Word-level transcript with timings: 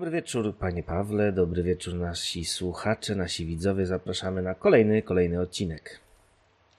Dobry 0.00 0.12
wieczór, 0.12 0.54
panie 0.56 0.82
Pawle, 0.82 1.32
dobry 1.32 1.62
wieczór 1.62 1.94
nasi 1.94 2.44
słuchacze, 2.44 3.14
nasi 3.14 3.46
widzowie. 3.46 3.86
Zapraszamy 3.86 4.42
na 4.42 4.54
kolejny, 4.54 5.02
kolejny 5.02 5.40
odcinek. 5.40 6.00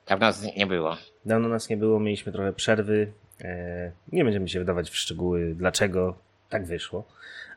Dawno 0.07 0.25
nas 0.27 0.43
nie 0.57 0.67
było. 0.67 0.97
Dawno 1.25 1.49
nas 1.49 1.69
nie 1.69 1.77
było, 1.77 1.99
mieliśmy 1.99 2.31
trochę 2.31 2.53
przerwy. 2.53 3.11
E, 3.41 3.91
nie 4.11 4.23
będziemy 4.23 4.49
się 4.49 4.59
wydawać 4.59 4.89
w 4.89 4.95
szczegóły, 4.95 5.55
dlaczego 5.55 6.17
tak 6.49 6.65
wyszło, 6.65 7.03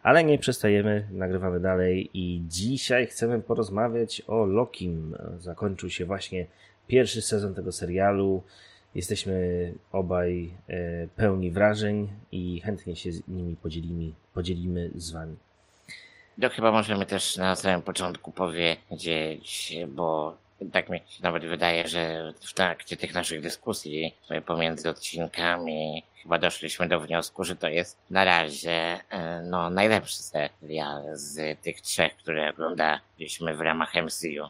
ale 0.02 0.24
nie 0.24 0.38
przestajemy, 0.38 1.08
nagrywamy 1.10 1.60
dalej 1.60 2.10
i 2.14 2.42
dzisiaj 2.48 3.06
chcemy 3.06 3.40
porozmawiać 3.40 4.22
o 4.26 4.46
Lokim. 4.46 5.16
Zakończył 5.38 5.90
się 5.90 6.04
właśnie 6.04 6.46
pierwszy 6.86 7.22
sezon 7.22 7.54
tego 7.54 7.72
serialu. 7.72 8.42
Jesteśmy 8.94 9.72
obaj 9.92 10.50
e, 10.68 11.08
pełni 11.16 11.50
wrażeń 11.50 12.08
i 12.32 12.60
chętnie 12.60 12.96
się 12.96 13.12
z 13.12 13.28
nimi 13.28 13.56
podzielimy, 13.56 14.12
podzielimy 14.34 14.90
z 14.94 15.12
wami. 15.12 15.36
To 16.40 16.48
chyba 16.48 16.72
możemy 16.72 17.06
też 17.06 17.36
na 17.36 17.56
samym 17.56 17.82
początku 17.82 18.32
powiedzieć, 18.32 19.76
bo 19.88 20.36
tak 20.72 20.88
mi 20.88 21.00
nawet 21.22 21.44
wydaje, 21.44 21.88
że 21.88 22.32
w 22.40 22.54
trakcie 22.54 22.96
tych 22.96 23.14
naszych 23.14 23.40
dyskusji 23.40 24.14
pomiędzy 24.46 24.90
odcinkami 24.90 26.02
chyba 26.22 26.38
doszliśmy 26.38 26.88
do 26.88 27.00
wniosku, 27.00 27.44
że 27.44 27.56
to 27.56 27.68
jest 27.68 27.98
na 28.10 28.24
razie 28.24 29.00
e, 29.10 29.42
no, 29.42 29.70
najlepszy 29.70 30.22
serial 30.22 31.02
z 31.12 31.60
tych 31.60 31.80
trzech, 31.80 32.16
które 32.16 32.50
oglądaliśmy 32.50 33.56
w 33.56 33.60
ramach 33.60 33.94
MCU. 33.94 34.48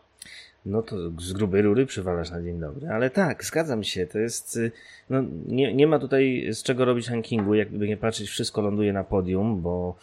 No 0.67 0.83
to 0.83 0.97
z 1.21 1.33
grubej 1.33 1.63
rury 1.63 1.87
przywalasz 1.87 2.31
na 2.31 2.43
dzień 2.43 2.61
dobry, 2.61 2.89
ale 2.89 3.11
tak, 3.11 3.45
zgadzam 3.45 3.85
się, 3.85 4.07
to 4.07 4.19
jest, 4.19 4.57
y, 4.57 4.73
no 5.11 5.23
nie, 5.47 5.75
nie 5.75 5.87
ma 5.87 5.99
tutaj 5.99 6.49
z 6.53 6.63
czego 6.63 6.85
robić 6.85 7.09
rankingu, 7.09 7.55
jakby 7.55 7.89
nie 7.89 7.97
patrzeć, 7.97 8.29
wszystko 8.29 8.61
ląduje 8.61 8.93
na 8.93 9.05
podium, 9.05 9.63
bo 9.63 9.97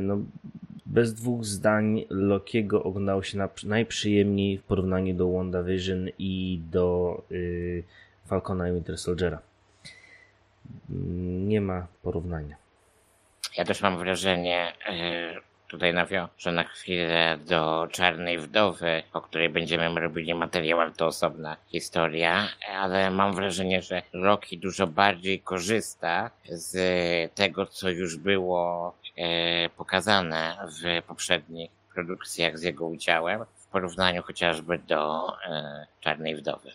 no, 0.00 0.18
bez 0.86 1.14
dwóch 1.14 1.44
zdań 1.44 2.04
Lokiego 2.10 2.82
oglądało 2.82 3.22
się 3.22 3.38
na, 3.38 3.48
najprzyjemniej 3.64 4.58
w 4.58 4.62
porównaniu 4.62 5.14
do 5.14 5.32
WandaVision 5.32 6.08
i 6.18 6.60
do 6.70 7.22
y, 7.30 7.82
Falcona 8.26 8.68
i 8.68 8.72
Winter 8.72 8.98
Soldiera. 8.98 9.38
Nie 11.48 11.60
ma 11.60 11.86
porównania. 12.02 12.56
Ja 13.56 13.64
też 13.64 13.82
mam 13.82 13.98
wrażenie, 13.98 14.72
y, 15.36 15.50
tutaj 15.70 15.94
nawiążę 15.94 16.52
na 16.52 16.64
chwilę 16.64 17.38
do 17.46 17.88
Czarnej 17.90 18.38
Wdowy, 18.38 19.02
o 19.12 19.20
której 19.20 19.48
będziemy 19.48 20.00
robili 20.00 20.34
materiał, 20.34 20.80
ale 20.80 20.90
to 20.90 21.06
osobna 21.06 21.56
historia, 21.66 22.48
ale 22.72 23.10
mam 23.10 23.34
wrażenie, 23.34 23.82
że 23.82 24.02
Rocky 24.12 24.56
dużo 24.56 24.86
bardziej 24.86 25.40
korzysta 25.40 26.30
z 26.48 26.74
tego, 27.34 27.66
co 27.66 27.90
już 27.90 28.16
było 28.16 28.94
e, 28.94 28.99
pokazane 29.76 30.56
w 30.68 31.06
poprzednich 31.06 31.70
produkcjach 31.94 32.58
z 32.58 32.62
jego 32.62 32.86
udziałem, 32.86 33.44
w 33.54 33.66
porównaniu 33.66 34.22
chociażby 34.22 34.78
do 34.78 35.32
e, 35.46 35.86
Czarnej 36.00 36.36
Wdowy. 36.36 36.70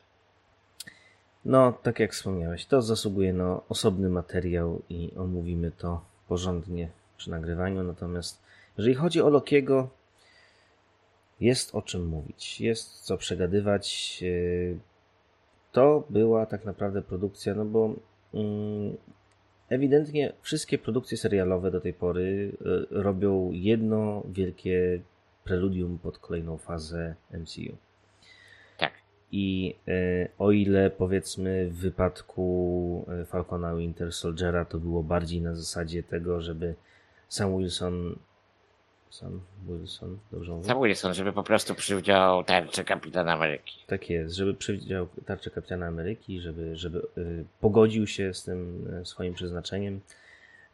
No, 1.45 1.71
tak 1.71 1.99
jak 1.99 2.11
wspomniałeś, 2.11 2.65
to 2.65 2.81
zasługuje 2.81 3.33
na 3.33 3.61
osobny 3.69 4.09
materiał 4.09 4.81
i 4.89 5.11
omówimy 5.17 5.71
to 5.71 6.01
porządnie 6.27 6.89
przy 7.17 7.31
nagrywaniu, 7.31 7.83
natomiast 7.83 8.41
jeżeli 8.77 8.95
chodzi 8.95 9.21
o 9.21 9.29
Lokiego, 9.29 9.89
jest 11.39 11.75
o 11.75 11.81
czym 11.81 12.07
mówić, 12.07 12.61
jest 12.61 13.01
co 13.01 13.17
przegadywać. 13.17 14.23
E, 14.23 14.77
to 15.71 16.03
była 16.09 16.45
tak 16.45 16.65
naprawdę 16.65 17.01
produkcja, 17.01 17.53
no 17.53 17.65
bo 17.65 17.93
mm, 18.33 18.97
ewidentnie 19.69 20.33
wszystkie 20.41 20.77
produkcje 20.77 21.17
serialowe 21.17 21.71
do 21.71 21.81
tej 21.81 21.93
pory 21.93 22.51
e, 22.61 23.01
robią 23.01 23.51
jedno 23.51 24.23
wielkie 24.29 24.99
preludium 25.43 25.99
pod 25.99 26.17
kolejną 26.19 26.57
fazę 26.57 27.15
MCU. 27.31 27.77
Tak. 28.77 28.93
I 29.31 29.75
e, 29.87 30.27
o 30.37 30.51
ile 30.51 30.89
powiedzmy 30.89 31.69
w 31.69 31.75
wypadku 31.75 33.05
Falcona 33.27 33.75
Winter 33.75 34.11
Soldiera 34.13 34.65
to 34.65 34.77
było 34.77 35.03
bardziej 35.03 35.41
na 35.41 35.55
zasadzie 35.55 36.03
tego, 36.03 36.41
żeby 36.41 36.75
Sam 37.27 37.57
Wilson 37.57 38.15
sam 39.09 39.41
Wilson, 39.67 40.17
dobrze 40.31 40.51
mówię? 40.51 40.67
Sam 40.67 40.83
Wilson, 40.83 41.13
żeby 41.13 41.33
po 41.33 41.43
prostu 41.43 41.75
przywdział 41.75 42.43
tarczę 42.43 42.83
Kapitana 42.83 43.33
Ameryki. 43.33 43.83
Tak 43.87 44.09
jest, 44.09 44.35
żeby 44.35 44.53
przywdział 44.53 45.07
tarczę 45.25 45.49
Kapitana 45.49 45.85
Ameryki, 45.85 46.41
żeby, 46.41 46.75
żeby 46.75 47.01
y, 47.17 47.45
pogodził 47.61 48.07
się 48.07 48.33
z 48.33 48.43
tym 48.43 48.87
y, 49.01 49.05
swoim 49.05 49.33
przeznaczeniem. 49.33 49.99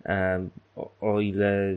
E, 0.06 0.48
o, 0.76 0.92
o 1.02 1.20
ile 1.20 1.76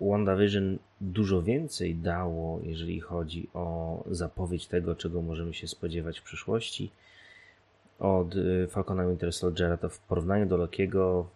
WandaVision 0.00 0.78
dużo 1.00 1.42
więcej 1.42 1.94
dało, 1.94 2.60
jeżeli 2.62 3.00
chodzi 3.00 3.48
o 3.54 4.02
zapowiedź 4.10 4.66
tego, 4.66 4.94
czego 4.94 5.22
możemy 5.22 5.54
się 5.54 5.68
spodziewać 5.68 6.20
w 6.20 6.22
przyszłości, 6.22 6.90
od 7.98 8.36
y, 8.36 8.66
Falcona 8.70 9.06
Winter 9.06 9.32
Soldiera, 9.32 9.76
to 9.76 9.88
w 9.88 9.98
porównaniu 9.98 10.46
do 10.46 10.56
Lokiego 10.56 11.26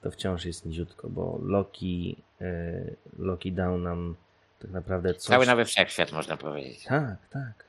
to 0.00 0.10
wciąż 0.10 0.44
jest 0.44 0.66
niziutko, 0.66 1.08
bo 1.08 1.38
Loki, 1.42 2.16
e, 2.40 2.80
Loki 3.18 3.52
dał 3.52 3.78
nam 3.78 4.14
tak 4.58 4.70
naprawdę 4.70 5.14
coś... 5.14 5.22
Cały 5.22 5.46
nowy 5.46 5.64
wszechświat, 5.64 6.12
można 6.12 6.36
powiedzieć. 6.36 6.84
Tak, 6.84 7.16
tak. 7.30 7.64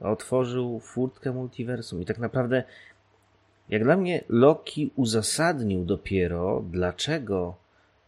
Otworzył 0.00 0.80
furtkę 0.80 1.32
multiversum 1.32 2.02
i 2.02 2.04
tak 2.04 2.18
naprawdę 2.18 2.64
jak 3.68 3.84
dla 3.84 3.96
mnie 3.96 4.24
Loki 4.28 4.90
uzasadnił 4.96 5.84
dopiero, 5.84 6.62
dlaczego, 6.70 7.54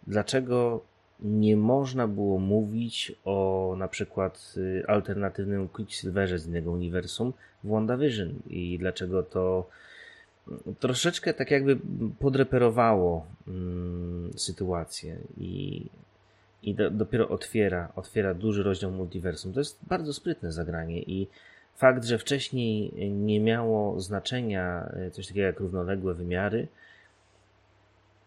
dlaczego 0.07 0.81
nie 1.21 1.57
można 1.57 2.09
było 2.09 2.39
mówić 2.39 3.13
o 3.25 3.75
na 3.79 3.89
przykład 3.89 4.55
y, 4.57 4.85
alternatywnym 4.89 5.69
Quicksilverze 5.69 6.39
z 6.39 6.47
innego 6.47 6.71
uniwersum 6.71 7.33
w 7.65 7.69
WandaVision 7.69 8.35
i 8.47 8.79
dlaczego 8.79 9.23
to 9.23 9.69
troszeczkę 10.81 11.35
tak 11.35 11.51
jakby 11.51 11.79
podreperowało 12.19 13.27
mm, 13.49 14.31
sytuację 14.37 15.17
i, 15.37 15.87
i 16.63 16.75
do, 16.75 16.91
dopiero 16.91 17.29
otwiera, 17.29 17.93
otwiera 17.97 18.35
duży 18.35 18.63
rozdział 18.63 18.91
multiversum. 18.91 19.53
To 19.53 19.61
jest 19.61 19.79
bardzo 19.87 20.13
sprytne 20.13 20.53
zagranie 20.53 21.03
i 21.03 21.29
fakt, 21.77 22.05
że 22.05 22.19
wcześniej 22.19 22.93
nie 23.11 23.41
miało 23.41 24.01
znaczenia 24.01 24.93
e, 24.93 25.11
coś 25.11 25.27
takiego 25.27 25.47
jak 25.47 25.61
równoległe 25.61 26.15
wymiary, 26.15 26.69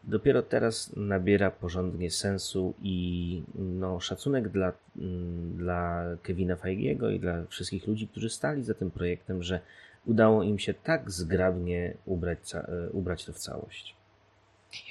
dopiero 0.04 0.42
teraz 0.42 0.96
nabiera 0.96 1.52
porządnie 1.52 2.12
sensu 2.12 2.74
i 2.82 3.42
no, 3.56 4.00
szacunek 4.00 4.50
dla, 4.50 4.72
mm, 4.98 5.58
dla 5.58 6.06
Kevina 6.24 6.56
Feigiego 6.56 7.10
i 7.10 7.20
dla 7.20 7.46
wszystkich 7.46 7.88
ludzi, 7.88 8.08
którzy 8.08 8.30
stali 8.30 8.64
za 8.64 8.74
tym 8.74 8.92
projektem, 8.92 9.44
że 9.44 9.60
udało 10.06 10.44
im 10.44 10.60
się 10.60 10.74
tak 10.74 11.12
zgrabnie 11.12 11.94
ubrać, 12.06 12.40
e, 12.56 12.90
ubrać 12.92 13.26
to 13.26 13.34
w 13.34 13.40
całość. 13.40 13.96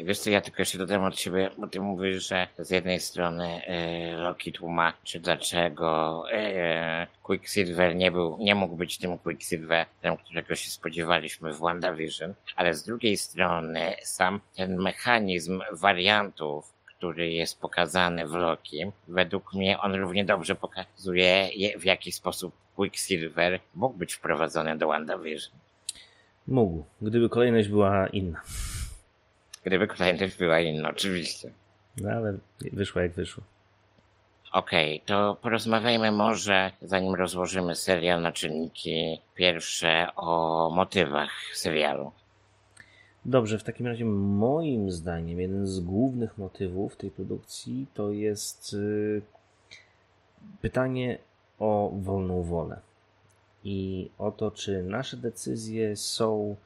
Wiesz 0.00 0.18
co, 0.18 0.30
ja 0.30 0.40
tylko 0.40 0.62
jeszcze 0.62 0.78
dodam 0.78 1.04
od 1.04 1.18
siebie, 1.18 1.50
bo 1.58 1.66
ty 1.66 1.80
mówisz, 1.80 2.28
że 2.28 2.48
z 2.58 2.70
jednej 2.70 3.00
strony 3.00 3.66
e, 3.66 4.12
Loki 4.16 4.52
tłumaczy, 4.52 5.20
dlaczego 5.20 6.24
e, 6.32 7.06
Quicksilver 7.22 7.96
nie 7.96 8.10
był, 8.10 8.36
nie 8.40 8.54
mógł 8.54 8.76
być 8.76 8.98
tym 8.98 9.18
Quicksilverem, 9.18 10.16
którego 10.24 10.54
się 10.54 10.70
spodziewaliśmy 10.70 11.52
w 11.52 11.58
WandaVision, 11.58 12.34
ale 12.56 12.74
z 12.74 12.84
drugiej 12.84 13.16
strony 13.16 13.94
sam 14.02 14.40
ten 14.56 14.76
mechanizm 14.76 15.60
wariantów, 15.72 16.73
który 17.04 17.32
jest 17.32 17.60
pokazany 17.60 18.26
w 18.26 18.32
Loki, 18.32 18.84
według 19.08 19.54
mnie 19.54 19.80
on 19.80 19.94
równie 19.94 20.24
dobrze 20.24 20.54
pokazuje, 20.54 21.48
w 21.78 21.84
jaki 21.84 22.12
sposób 22.12 22.54
Quicksilver 22.76 23.60
mógł 23.74 23.98
być 23.98 24.14
wprowadzony 24.14 24.78
do 24.78 24.86
WandaVision. 24.86 25.52
Mógł, 26.46 26.84
gdyby 27.02 27.28
kolejność 27.28 27.68
była 27.68 28.06
inna. 28.06 28.40
Gdyby 29.64 29.86
kolejność 29.86 30.36
była 30.36 30.60
inna, 30.60 30.90
oczywiście. 30.90 31.50
No 31.96 32.10
ale 32.10 32.38
wyszło 32.72 33.02
jak 33.02 33.12
wyszło. 33.12 33.44
Okej, 34.52 34.94
okay, 34.96 35.06
to 35.06 35.36
porozmawiajmy 35.42 36.12
może, 36.12 36.70
zanim 36.82 37.14
rozłożymy 37.14 37.74
serial 37.74 38.22
na 38.22 38.32
czynniki 38.32 39.20
pierwsze, 39.34 40.08
o 40.16 40.70
motywach 40.74 41.30
serialu. 41.52 42.12
Dobrze, 43.26 43.58
w 43.58 43.64
takim 43.64 43.86
razie 43.86 44.04
moim 44.04 44.90
zdaniem 44.90 45.40
jeden 45.40 45.66
z 45.66 45.80
głównych 45.80 46.38
motywów 46.38 46.96
tej 46.96 47.10
produkcji 47.10 47.86
to 47.94 48.12
jest 48.12 48.72
yy, 48.72 49.22
pytanie 50.60 51.18
o 51.58 51.92
wolną 52.02 52.42
wolę 52.42 52.80
i 53.64 54.10
o 54.18 54.32
to, 54.32 54.50
czy 54.50 54.82
nasze 54.82 55.16
decyzje 55.16 55.96
są 55.96 56.56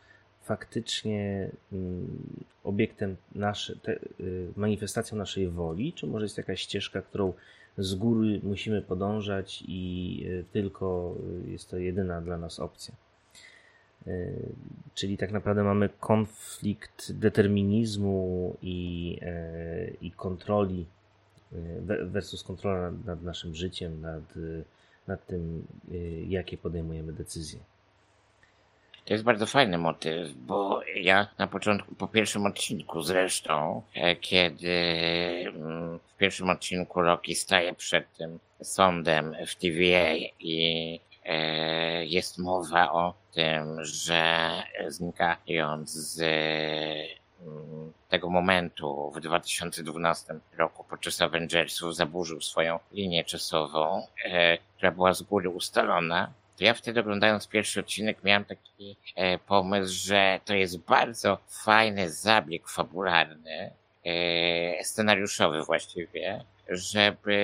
faktycznie 0.43 1.51
mm, 1.73 2.19
obiektem 2.65 3.17
nasze, 3.35 3.77
te, 3.77 3.93
y, 4.21 4.53
manifestacją 4.57 5.19
naszej 5.19 5.49
woli, 5.49 5.93
czy 5.93 6.07
może 6.07 6.25
jest 6.25 6.39
jakaś 6.39 6.61
ścieżka, 6.61 7.03
którą 7.03 7.33
z 7.79 7.95
góry 7.95 8.41
musimy 8.43 8.83
podążać 8.83 9.65
i 9.69 10.23
y, 10.27 10.45
tylko 10.53 11.15
y, 11.47 11.51
jest 11.51 11.71
to 11.71 11.79
jedyna 11.79 12.21
dla 12.21 12.39
nas 12.39 12.61
opcja. 12.61 12.95
Czyli 14.95 15.19
tak 15.19 15.33
naprawdę 15.33 15.63
mamy 15.65 15.89
konflikt 16.01 17.13
determinizmu 17.13 18.57
i, 18.63 19.19
i 20.01 20.11
kontroli 20.11 20.87
versus 22.03 22.43
kontrola 22.43 22.91
nad, 23.05 23.23
naszym 23.23 23.55
życiem, 23.55 24.01
nad, 24.01 24.23
nad 25.07 25.27
tym, 25.27 25.67
jakie 26.29 26.59
podejmujemy 26.59 27.13
decyzje. 27.13 27.61
To 29.09 29.15
jest 29.15 29.25
bardzo 29.25 29.47
fajny 29.47 29.79
motyw, 29.79 30.33
bo 30.33 30.81
ja 30.95 31.29
na 31.39 31.47
początku, 31.47 31.95
po 31.95 32.09
pierwszym 32.09 32.47
odcinku 32.47 33.03
zresztą, 33.03 33.83
e, 33.95 34.17
kiedy 34.17 34.73
mm, 35.47 35.99
w 35.99 36.17
pierwszym 36.17 36.51
odcinku 36.51 37.03
Rocky 37.03 37.35
staje 37.35 37.75
przed 37.75 38.17
tym 38.17 38.39
sądem 38.63 39.35
w 39.47 39.55
TVA 39.55 40.15
i 40.41 41.01
jest 42.05 42.39
mowa 42.39 42.93
o 42.93 43.15
tym, 43.33 43.85
że 43.85 44.51
znikając 44.89 45.91
z 45.91 46.21
mm, 47.43 47.93
tego 48.09 48.31
momentu 48.31 49.13
w 49.17 49.21
2012 49.21 50.35
roku 50.57 50.85
podczas 50.85 51.23
Avengersów 51.23 51.97
zaburzył 51.97 52.41
swoją 52.41 52.79
linię 52.93 53.25
czasową, 53.25 54.07
e, 54.25 54.59
która 54.59 54.91
była 54.91 55.15
z 55.15 55.23
góry 55.23 55.51
ustalona 55.51 56.33
to 56.59 56.65
ja 56.65 56.75
wtedy 56.75 57.01
oglądając 57.01 57.49
pierwszy 57.49 57.81
odcinek 57.81 58.25
miałem 58.25 58.45
taki 58.45 58.97
e, 59.17 59.39
pomysł, 59.39 59.95
że 60.07 60.41
to 60.45 60.55
jest 60.55 60.79
bardzo 60.79 61.39
fajny 61.65 62.11
zabieg 62.11 62.69
fabularny, 62.69 63.71
e, 64.05 64.85
scenariuszowy 64.85 65.63
właściwie, 65.63 66.45
żeby, 66.69 67.35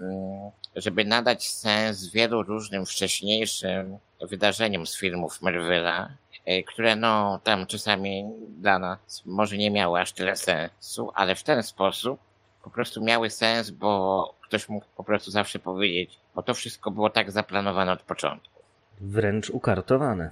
mm, 0.00 0.50
żeby 0.76 1.04
nadać 1.04 1.48
sens 1.48 2.06
wielu 2.06 2.42
różnym 2.42 2.86
wcześniejszym 2.86 3.98
wydarzeniom 4.20 4.86
z 4.86 4.96
filmów 4.96 5.42
Marvela, 5.42 6.08
e, 6.44 6.62
które 6.62 6.96
no 6.96 7.40
tam 7.44 7.66
czasami 7.66 8.24
dla 8.48 8.78
nas 8.78 9.22
może 9.26 9.56
nie 9.56 9.70
miały 9.70 10.00
aż 10.00 10.12
tyle 10.12 10.36
sensu, 10.36 11.10
ale 11.14 11.34
w 11.34 11.42
ten 11.42 11.62
sposób 11.62 12.20
po 12.64 12.70
prostu 12.70 13.04
miały 13.04 13.30
sens, 13.30 13.70
bo 13.70 14.34
ktoś 14.42 14.68
mógł 14.68 14.86
po 14.96 15.04
prostu 15.04 15.30
zawsze 15.30 15.58
powiedzieć, 15.58 16.18
bo 16.34 16.42
to 16.42 16.54
wszystko 16.54 16.90
było 16.90 17.10
tak 17.10 17.30
zaplanowane 17.30 17.92
od 17.92 18.02
początku. 18.02 18.62
Wręcz 19.00 19.50
ukartowane. 19.50 20.30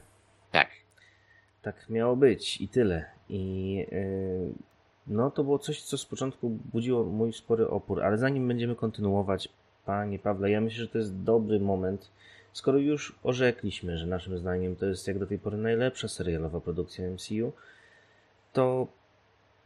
Tak. 0.50 0.68
Tak 1.62 1.88
miało 1.88 2.16
być 2.16 2.60
i 2.60 2.68
tyle. 2.68 3.04
I 3.28 3.74
yy, 3.90 4.52
no 5.06 5.30
to 5.30 5.44
było 5.44 5.58
coś, 5.58 5.82
co 5.82 5.98
z 5.98 6.06
początku 6.06 6.50
budziło 6.50 7.04
mój 7.04 7.32
spory 7.32 7.68
opór, 7.68 8.02
ale 8.02 8.18
zanim 8.18 8.48
będziemy 8.48 8.76
kontynuować, 8.76 9.48
panie 9.86 10.18
Pawle, 10.18 10.50
ja 10.50 10.60
myślę, 10.60 10.84
że 10.84 10.88
to 10.88 10.98
jest 10.98 11.22
dobry 11.22 11.60
moment, 11.60 12.10
skoro 12.52 12.78
już 12.78 13.18
orzekliśmy, 13.22 13.98
że 13.98 14.06
naszym 14.06 14.38
zdaniem 14.38 14.76
to 14.76 14.86
jest 14.86 15.08
jak 15.08 15.18
do 15.18 15.26
tej 15.26 15.38
pory 15.38 15.56
najlepsza 15.56 16.08
serialowa 16.08 16.60
produkcja 16.60 17.10
MCU, 17.10 17.52
to 18.52 18.86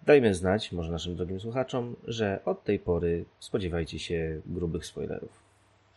Dajmy 0.06 0.34
znać, 0.34 0.72
może 0.72 0.92
naszym 0.92 1.16
drogim 1.16 1.40
słuchaczom, 1.40 1.96
że 2.06 2.40
od 2.44 2.64
tej 2.64 2.78
pory 2.78 3.24
spodziewajcie 3.38 3.98
się 3.98 4.40
grubych 4.46 4.86
spoilerów. 4.86 5.30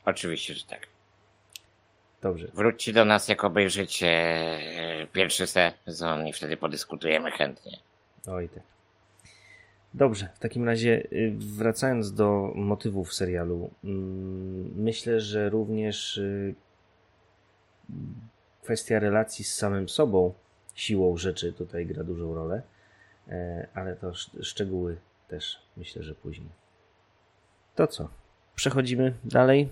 Oczywiście, 0.05 0.53
że 0.53 0.65
tak. 0.65 0.87
Dobrze. 2.21 2.47
Wróćcie 2.53 2.93
do 2.93 3.05
nas, 3.05 3.27
jak 3.27 3.43
obejrzycie 3.43 4.07
e, 4.07 5.07
pierwszy 5.13 5.47
sezon 5.47 6.27
i 6.27 6.33
wtedy 6.33 6.57
podyskutujemy 6.57 7.31
chętnie. 7.31 7.77
Oj 8.27 8.49
tak. 8.49 8.63
Dobrze, 9.93 10.29
w 10.33 10.39
takim 10.39 10.65
razie 10.65 11.07
y, 11.13 11.33
wracając 11.37 12.13
do 12.13 12.51
motywów 12.55 13.13
serialu, 13.13 13.69
mm, 13.83 14.73
myślę, 14.75 15.19
że 15.19 15.49
również 15.49 16.17
y, 16.17 16.55
kwestia 18.63 18.99
relacji 18.99 19.45
z 19.45 19.55
samym 19.55 19.89
sobą 19.89 20.33
siłą 20.73 21.17
rzeczy 21.17 21.53
tutaj 21.53 21.85
gra 21.85 22.03
dużą 22.03 22.35
rolę. 22.35 22.61
E, 23.29 23.67
ale 23.73 23.95
to 23.95 24.13
szczegóły 24.41 24.97
też 25.27 25.59
myślę, 25.77 26.03
że 26.03 26.15
później. 26.15 26.49
To 27.75 27.87
co? 27.87 28.09
Przechodzimy 28.55 29.13
dalej. 29.23 29.69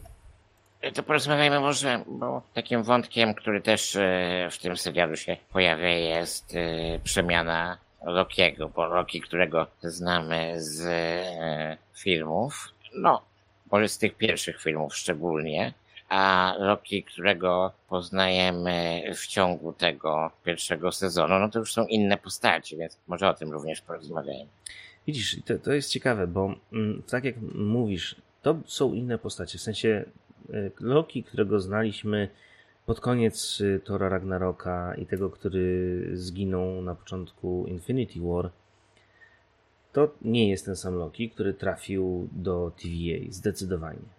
E, 0.81 0.91
to 0.91 1.03
porozmawiajmy 1.03 1.59
może, 1.59 2.03
bo 2.07 2.41
takim 2.53 2.83
wątkiem, 2.83 3.33
który 3.33 3.61
też 3.61 3.95
e, 3.95 4.47
w 4.51 4.57
tym 4.57 4.77
serialu 4.77 5.15
się 5.15 5.37
pojawia, 5.51 5.89
jest 5.89 6.55
przemiana 7.03 7.77
Rockiego, 8.05 8.69
bo 8.69 8.87
Rocky, 8.87 9.21
którego 9.21 9.67
znamy 9.81 10.53
z 10.57 10.87
filmów, 11.93 12.73
no, 12.93 13.21
może 13.71 13.89
z 13.89 13.97
tych 13.97 14.15
pierwszych 14.15 14.61
filmów 14.61 14.95
szczególnie, 14.95 15.73
a 16.09 16.53
Loki, 16.59 17.03
którego 17.03 17.71
poznajemy 17.89 19.03
w 19.15 19.27
ciągu 19.27 19.73
tego 19.73 20.31
pierwszego 20.45 20.91
sezonu, 20.91 21.39
no 21.39 21.49
to 21.49 21.59
już 21.59 21.73
są 21.73 21.85
inne 21.85 22.17
postacie, 22.17 22.77
więc 22.77 22.97
może 23.07 23.29
o 23.29 23.33
tym 23.33 23.51
również 23.51 23.81
porozmawiajmy. 23.81 24.49
Widzisz, 25.07 25.37
to, 25.45 25.59
to 25.59 25.73
jest 25.73 25.89
ciekawe, 25.89 26.27
bo 26.27 26.55
mm, 26.73 27.03
tak 27.09 27.23
jak 27.23 27.35
mówisz, 27.55 28.15
to 28.41 28.55
są 28.65 28.93
inne 28.93 29.17
postacie. 29.17 29.57
W 29.57 29.61
sensie 29.61 30.05
Loki, 30.79 31.23
którego 31.23 31.59
znaliśmy 31.59 32.29
pod 32.85 32.99
koniec 32.99 33.61
y, 33.61 33.81
Tora 33.83 34.09
Ragnaroka 34.09 34.95
i 34.95 35.05
tego, 35.05 35.29
który 35.29 36.09
zginął 36.13 36.81
na 36.81 36.95
początku 36.95 37.65
Infinity 37.67 38.19
War, 38.19 38.49
to 39.93 40.13
nie 40.21 40.49
jest 40.49 40.65
ten 40.65 40.75
sam 40.75 40.95
Loki, 40.95 41.29
który 41.29 41.53
trafił 41.53 42.29
do 42.31 42.71
TVA, 42.81 43.31
zdecydowanie. 43.31 44.14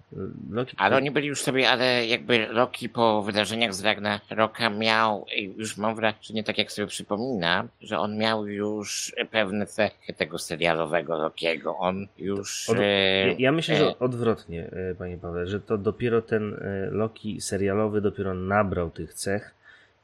Loki 0.50 0.76
ale 0.78 0.96
oni 0.96 1.10
byli 1.10 1.28
już 1.28 1.42
sobie, 1.42 1.70
ale 1.70 2.06
jakby 2.06 2.46
Loki 2.46 2.88
po 2.88 3.22
wydarzeniach 3.22 3.74
z 3.74 3.84
Ragnaroka 3.84 4.70
miał, 4.70 5.26
już 5.56 5.76
mam 5.76 5.94
wrażenie, 5.94 6.44
tak 6.44 6.58
jak 6.58 6.72
sobie 6.72 6.86
przypomina, 6.86 7.68
że 7.80 7.98
on 7.98 8.18
miał 8.18 8.46
już 8.46 9.14
pewne 9.30 9.66
cechy 9.66 10.12
tego 10.14 10.38
serialowego 10.38 11.16
Lokiego. 11.16 11.76
On 11.76 12.06
już... 12.18 12.70
Od, 12.70 12.76
e, 12.80 13.32
ja 13.38 13.52
myślę, 13.52 13.76
że 13.76 13.98
odwrotnie, 13.98 14.70
e, 14.72 14.94
panie 14.94 15.18
Paweł, 15.18 15.46
że 15.46 15.60
to 15.60 15.78
dopiero 15.78 16.22
ten 16.22 16.54
e, 16.54 16.90
Loki 16.90 17.40
serialowy 17.40 18.00
dopiero 18.00 18.34
nabrał 18.34 18.90
tych 18.90 19.14
cech, 19.14 19.54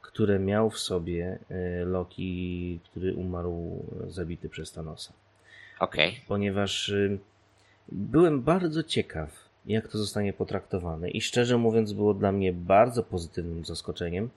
które 0.01 0.39
miał 0.39 0.69
w 0.69 0.79
sobie 0.79 1.39
Loki, 1.85 2.79
który 2.83 3.13
umarł 3.13 3.85
zabity 4.07 4.49
przez 4.49 4.71
Thanosa. 4.71 5.13
Okej. 5.79 6.09
Okay. 6.09 6.21
Ponieważ 6.27 6.93
byłem 7.91 8.41
bardzo 8.41 8.83
ciekaw, 8.83 9.42
jak 9.65 9.87
to 9.87 9.97
zostanie 9.97 10.33
potraktowane 10.33 11.09
i 11.09 11.21
szczerze 11.21 11.57
mówiąc 11.57 11.93
było 11.93 12.13
dla 12.13 12.31
mnie 12.31 12.53
bardzo 12.53 13.03
pozytywnym 13.03 13.65
zaskoczeniem, 13.65 14.29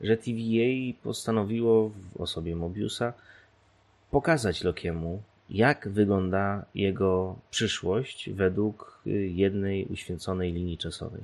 że 0.00 0.16
TVA 0.16 1.02
postanowiło 1.02 1.88
w 1.88 2.20
osobie 2.20 2.56
Mobiusa 2.56 3.12
pokazać 4.10 4.64
Lokiemu, 4.64 5.22
jak 5.50 5.88
wygląda 5.88 6.64
jego 6.74 7.36
przyszłość 7.50 8.30
według 8.30 9.02
y, 9.06 9.10
jednej 9.28 9.86
uświęconej 9.86 10.52
linii 10.52 10.78
czasowej. 10.78 11.22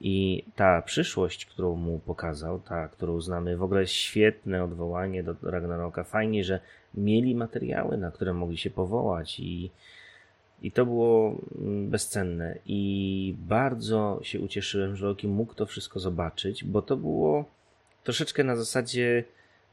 I 0.00 0.44
ta 0.56 0.82
przyszłość, 0.82 1.46
którą 1.46 1.76
mu 1.76 1.98
pokazał, 1.98 2.60
ta, 2.60 2.88
którą 2.88 3.20
znamy, 3.20 3.56
w 3.56 3.62
ogóle 3.62 3.86
świetne 3.86 4.64
odwołanie 4.64 5.22
do 5.22 5.34
Ragnaroka. 5.42 6.04
Fajnie, 6.04 6.44
że 6.44 6.60
mieli 6.94 7.34
materiały, 7.34 7.96
na 7.96 8.10
które 8.10 8.34
mogli 8.34 8.56
się 8.56 8.70
powołać 8.70 9.40
i, 9.40 9.70
i 10.62 10.72
to 10.72 10.86
było 10.86 11.36
mm, 11.58 11.90
bezcenne. 11.90 12.58
I 12.66 13.34
bardzo 13.38 14.20
się 14.22 14.40
ucieszyłem, 14.40 14.96
że 14.96 15.06
Loki 15.06 15.28
mógł 15.28 15.54
to 15.54 15.66
wszystko 15.66 16.00
zobaczyć, 16.00 16.64
bo 16.64 16.82
to 16.82 16.96
było 16.96 17.44
troszeczkę 18.04 18.44
na 18.44 18.56
zasadzie, 18.56 19.24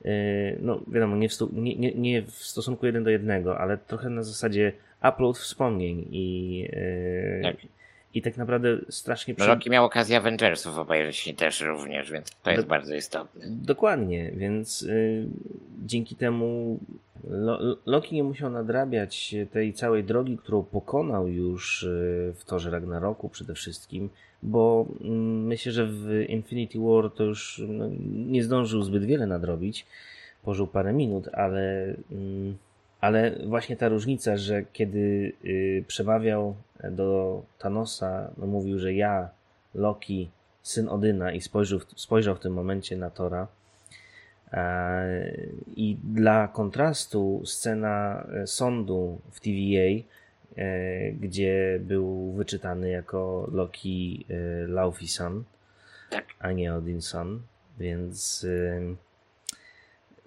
e, 0.06 0.12
no 0.60 0.82
wiadomo, 0.88 1.16
nie 1.16 1.30
w, 1.30 1.34
nie, 1.54 1.75
nie, 1.75 1.92
nie 1.92 2.22
w 2.22 2.32
stosunku 2.32 2.86
jeden 2.86 3.04
do 3.04 3.10
jednego, 3.10 3.60
ale 3.60 3.78
trochę 3.78 4.10
na 4.10 4.24
zasadzie 4.24 4.74
upload 5.10 5.38
wspomnień 5.38 6.08
i 6.12 6.68
e, 6.74 7.42
tak. 7.42 7.58
I 8.13 8.22
tak 8.22 8.38
naprawdę 8.38 8.77
strasznie... 8.89 9.36
Przy... 9.36 9.48
Loki 9.48 9.70
miał 9.70 9.86
okazję 9.86 10.17
Avengersów 10.17 10.77
obejrzeć 10.77 11.34
też 11.38 11.62
również, 11.62 12.12
więc 12.12 12.32
to 12.43 12.51
jest 12.51 12.63
Do... 12.63 12.70
bardzo 12.70 12.96
istotne. 12.96 13.46
Dokładnie, 13.50 14.32
więc 14.36 14.82
y, 14.82 15.27
dzięki 15.86 16.15
temu 16.15 16.79
Loki 17.86 18.15
nie 18.15 18.24
musiał 18.24 18.50
nadrabiać 18.50 19.36
tej 19.51 19.74
całej 19.74 20.03
drogi, 20.03 20.38
którą 20.38 20.63
pokonał 20.63 21.27
już 21.27 21.84
y, 21.84 22.34
w 22.38 22.46
torze 22.46 22.72
Ragnaroku 22.72 23.29
przede 23.29 23.53
wszystkim, 23.53 24.10
bo 24.43 24.86
y, 25.01 25.08
myślę, 25.48 25.72
że 25.72 25.86
w 25.88 26.25
Infinity 26.27 26.79
War 26.79 27.12
to 27.12 27.24
już 27.24 27.62
no, 27.67 27.89
nie 28.15 28.43
zdążył 28.43 28.84
zbyt 28.84 29.05
wiele 29.05 29.27
nadrobić. 29.27 29.86
Pożył 30.43 30.67
parę 30.67 30.93
minut, 30.93 31.27
ale 31.34 31.96
mm, 32.12 32.58
ale 33.04 33.32
właśnie 33.46 33.76
ta 33.78 33.90
różnica, 33.90 34.38
że 34.38 34.64
kiedy 34.74 35.34
y, 35.46 35.84
przemawiał 35.88 36.56
do 36.92 37.42
Thanosa, 37.60 38.32
no 38.38 38.48
mówił, 38.48 38.80
że 38.80 38.94
ja, 38.94 39.30
Loki, 39.76 40.30
syn 40.62 40.90
Odyna 40.90 41.32
i 41.32 41.42
spojrzał, 41.42 41.80
spojrzał 41.96 42.36
w 42.36 42.40
tym 42.40 42.54
momencie 42.54 42.98
na 42.98 43.10
Tora. 43.10 43.48
I 45.76 45.98
dla 46.04 46.48
kontrastu 46.48 47.42
scena 47.46 48.28
e, 48.34 48.48
sądu 48.48 49.20
w 49.32 49.40
TVA, 49.40 50.04
e, 50.58 51.12
gdzie 51.12 51.80
był 51.82 52.32
wyczytany 52.32 52.90
jako 52.90 53.50
Loki 53.52 54.26
e, 54.30 54.68
Laufey-san, 54.68 55.44
tak. 56.10 56.26
a 56.40 56.52
nie 56.52 56.74
Odin-san, 56.74 57.40
więc 57.80 58.46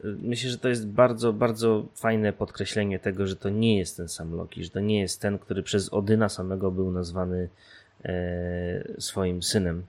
myślę, 0.05 0.51
że 0.51 0.59
to 0.59 0.69
jest 0.69 0.87
bardzo, 0.89 1.33
bardzo 1.33 1.87
fajne 1.95 2.33
podkreślenie 2.33 2.99
tego, 2.99 3.27
że 3.27 3.37
to 3.37 3.51
nie 3.51 3.79
jest 3.79 3.97
ten 3.97 4.09
sam 4.09 4.35
Loki, 4.35 4.65
że 4.65 4.71
to 4.71 4.81
nie 4.81 5.01
jest 5.01 5.21
ten, 5.21 5.39
który 5.39 5.63
przez 5.63 5.93
Odyna 5.93 6.29
samego 6.29 6.71
był 6.71 6.93
nazwany 6.93 7.49
e, 8.05 9.01
swoim 9.01 9.43
synem. 9.43 9.85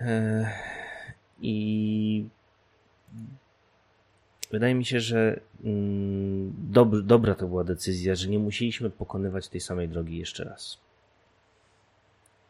E, 0.00 0.50
I 1.40 2.28
wydaje 4.50 4.74
mi 4.74 4.84
się, 4.84 5.00
że 5.00 5.40
mm, 5.64 6.54
dob 6.58 6.96
dobra 6.96 7.34
to 7.34 7.46
była 7.46 7.64
decyzja, 7.64 8.14
że 8.14 8.28
nie 8.28 8.38
musieliśmy 8.38 8.90
pokonywać 8.90 9.48
tej 9.48 9.60
samej 9.60 9.88
drogi 9.88 10.18
jeszcze 10.18 10.44
raz. 10.44 10.78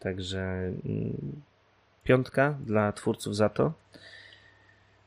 Także 0.00 0.40
mm, 0.40 1.42
piątka 2.04 2.58
dla 2.66 2.92
twórców 2.92 3.36
za 3.36 3.48
to. 3.48 3.72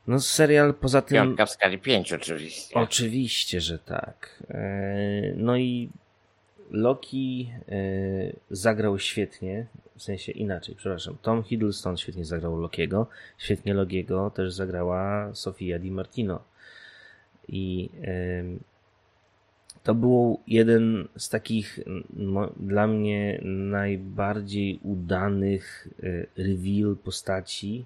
No 0.06 0.20
serial 0.20 0.74
poza 0.74 1.02
tym... 1.02 1.16
Piątka 1.16 1.46
w 1.46 1.50
skali 1.50 1.78
5 1.78 2.12
oczywiście. 2.12 2.74
Oczywiście, 2.74 3.60
że 3.60 3.78
tak. 3.78 4.42
E, 4.50 5.34
no 5.36 5.56
i 5.56 5.90
Loki 6.70 7.50
e, 7.68 7.74
zagrał 8.50 8.98
świetnie, 8.98 9.66
w 9.96 10.02
sensie 10.02 10.32
inaczej, 10.32 10.74
przepraszam. 10.74 11.16
Tom 11.22 11.42
Hiddleston 11.42 11.96
świetnie 11.96 12.24
zagrał 12.24 12.56
Lokiego, 12.56 13.06
świetnie 13.38 13.74
Logiego 13.74 14.30
też 14.30 14.52
zagrała 14.52 15.34
Sofia 15.34 15.78
Di 15.78 15.90
Martino. 15.90 16.44
I 17.48 17.90
to 19.82 19.94
był 19.94 20.40
jeden 20.46 21.08
z 21.16 21.28
takich 21.28 21.80
dla 22.56 22.86
mnie 22.86 23.40
najbardziej 23.44 24.80
udanych 24.82 25.88
e, 26.02 26.42
reveal 26.42 26.96
postaci, 27.04 27.84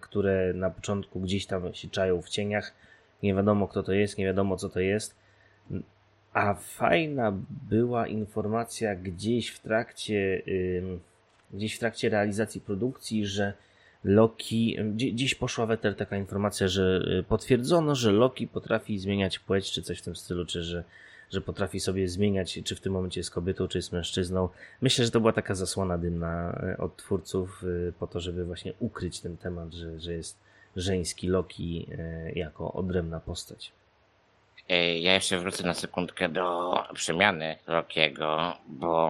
które 0.00 0.52
na 0.54 0.70
początku 0.70 1.20
gdzieś 1.20 1.46
tam 1.46 1.74
się 1.74 1.88
czają 1.88 2.22
w 2.22 2.28
cieniach. 2.28 2.74
Nie 3.22 3.34
wiadomo 3.34 3.68
kto 3.68 3.82
to 3.82 3.92
jest, 3.92 4.18
nie 4.18 4.24
wiadomo 4.24 4.56
co 4.56 4.68
to 4.68 4.80
jest. 4.80 5.16
A 6.32 6.54
fajna 6.54 7.32
była 7.70 8.06
informacja 8.06 8.94
gdzieś 8.94 9.48
w 9.48 9.60
trakcie, 9.60 10.42
gdzieś 11.50 11.76
w 11.76 11.78
trakcie 11.78 12.08
realizacji 12.08 12.60
produkcji, 12.60 13.26
że 13.26 13.52
Loki, 14.04 14.76
gdzieś 14.94 15.34
poszła 15.34 15.66
weter 15.66 15.96
taka 15.96 16.16
informacja, 16.16 16.68
że 16.68 17.00
y, 17.20 17.22
potwierdzono, 17.22 17.94
że 17.94 18.12
Loki 18.12 18.48
potrafi 18.48 18.98
zmieniać 18.98 19.38
płeć, 19.38 19.72
czy 19.72 19.82
coś 19.82 19.98
w 19.98 20.02
tym 20.02 20.16
stylu, 20.16 20.46
czy 20.46 20.62
że 20.62 20.84
że 21.32 21.40
potrafi 21.40 21.80
sobie 21.80 22.08
zmieniać, 22.08 22.60
czy 22.64 22.76
w 22.76 22.80
tym 22.80 22.92
momencie 22.92 23.20
jest 23.20 23.30
kobietą, 23.30 23.68
czy 23.68 23.78
jest 23.78 23.92
mężczyzną. 23.92 24.48
Myślę, 24.80 25.04
że 25.04 25.10
to 25.10 25.20
była 25.20 25.32
taka 25.32 25.54
zasłona 25.54 25.98
dymna 25.98 26.60
e, 26.62 26.78
od 26.78 26.96
twórców 26.96 27.64
e, 27.88 27.92
po 27.92 28.06
to, 28.06 28.20
żeby 28.20 28.44
właśnie 28.44 28.72
ukryć 28.78 29.20
ten 29.20 29.36
temat, 29.36 29.72
że, 29.72 30.00
że 30.00 30.12
jest 30.12 30.38
żeński 30.76 31.28
Loki 31.28 31.86
e, 31.98 32.32
jako 32.32 32.72
odrębna 32.72 33.20
postać. 33.20 33.72
Ja 35.00 35.14
jeszcze 35.14 35.38
wrócę 35.38 35.66
na 35.66 35.74
sekundkę 35.74 36.28
do 36.28 36.74
przemiany 36.94 37.56
Lokiego, 37.66 38.56
bo 38.66 39.08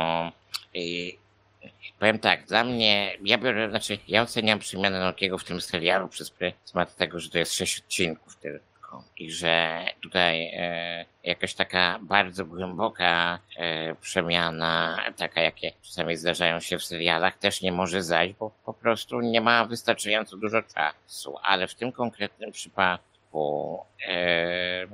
powiem 1.98 2.18
tak, 2.18 2.46
dla 2.46 2.64
mnie, 2.64 3.16
ja 3.24 3.38
biorę, 3.38 3.70
znaczy, 3.70 3.98
ja 4.08 4.22
oceniam 4.22 4.58
przemianę 4.58 5.00
Lokiego 5.00 5.38
w 5.38 5.44
tym 5.44 5.60
serialu 5.60 6.08
przez 6.08 6.30
pryzmat 6.30 6.96
tego, 6.96 7.20
że 7.20 7.30
to 7.30 7.38
jest 7.38 7.52
sześć 7.52 7.78
odcinków 7.80 8.36
tylko 8.36 8.77
i 9.16 9.30
że 9.32 9.84
tutaj 10.00 10.50
e, 10.56 11.04
jakaś 11.24 11.54
taka 11.54 11.98
bardzo 12.02 12.44
głęboka 12.44 13.38
e, 13.56 13.94
przemiana, 13.94 14.98
taka 15.16 15.40
jakie 15.40 15.72
czasami 15.82 16.16
zdarzają 16.16 16.60
się 16.60 16.78
w 16.78 16.84
serialach, 16.84 17.38
też 17.38 17.62
nie 17.62 17.72
może 17.72 18.02
zajść, 18.02 18.34
bo 18.38 18.50
po 18.64 18.74
prostu 18.74 19.20
nie 19.20 19.40
ma 19.40 19.64
wystarczająco 19.64 20.36
dużo 20.36 20.62
czasu. 20.62 21.36
Ale 21.42 21.66
w 21.66 21.74
tym 21.74 21.92
konkretnym 21.92 22.52
przypadku 22.52 23.84
e, 24.08 24.86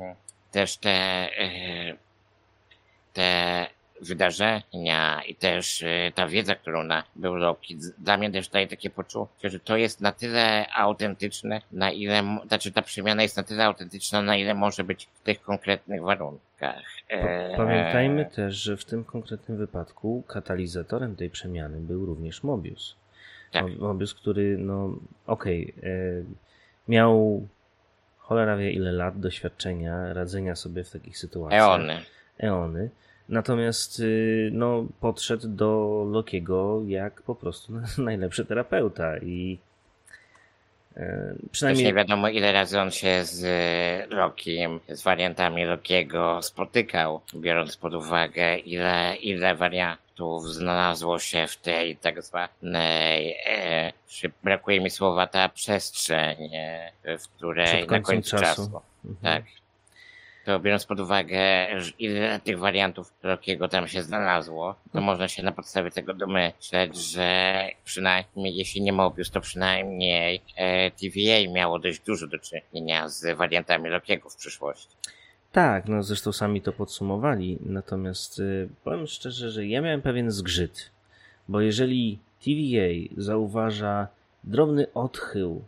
też 0.50 0.76
te, 0.76 0.90
e, 0.90 1.96
te 3.12 3.66
wydarzenia 4.06 5.22
i 5.26 5.34
też 5.34 5.82
y, 5.82 6.12
ta 6.14 6.28
wiedza, 6.28 6.54
którą 6.54 6.82
nabył 6.82 7.34
Loki, 7.34 7.78
dla 7.98 8.16
mnie 8.16 8.30
też 8.32 8.48
daje 8.48 8.66
takie 8.66 8.90
poczucie, 8.90 9.50
że 9.50 9.60
to 9.60 9.76
jest 9.76 10.00
na 10.00 10.12
tyle 10.12 10.66
autentyczne, 10.74 11.60
na 11.72 11.90
ile, 11.90 12.38
znaczy 12.46 12.72
ta 12.72 12.82
przemiana 12.82 13.22
jest 13.22 13.36
na 13.36 13.42
tyle 13.42 13.64
autentyczna, 13.64 14.22
na 14.22 14.36
ile 14.36 14.54
może 14.54 14.84
być 14.84 15.08
w 15.14 15.20
tych 15.20 15.42
konkretnych 15.42 16.02
warunkach. 16.02 16.84
E, 17.08 17.56
pamiętajmy 17.56 18.26
też, 18.26 18.54
że 18.54 18.76
w 18.76 18.84
tym 18.84 19.04
konkretnym 19.04 19.58
wypadku 19.58 20.22
katalizatorem 20.28 21.16
tej 21.16 21.30
przemiany 21.30 21.80
był 21.80 22.06
również 22.06 22.42
Mobius. 22.42 22.96
Tak. 23.52 23.78
Mobius, 23.78 24.14
który, 24.14 24.58
no, 24.58 24.98
okej, 25.26 25.74
okay, 25.78 25.90
e, 25.90 26.24
miał 26.88 27.42
cholera 28.18 28.56
wie 28.56 28.72
ile 28.72 28.92
lat 28.92 29.20
doświadczenia 29.20 30.12
radzenia 30.12 30.56
sobie 30.56 30.84
w 30.84 30.90
takich 30.90 31.18
sytuacjach. 31.18 31.62
Eony. 31.62 32.00
Eony. 32.38 32.90
Natomiast 33.28 34.00
y, 34.00 34.50
no, 34.52 34.86
podszedł 35.00 35.48
do 35.48 36.04
Lokiego 36.10 36.80
jak 36.86 37.22
po 37.22 37.34
prostu 37.34 37.72
najlepszy 37.98 38.44
terapeuta 38.44 39.18
i 39.18 39.58
e, 40.96 41.34
przynajmniej... 41.52 41.84
Też 41.84 41.92
nie 41.92 41.96
wiadomo 41.96 42.28
ile 42.28 42.52
razy 42.52 42.80
on 42.80 42.90
się 42.90 43.24
z 43.24 43.42
Lokiem, 44.12 44.80
z 44.88 45.02
wariantami 45.02 45.64
Lokiego 45.64 46.42
spotykał, 46.42 47.20
biorąc 47.34 47.76
pod 47.76 47.94
uwagę 47.94 48.58
ile, 48.58 49.16
ile 49.16 49.54
wariantów 49.54 50.48
znalazło 50.48 51.18
się 51.18 51.46
w 51.46 51.56
tej 51.56 51.96
tak 51.96 52.22
zwanej, 52.22 53.36
e, 53.46 53.92
brakuje 54.42 54.80
mi 54.80 54.90
słowa, 54.90 55.26
ta 55.26 55.48
przestrzeń, 55.48 56.50
e, 56.54 57.18
w 57.18 57.28
której 57.28 57.86
na 57.86 58.00
końcu 58.00 58.36
czasu. 58.36 58.62
czasu. 58.62 58.80
Mhm. 59.04 59.42
Tak 59.42 59.63
to 60.44 60.60
biorąc 60.60 60.86
pod 60.86 61.00
uwagę, 61.00 61.66
ile 61.98 62.40
tych 62.40 62.58
wariantów 62.58 63.12
Rockiego 63.22 63.68
tam 63.68 63.88
się 63.88 64.02
znalazło, 64.02 64.74
to 64.92 65.00
można 65.00 65.28
się 65.28 65.42
na 65.42 65.52
podstawie 65.52 65.90
tego 65.90 66.14
domyśleć, 66.14 66.96
że 66.96 67.68
przynajmniej, 67.84 68.56
jeśli 68.56 68.82
nie 68.82 68.92
Mobius, 68.92 69.30
to 69.30 69.40
przynajmniej 69.40 70.42
e, 70.56 70.90
TVA 70.90 71.52
miało 71.52 71.78
dość 71.78 72.00
dużo 72.00 72.26
do 72.26 72.38
czynienia 72.38 73.08
z 73.08 73.36
wariantami 73.36 73.90
Rockiego 73.90 74.30
w 74.30 74.36
przyszłości. 74.36 74.96
Tak, 75.52 75.88
no 75.88 76.02
zresztą 76.02 76.32
sami 76.32 76.62
to 76.62 76.72
podsumowali, 76.72 77.58
natomiast 77.60 78.38
y, 78.38 78.68
powiem 78.84 79.06
szczerze, 79.06 79.50
że 79.50 79.66
ja 79.66 79.80
miałem 79.80 80.02
pewien 80.02 80.30
zgrzyt, 80.30 80.90
bo 81.48 81.60
jeżeli 81.60 82.18
TVA 82.44 83.14
zauważa 83.16 84.08
drobny 84.44 84.86
odchył 84.94 85.64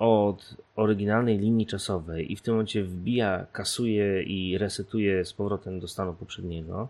od 0.00 0.56
oryginalnej 0.76 1.38
linii 1.38 1.66
czasowej 1.66 2.32
i 2.32 2.36
w 2.36 2.42
tym 2.42 2.54
momencie 2.54 2.84
wbija, 2.84 3.46
kasuje 3.52 4.22
i 4.22 4.58
resetuje 4.58 5.24
z 5.24 5.32
powrotem 5.32 5.80
do 5.80 5.88
stanu 5.88 6.14
poprzedniego, 6.14 6.88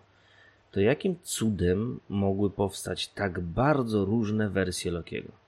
to 0.70 0.80
jakim 0.80 1.16
cudem 1.22 2.00
mogły 2.08 2.50
powstać 2.50 3.08
tak 3.08 3.40
bardzo 3.40 4.04
różne 4.04 4.50
wersje 4.50 4.90
Lokiego? 4.90 5.39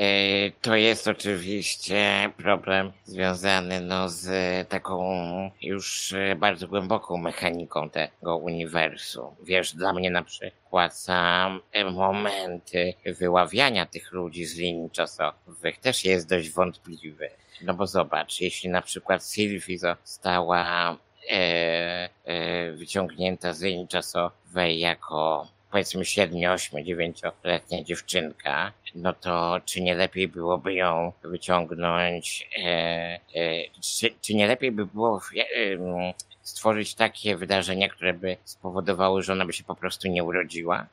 E, 0.00 0.50
to 0.50 0.76
jest 0.76 1.08
oczywiście 1.08 2.30
problem 2.36 2.92
związany 3.04 3.80
no, 3.80 4.08
z 4.08 4.28
taką 4.68 5.50
już 5.62 6.14
bardzo 6.36 6.68
głęboką 6.68 7.16
mechaniką 7.16 7.90
tego 7.90 8.36
uniwersum. 8.36 9.34
Wiesz, 9.42 9.74
dla 9.74 9.92
mnie 9.92 10.10
na 10.10 10.22
przykład 10.22 10.96
sam 10.96 11.60
momenty 11.92 12.94
wyławiania 13.18 13.86
tych 13.86 14.12
ludzi 14.12 14.44
z 14.44 14.56
linii 14.56 14.90
czasowych 14.90 15.78
też 15.78 16.04
jest 16.04 16.28
dość 16.28 16.50
wątpliwy. 16.50 17.30
No 17.62 17.74
bo 17.74 17.86
zobacz, 17.86 18.40
jeśli 18.40 18.70
na 18.70 18.82
przykład 18.82 19.24
Sylwii 19.24 19.78
została 19.78 20.96
e, 21.30 22.08
e, 22.24 22.72
wyciągnięta 22.72 23.52
z 23.52 23.62
linii 23.62 23.88
czasowej 23.88 24.78
jako 24.78 25.48
powiedzmy 25.70 26.04
7, 26.04 26.50
8, 26.50 26.84
9-letnia 26.84 27.84
dziewczynka, 27.84 28.72
no 28.94 29.12
to 29.12 29.60
czy 29.64 29.80
nie 29.80 29.94
lepiej 29.94 30.28
byłoby 30.28 30.74
ją 30.74 31.12
wyciągnąć, 31.22 32.48
e, 32.58 32.66
e, 32.66 33.20
czy, 33.80 34.10
czy 34.20 34.34
nie 34.34 34.46
lepiej 34.46 34.72
by 34.72 34.86
było 34.86 35.20
e, 35.36 36.14
stworzyć 36.42 36.94
takie 36.94 37.36
wydarzenia, 37.36 37.88
które 37.88 38.14
by 38.14 38.36
spowodowały, 38.44 39.22
że 39.22 39.32
ona 39.32 39.46
by 39.46 39.52
się 39.52 39.64
po 39.64 39.74
prostu 39.74 40.08
nie 40.08 40.24
urodziła? 40.24 40.86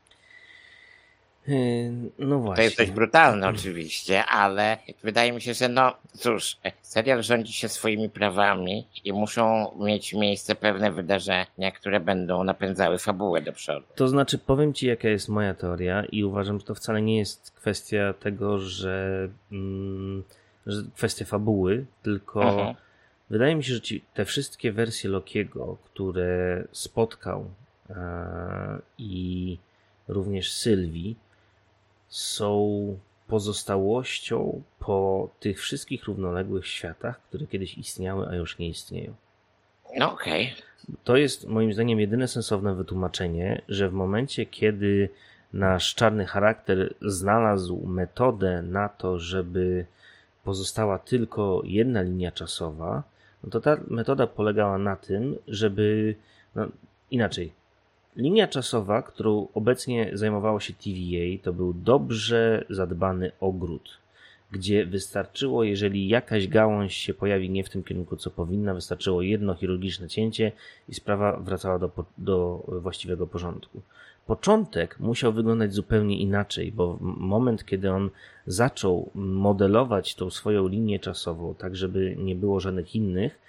Yy, 1.47 1.91
no 2.19 2.39
właśnie. 2.39 2.55
To 2.55 2.61
jest 2.61 2.77
dość 2.77 2.91
brutalne 2.91 3.47
oczywiście, 3.47 4.25
ale 4.25 4.77
wydaje 5.03 5.31
mi 5.31 5.41
się, 5.41 5.53
że 5.53 5.69
no 5.69 5.93
cóż, 6.13 6.57
serial 6.81 7.23
rządzi 7.23 7.53
się 7.53 7.69
swoimi 7.69 8.09
prawami 8.09 8.87
i 9.03 9.13
muszą 9.13 9.71
mieć 9.79 10.13
miejsce 10.13 10.55
pewne 10.55 10.91
wydarzenia, 10.91 11.71
które 11.79 11.99
będą 11.99 12.43
napędzały 12.43 12.97
fabułę 12.97 13.41
do 13.41 13.53
przodu. 13.53 13.85
To 13.95 14.07
znaczy, 14.07 14.37
powiem 14.37 14.73
ci 14.73 14.87
jaka 14.87 15.09
jest 15.09 15.29
moja 15.29 15.53
teoria 15.53 16.03
i 16.11 16.23
uważam, 16.23 16.59
że 16.59 16.65
to 16.65 16.75
wcale 16.75 17.01
nie 17.01 17.17
jest 17.17 17.51
kwestia 17.51 18.13
tego, 18.13 18.59
że, 18.59 19.29
mm, 19.51 20.23
że 20.65 20.83
kwestia 20.95 21.25
fabuły, 21.25 21.85
tylko 22.03 22.43
mhm. 22.43 22.75
wydaje 23.29 23.55
mi 23.55 23.63
się, 23.63 23.73
że 23.73 23.81
ci, 23.81 24.03
te 24.13 24.25
wszystkie 24.25 24.71
wersje 24.71 25.09
Lokiego, 25.09 25.77
które 25.85 26.63
spotkał 26.71 27.45
e, 27.89 27.95
i 28.97 29.57
również 30.07 30.53
Sylwii, 30.53 31.15
są 32.07 32.97
pozostałością 33.27 34.61
po 34.79 35.29
tych 35.39 35.59
wszystkich 35.59 36.05
równoległych 36.05 36.67
światach, 36.67 37.21
które 37.21 37.47
kiedyś 37.47 37.77
istniały, 37.77 38.27
a 38.29 38.35
już 38.35 38.57
nie 38.57 38.67
istnieją. 38.67 39.13
No 39.97 40.13
okej. 40.13 40.53
Okay. 40.53 40.67
To 41.03 41.17
jest 41.17 41.47
moim 41.47 41.73
zdaniem 41.73 41.99
jedyne 41.99 42.27
sensowne 42.27 42.75
wytłumaczenie, 42.75 43.61
że 43.69 43.89
w 43.89 43.93
momencie, 43.93 44.45
kiedy 44.45 45.09
nasz 45.53 45.95
czarny 45.95 46.25
charakter 46.25 46.93
znalazł 47.01 47.87
metodę 47.87 48.61
na 48.61 48.89
to, 48.89 49.19
żeby 49.19 49.85
pozostała 50.43 50.99
tylko 50.99 51.61
jedna 51.65 52.01
linia 52.01 52.31
czasowa, 52.31 53.03
no 53.43 53.49
to 53.49 53.61
ta 53.61 53.77
metoda 53.87 54.27
polegała 54.27 54.77
na 54.77 54.95
tym, 54.95 55.35
żeby 55.47 56.15
no, 56.55 56.67
inaczej. 57.11 57.53
Linia 58.17 58.47
czasowa, 58.47 59.01
którą 59.01 59.47
obecnie 59.53 60.09
zajmowało 60.13 60.59
się 60.59 60.73
TVA, 60.73 61.43
to 61.43 61.53
był 61.53 61.73
dobrze 61.73 62.65
zadbany 62.69 63.31
ogród, 63.39 63.97
gdzie 64.51 64.85
wystarczyło, 64.85 65.63
jeżeli 65.63 66.07
jakaś 66.07 66.47
gałąź 66.47 66.95
się 66.95 67.13
pojawi 67.13 67.49
nie 67.49 67.63
w 67.63 67.69
tym 67.69 67.83
kierunku, 67.83 68.17
co 68.17 68.29
powinna, 68.29 68.73
wystarczyło 68.73 69.21
jedno 69.21 69.55
chirurgiczne 69.55 70.07
cięcie 70.07 70.51
i 70.89 70.93
sprawa 70.93 71.39
wracała 71.39 71.79
do, 71.79 71.91
do 72.17 72.63
właściwego 72.81 73.27
porządku. 73.27 73.81
Początek 74.27 74.99
musiał 74.99 75.33
wyglądać 75.33 75.73
zupełnie 75.73 76.19
inaczej, 76.19 76.71
bo 76.71 76.97
moment, 77.01 77.65
kiedy 77.65 77.91
on 77.91 78.09
zaczął 78.47 79.11
modelować 79.15 80.15
tą 80.15 80.29
swoją 80.29 80.67
linię 80.67 80.99
czasową, 80.99 81.55
tak 81.55 81.75
żeby 81.75 82.15
nie 82.19 82.35
było 82.35 82.59
żadnych 82.59 82.95
innych, 82.95 83.39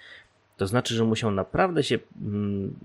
to 0.59 0.67
znaczy, 0.67 0.95
że 0.95 1.03
musiał 1.03 1.31
naprawdę 1.31 1.83
się 1.83 1.99
mm, 2.21 2.75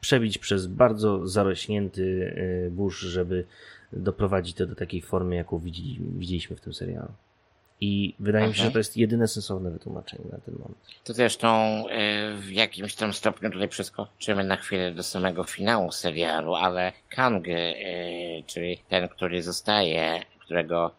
przebić 0.00 0.38
przez 0.38 0.66
bardzo 0.66 1.28
zarośnięty 1.28 2.02
y, 2.02 2.70
burz, 2.70 3.00
żeby 3.00 3.44
doprowadzić 3.92 4.56
to 4.56 4.66
do 4.66 4.74
takiej 4.74 5.02
formy, 5.02 5.36
jaką 5.36 5.58
widzieliśmy 5.58 6.56
w 6.56 6.60
tym 6.60 6.74
serialu. 6.74 7.12
I 7.80 8.14
wydaje 8.18 8.48
mi 8.48 8.54
się, 8.54 8.64
że 8.64 8.70
to 8.70 8.78
jest 8.78 8.96
jedyne 8.96 9.28
sensowne 9.28 9.70
wytłumaczenie 9.70 10.24
na 10.32 10.38
ten 10.38 10.54
moment. 10.54 10.78
To 11.04 11.14
zresztą 11.14 11.48
e, 11.88 12.34
w 12.36 12.52
jakimś 12.52 12.94
tam 12.94 13.12
stopniu 13.12 13.50
tutaj 13.50 13.68
przeskoczymy 13.68 14.44
na 14.44 14.56
chwilę 14.56 14.92
do 14.92 15.02
samego 15.02 15.44
finału 15.44 15.92
serialu, 15.92 16.54
ale 16.54 16.92
Kang, 17.08 17.48
e, 17.48 17.52
czyli 18.46 18.78
ten, 18.88 19.08
który 19.08 19.42
zostaje, 19.42 20.22
którego 20.44 20.90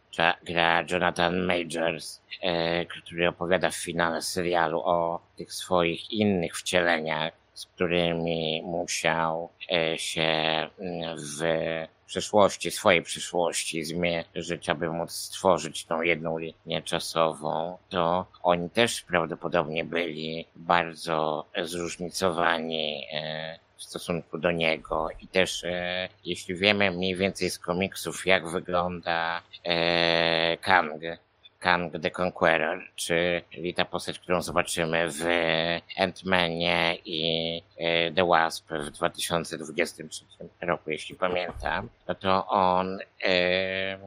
gra 0.44 0.84
Jonathan 0.92 1.46
Majors, 1.46 2.22
e, 2.42 2.86
który 2.86 3.28
opowiada 3.28 3.70
w 3.70 3.76
finale 3.76 4.22
serialu 4.22 4.80
o 4.80 5.20
tych 5.38 5.54
swoich 5.54 6.12
innych 6.12 6.58
wcieleniach, 6.58 7.34
z 7.54 7.66
którymi 7.66 8.62
musiał 8.66 9.50
się 9.98 10.22
mm, 10.80 11.18
w 11.18 11.42
przyszłości, 12.06 12.72
swojej 12.72 13.02
przyszłości, 13.02 13.84
zmierzyć, 13.84 14.70
aby 14.70 14.90
móc 14.90 15.12
stworzyć 15.12 15.86
tą 15.86 16.02
jedną 16.02 16.38
linię 16.38 16.82
czasową, 16.84 17.78
to 17.90 18.26
oni 18.44 18.70
też 18.70 19.02
prawdopodobnie 19.02 19.86
byli 19.86 20.46
bardzo 20.56 21.46
zróżnicowani 21.64 23.08
e, 23.14 23.60
w 23.78 23.84
stosunku 23.84 24.38
do 24.38 24.52
niego. 24.52 25.10
I 25.22 25.28
też 25.28 25.64
e, 25.64 26.10
jeśli 26.26 26.56
wiemy 26.56 26.92
mniej 26.92 27.16
więcej 27.16 27.50
z 27.50 27.60
komiksów 27.60 28.26
jak 28.26 28.48
wygląda 28.48 29.42
e, 29.64 30.58
Kang, 30.58 31.02
Kang 31.66 31.92
the 32.02 32.12
Conqueror, 32.12 32.82
czyli 32.96 33.74
ta 33.74 33.86
postać, 33.86 34.20
którą 34.20 34.42
zobaczymy 34.42 35.12
w 35.12 35.24
Ant-Manie 35.98 36.98
i 37.06 37.62
e, 37.78 38.12
The 38.12 38.28
Wasp 38.28 38.70
w 38.70 38.90
2023 38.92 40.26
roku, 40.62 40.92
jeśli 40.92 41.16
pamiętam, 41.16 41.90
no 42.08 42.16
to 42.16 42.48
on, 42.48 43.00
e, 43.24 43.98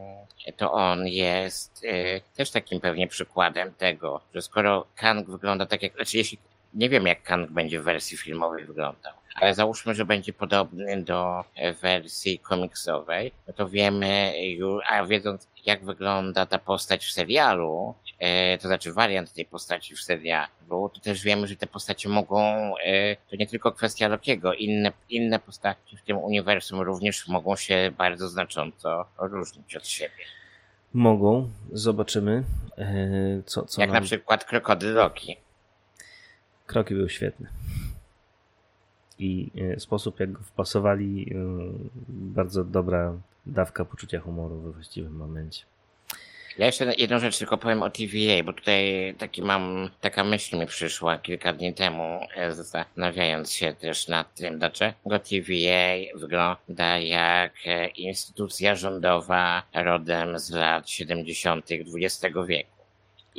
to 0.57 0.73
on 0.73 1.07
jest 1.07 1.85
e, 1.85 2.21
też 2.21 2.51
takim 2.51 2.81
pewnie 2.81 3.09
przykładem 3.09 3.75
tego, 3.75 4.21
że 4.35 4.43
skoro 4.43 4.87
Kang 4.97 5.31
wygląda 5.31 5.66
tak 5.66 5.83
jak, 5.83 5.95
znaczy 5.95 6.16
jeśli, 6.16 6.38
nie 6.75 6.88
wiem 6.88 7.07
jak 7.07 7.23
Kang 7.23 7.51
będzie 7.51 7.81
w 7.81 7.85
wersji 7.85 8.16
filmowej 8.16 8.64
wyglądał, 8.64 9.12
ale 9.40 9.55
załóżmy, 9.55 9.94
że 9.94 10.05
będzie 10.05 10.33
podobny 10.33 11.03
do 11.03 11.44
wersji 11.83 12.38
komiksowej, 12.38 13.33
no 13.46 13.53
to 13.53 13.68
wiemy 13.68 14.33
już, 14.46 14.83
a 14.90 15.07
wiedząc 15.07 15.48
jak 15.66 15.85
wygląda 15.85 16.46
ta 16.46 16.59
postać 16.59 17.05
w 17.05 17.12
serialu, 17.12 17.94
e, 18.18 18.59
to 18.59 18.68
znaczy 18.68 18.92
wariant 18.92 19.33
tej 19.33 19.44
postaci 19.44 19.94
w 19.94 20.01
serialu, 20.01 20.90
to 20.94 21.01
też 21.01 21.22
wiemy, 21.22 21.46
że 21.46 21.57
te 21.57 21.66
postacie 21.66 22.09
mogą, 22.09 22.40
e, 22.85 23.16
to 23.16 23.37
nie 23.37 23.46
tylko 23.46 23.72
kwestia 23.72 24.09
Lokiego, 24.09 24.55
inne, 24.55 24.92
inne 25.11 25.38
postaci 25.38 25.96
w 25.96 26.03
tym 26.03 26.18
uniwersum 26.18 26.81
również 26.81 27.29
mogą 27.29 27.57
się 27.57 27.92
bardzo 27.98 28.29
znacząco 28.29 29.05
różnić 29.18 29.77
od 29.77 29.87
siebie. 29.87 30.24
Mogą, 30.92 31.51
zobaczymy. 31.72 32.44
E, 32.79 33.42
co, 33.46 33.62
co 33.62 33.81
jak 33.81 33.90
nam... 33.90 34.03
na 34.03 34.07
przykład 34.07 34.44
Krokodyl 34.44 34.94
Loki. 34.94 35.37
Kroki 36.66 36.94
był 36.94 37.09
świetny 37.09 37.48
i 39.19 39.51
e, 39.75 39.81
sposób, 39.81 40.21
jak 40.21 40.33
go 40.33 40.43
wpasowali, 40.43 41.35
e, 41.35 41.37
bardzo 42.09 42.65
dobra 42.65 43.13
dawka 43.47 43.85
poczucia 43.85 44.21
humoru 44.21 44.61
we 44.61 44.73
właściwym 44.73 45.17
momencie. 45.17 45.65
Ja 46.59 46.67
jeszcze 46.67 46.95
jedną 46.99 47.19
rzecz 47.19 47.39
tylko 47.39 47.59
powiem 47.59 47.83
o 47.83 47.91
TVA, 47.91 48.43
bo 48.45 48.53
tutaj 48.53 49.15
taki 49.19 49.43
mam, 49.43 49.91
taka 50.01 50.25
myśl 50.25 50.59
mi 50.59 50.67
przyszła 50.67 51.19
kilka 51.19 51.53
dni 51.53 51.75
temu, 51.75 52.21
e, 52.37 52.53
zastanawiając 52.53 53.53
się 53.53 53.75
też 53.75 54.09
nad 54.09 54.35
tym, 54.35 54.59
dlaczego 54.59 55.19
TVA 55.19 56.19
wygląda 56.19 56.99
jak 56.99 57.53
instytucja 57.97 58.75
rządowa 58.75 59.63
rodem 59.75 60.39
z 60.39 60.51
lat 60.51 60.91
70. 60.91 61.67
XX 61.71 62.37
wieku. 62.49 62.78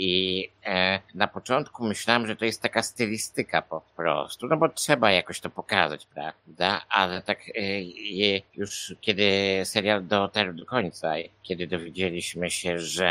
I 0.02 0.50
e, 0.66 1.00
na 1.16 1.28
początku 1.28 1.84
myślałem, 1.84 2.28
że 2.28 2.36
to 2.36 2.46
jest 2.46 2.62
taka 2.62 2.84
stylistyka 2.84 3.62
po 3.62 3.82
prostu, 3.96 4.48
no 4.48 4.58
bo 4.58 4.70
trzeba 4.70 5.12
jakoś 5.12 5.40
to 5.40 5.50
pokazać, 5.50 6.06
prawda? 6.06 6.82
Ale 6.90 7.22
tak 7.22 7.40
e, 7.50 7.82
już 8.56 8.96
kiedy 9.02 9.32
serial 9.64 10.08
dotarł 10.08 10.54
do 10.54 10.66
końca, 10.66 11.14
kiedy 11.44 11.68
dowiedzieliśmy 11.68 12.52
się, 12.52 12.80
że 12.80 13.10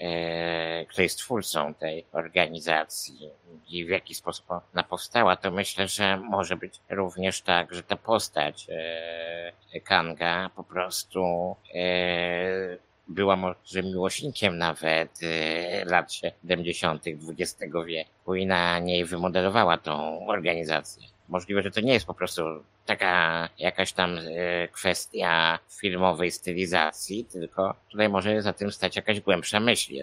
e, 0.00 0.86
kto 0.86 1.02
jest 1.02 1.18
twórcą 1.18 1.74
tej 1.74 2.04
organizacji 2.12 3.30
i 3.70 3.84
w 3.84 3.88
jaki 3.88 4.14
sposób 4.14 4.50
ona 4.50 4.82
powstała, 4.82 5.36
to 5.36 5.50
myślę, 5.50 5.88
że 5.88 6.16
może 6.16 6.56
być 6.56 6.80
również 6.90 7.42
tak, 7.42 7.74
że 7.74 7.82
ta 7.82 7.96
postać 7.96 8.66
e, 8.70 9.80
Kanga 9.80 10.50
po 10.56 10.64
prostu 10.64 11.56
e, 11.74 12.91
była 13.08 13.36
może 13.36 13.82
miłośnikiem 13.82 14.58
nawet 14.58 15.20
e, 15.22 15.84
lat 15.84 16.12
70. 16.12 17.04
XX 17.06 17.72
wieku 17.86 18.34
i 18.34 18.46
na 18.46 18.78
niej 18.78 19.04
wymodelowała 19.04 19.78
tą 19.78 20.26
organizację. 20.26 21.08
Możliwe, 21.28 21.62
że 21.62 21.70
to 21.70 21.80
nie 21.80 21.92
jest 21.92 22.06
po 22.06 22.14
prostu 22.14 22.42
taka 22.86 23.48
jakaś 23.58 23.92
tam 23.92 24.18
e, 24.18 24.68
kwestia 24.68 25.58
filmowej 25.68 26.30
stylizacji, 26.30 27.24
tylko 27.24 27.74
tutaj 27.90 28.08
może 28.08 28.42
za 28.42 28.52
tym 28.52 28.72
stać 28.72 28.96
jakaś 28.96 29.20
głębsza 29.20 29.60
myśl. 29.60 29.94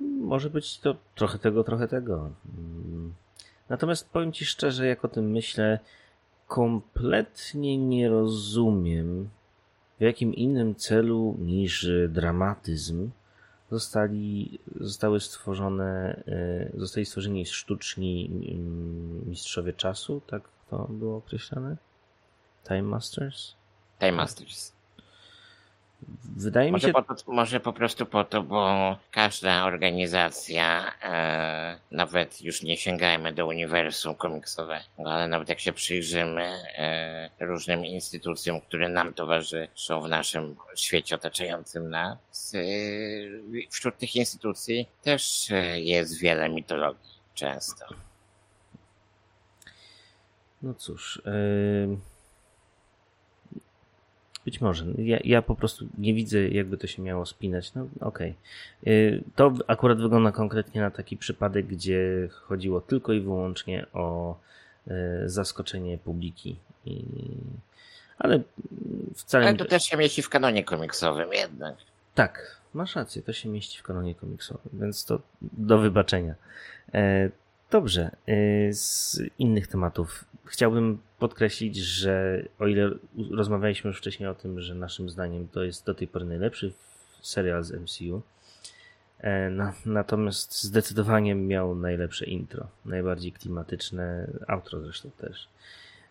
Może 0.00 0.50
być 0.50 0.78
to 0.78 0.96
trochę 1.14 1.38
tego, 1.38 1.64
trochę 1.64 1.88
tego. 1.88 2.30
Mm. 2.58 3.14
Natomiast 3.68 4.10
powiem 4.10 4.32
Ci 4.32 4.46
szczerze, 4.46 4.86
jak 4.86 5.04
o 5.04 5.08
tym 5.08 5.30
myślę, 5.30 5.78
kompletnie 6.46 7.78
nie 7.78 8.08
rozumiem 8.08 9.28
w 9.98 10.00
jakim 10.00 10.34
innym 10.34 10.74
celu 10.74 11.36
niż 11.38 11.88
dramatyzm 12.08 13.10
zostali, 13.70 14.58
zostały 14.80 15.20
stworzone, 15.20 16.22
e, 16.26 16.70
zostali 16.74 17.06
stworzeni 17.06 17.46
sztuczni 17.46 18.30
mm, 18.54 19.28
mistrzowie 19.28 19.72
czasu, 19.72 20.20
tak 20.26 20.42
to 20.70 20.86
było 20.90 21.16
określone? 21.16 21.76
Time 22.68 22.82
Masters? 22.82 23.54
Time 23.98 24.12
Masters. 24.12 24.73
Wydaje 26.36 26.72
może 26.72 26.86
mi 26.86 26.92
się... 26.94 27.02
Po 27.02 27.14
to, 27.14 27.32
może 27.32 27.60
po 27.60 27.72
prostu 27.72 28.06
po 28.06 28.24
to, 28.24 28.42
bo 28.42 28.96
każda 29.10 29.64
organizacja, 29.64 30.92
e, 31.02 31.78
nawet 31.90 32.42
już 32.42 32.62
nie 32.62 32.76
sięgajmy 32.76 33.32
do 33.32 33.46
uniwersum 33.46 34.14
komiksowego, 34.14 34.84
ale 35.04 35.28
nawet 35.28 35.48
jak 35.48 35.60
się 35.60 35.72
przyjrzymy 35.72 36.42
e, 36.78 37.30
różnym 37.40 37.84
instytucjom, 37.84 38.60
które 38.60 38.88
nam 38.88 39.14
towarzyszą 39.14 40.00
w 40.00 40.08
naszym 40.08 40.56
świecie 40.76 41.14
otaczającym 41.14 41.90
nas, 41.90 42.54
e, 42.54 42.58
wśród 43.70 43.98
tych 43.98 44.16
instytucji 44.16 44.88
też 45.02 45.50
e, 45.50 45.80
jest 45.80 46.20
wiele 46.20 46.48
mitologii 46.48 47.14
często. 47.34 47.86
No 50.62 50.74
cóż... 50.74 51.22
Yy... 51.26 52.13
Być 54.44 54.60
może. 54.60 54.86
Ja, 54.98 55.18
ja 55.24 55.42
po 55.42 55.54
prostu 55.54 55.86
nie 55.98 56.14
widzę, 56.14 56.48
jakby 56.48 56.76
to 56.76 56.86
się 56.86 57.02
miało 57.02 57.26
spinać. 57.26 57.74
No 57.74 57.86
okej. 58.00 58.34
Okay. 58.82 59.22
To 59.36 59.54
akurat 59.66 60.00
wygląda 60.00 60.32
konkretnie 60.32 60.80
na 60.80 60.90
taki 60.90 61.16
przypadek, 61.16 61.66
gdzie 61.66 62.28
chodziło 62.32 62.80
tylko 62.80 63.12
i 63.12 63.20
wyłącznie 63.20 63.86
o 63.92 64.36
y, 64.88 64.92
zaskoczenie 65.26 65.98
publiki. 65.98 66.56
I... 66.86 67.04
Ale 68.18 68.40
wcale. 69.14 69.46
Ale 69.46 69.56
to 69.56 69.64
też 69.64 69.84
się 69.84 69.96
mieści 69.96 70.22
w 70.22 70.28
kanonie 70.28 70.64
komiksowym 70.64 71.32
jednak. 71.32 71.76
Tak, 72.14 72.60
masz 72.74 72.96
rację, 72.96 73.22
to 73.22 73.32
się 73.32 73.48
mieści 73.48 73.78
w 73.78 73.82
kanonie 73.82 74.14
komiksowym, 74.14 74.70
więc 74.72 75.04
to 75.04 75.20
do 75.42 75.78
wybaczenia. 75.78 76.34
E, 76.94 77.30
dobrze, 77.70 78.10
e, 78.26 78.72
z 78.72 79.20
innych 79.38 79.66
tematów 79.66 80.24
chciałbym 80.44 80.98
podkreślić, 81.24 81.76
że 81.76 82.42
o 82.58 82.66
ile 82.66 82.90
rozmawialiśmy 83.30 83.88
już 83.88 83.98
wcześniej 83.98 84.28
o 84.28 84.34
tym, 84.34 84.60
że 84.60 84.74
naszym 84.74 85.10
zdaniem 85.10 85.48
to 85.48 85.62
jest 85.62 85.86
do 85.86 85.94
tej 85.94 86.08
pory 86.08 86.24
najlepszy 86.24 86.72
serial 87.22 87.64
z 87.64 87.72
MCU, 87.72 88.22
e, 89.18 89.50
na, 89.50 89.74
natomiast 89.86 90.62
zdecydowanie 90.62 91.34
miał 91.34 91.74
najlepsze 91.74 92.26
intro, 92.26 92.66
najbardziej 92.84 93.32
klimatyczne, 93.32 94.30
outro 94.48 94.80
zresztą 94.80 95.10
też. 95.10 95.48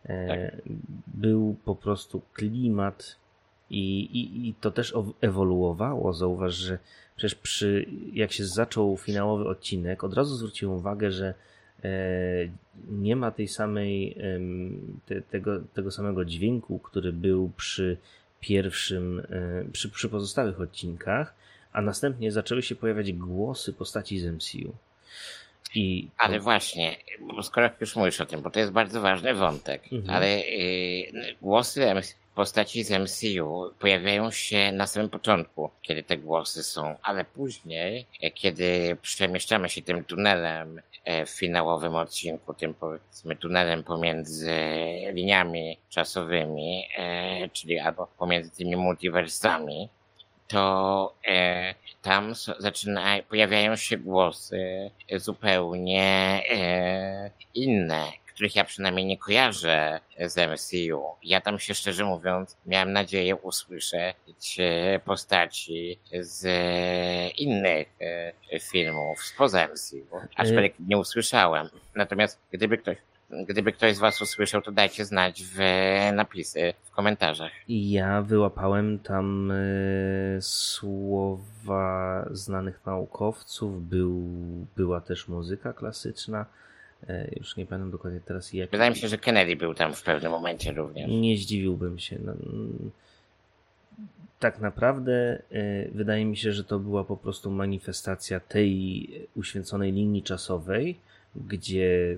E, 0.05 0.27
tak. 0.27 0.61
Był 1.07 1.55
po 1.65 1.75
prostu 1.75 2.21
klimat 2.33 3.15
i, 3.69 4.01
i, 4.03 4.49
i 4.49 4.53
to 4.53 4.71
też 4.71 4.93
ewoluowało. 5.21 6.13
Zauważ, 6.13 6.53
że 6.53 6.77
przecież 7.15 7.35
przy, 7.35 7.85
jak 8.13 8.31
się 8.31 8.45
zaczął 8.45 8.97
finałowy 8.97 9.47
odcinek, 9.47 10.03
od 10.03 10.13
razu 10.13 10.35
zwróciłem 10.35 10.75
uwagę, 10.75 11.11
że 11.11 11.33
nie 12.89 13.15
ma 13.15 13.31
tej 13.31 13.47
samej, 13.47 14.17
te, 15.05 15.21
tego, 15.21 15.61
tego 15.73 15.91
samego 15.91 16.25
dźwięku, 16.25 16.79
który 16.79 17.13
był 17.13 17.51
przy 17.57 17.97
pierwszym, 18.39 19.19
e, 19.19 19.71
przy, 19.71 19.89
przy 19.89 20.09
pozostałych 20.09 20.61
odcinkach, 20.61 21.35
a 21.73 21.81
następnie 21.81 22.31
zaczęły 22.31 22.61
się 22.61 22.75
pojawiać 22.75 23.13
głosy 23.13 23.73
postaci 23.73 24.19
z 24.19 24.25
MCU. 24.25 24.75
I 25.75 26.07
ale 26.17 26.39
właśnie, 26.39 26.95
skoro 27.41 27.69
już 27.81 27.95
mówisz 27.95 28.21
o 28.21 28.25
tym, 28.25 28.41
bo 28.41 28.49
to 28.49 28.59
jest 28.59 28.71
bardzo 28.71 29.01
ważny 29.01 29.33
wątek, 29.33 29.83
mhm. 29.91 30.15
ale 30.15 30.39
y, 30.39 31.35
głosy 31.41 31.85
postaci 32.35 32.83
z 32.83 32.91
MCU 32.91 33.73
pojawiają 33.79 34.31
się 34.31 34.71
na 34.71 34.87
samym 34.87 35.09
początku, 35.09 35.69
kiedy 35.81 36.03
te 36.03 36.17
głosy 36.17 36.63
są, 36.63 36.95
ale 37.03 37.25
później, 37.25 38.05
e, 38.21 38.31
kiedy 38.31 38.97
przemieszczamy 39.01 39.69
się 39.69 39.81
tym 39.81 40.03
tunelem 40.05 40.81
e, 41.03 41.25
w 41.25 41.29
finałowym 41.29 41.95
odcinku, 41.95 42.53
tym 42.53 42.73
powiedzmy 42.73 43.35
tunelem 43.35 43.83
pomiędzy 43.83 44.51
liniami 45.13 45.77
czasowymi, 45.89 46.87
e, 46.97 47.49
czyli 47.49 47.79
albo 47.79 48.07
pomiędzy 48.17 48.51
tymi 48.51 48.75
multiversami, 48.75 49.89
to 50.47 51.13
tam 52.01 52.33
zaczyna, 52.59 53.03
pojawiają 53.29 53.75
się 53.75 53.97
głosy 53.97 54.91
zupełnie 55.15 56.41
inne, 57.53 58.11
których 58.33 58.55
ja 58.55 58.63
przynajmniej 58.63 59.05
nie 59.05 59.17
kojarzę 59.17 59.99
z 60.19 60.37
MCU. 60.37 61.01
Ja 61.23 61.41
tam 61.41 61.59
się 61.59 61.73
szczerze 61.73 62.05
mówiąc 62.05 62.57
miałem 62.65 62.93
nadzieję 62.93 63.35
usłyszeć 63.35 64.57
e, 64.59 64.99
postaci 64.99 65.99
z 66.19 66.47
innych 67.37 67.87
e, 68.01 68.59
filmów 68.59 69.23
spoza 69.23 69.67
MCU, 69.67 70.17
aczkolwiek 70.35 70.73
nie 70.79 70.97
usłyszałem. 70.97 71.69
Natomiast 71.95 72.39
gdyby 72.51 72.77
ktoś 72.77 72.97
Gdyby 73.47 73.71
ktoś 73.71 73.95
z 73.95 73.99
Was 73.99 74.21
usłyszał, 74.21 74.61
to 74.61 74.71
dajcie 74.71 75.05
znać 75.05 75.43
w 75.43 75.59
napisy, 76.13 76.73
w 76.83 76.91
komentarzach. 76.91 77.51
Ja 77.67 78.21
wyłapałem 78.21 78.99
tam 78.99 79.51
y, 79.51 80.37
słowa 80.41 82.25
znanych 82.31 82.85
naukowców, 82.85 83.87
był, 83.87 84.21
była 84.75 85.01
też 85.01 85.27
muzyka 85.27 85.73
klasyczna. 85.73 86.45
E, 87.07 87.29
już 87.39 87.57
nie 87.57 87.65
pamiętam 87.65 87.91
dokładnie 87.91 88.19
teraz 88.19 88.53
jak. 88.53 88.71
Wydaje 88.71 88.91
mi 88.91 88.97
się, 88.97 89.07
że 89.07 89.17
Kennedy 89.17 89.55
był 89.55 89.73
tam 89.73 89.93
w 89.93 90.03
pewnym 90.03 90.31
momencie 90.31 90.71
również. 90.71 91.11
Nie 91.11 91.37
zdziwiłbym 91.37 91.99
się. 91.99 92.19
No, 92.19 92.31
mm, 92.31 92.91
tak 94.39 94.59
naprawdę 94.59 95.41
y, 95.51 95.91
wydaje 95.93 96.25
mi 96.25 96.37
się, 96.37 96.51
że 96.51 96.63
to 96.63 96.79
była 96.79 97.03
po 97.03 97.17
prostu 97.17 97.51
manifestacja 97.51 98.39
tej 98.39 99.09
uświęconej 99.35 99.91
linii 99.91 100.23
czasowej, 100.23 100.99
gdzie 101.35 102.17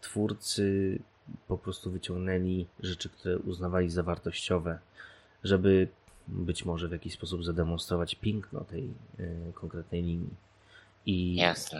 twórcy 0.00 0.98
po 1.48 1.58
prostu 1.58 1.90
wyciągnęli 1.90 2.66
rzeczy, 2.80 3.08
które 3.08 3.38
uznawali 3.38 3.90
za 3.90 4.02
wartościowe, 4.02 4.78
żeby 5.44 5.88
być 6.28 6.64
może 6.64 6.88
w 6.88 6.92
jakiś 6.92 7.12
sposób 7.12 7.44
zademonstrować 7.44 8.14
piękno 8.14 8.60
tej 8.60 8.90
y, 9.20 9.52
konkretnej 9.54 10.02
linii. 10.02 10.45
I, 11.06 11.38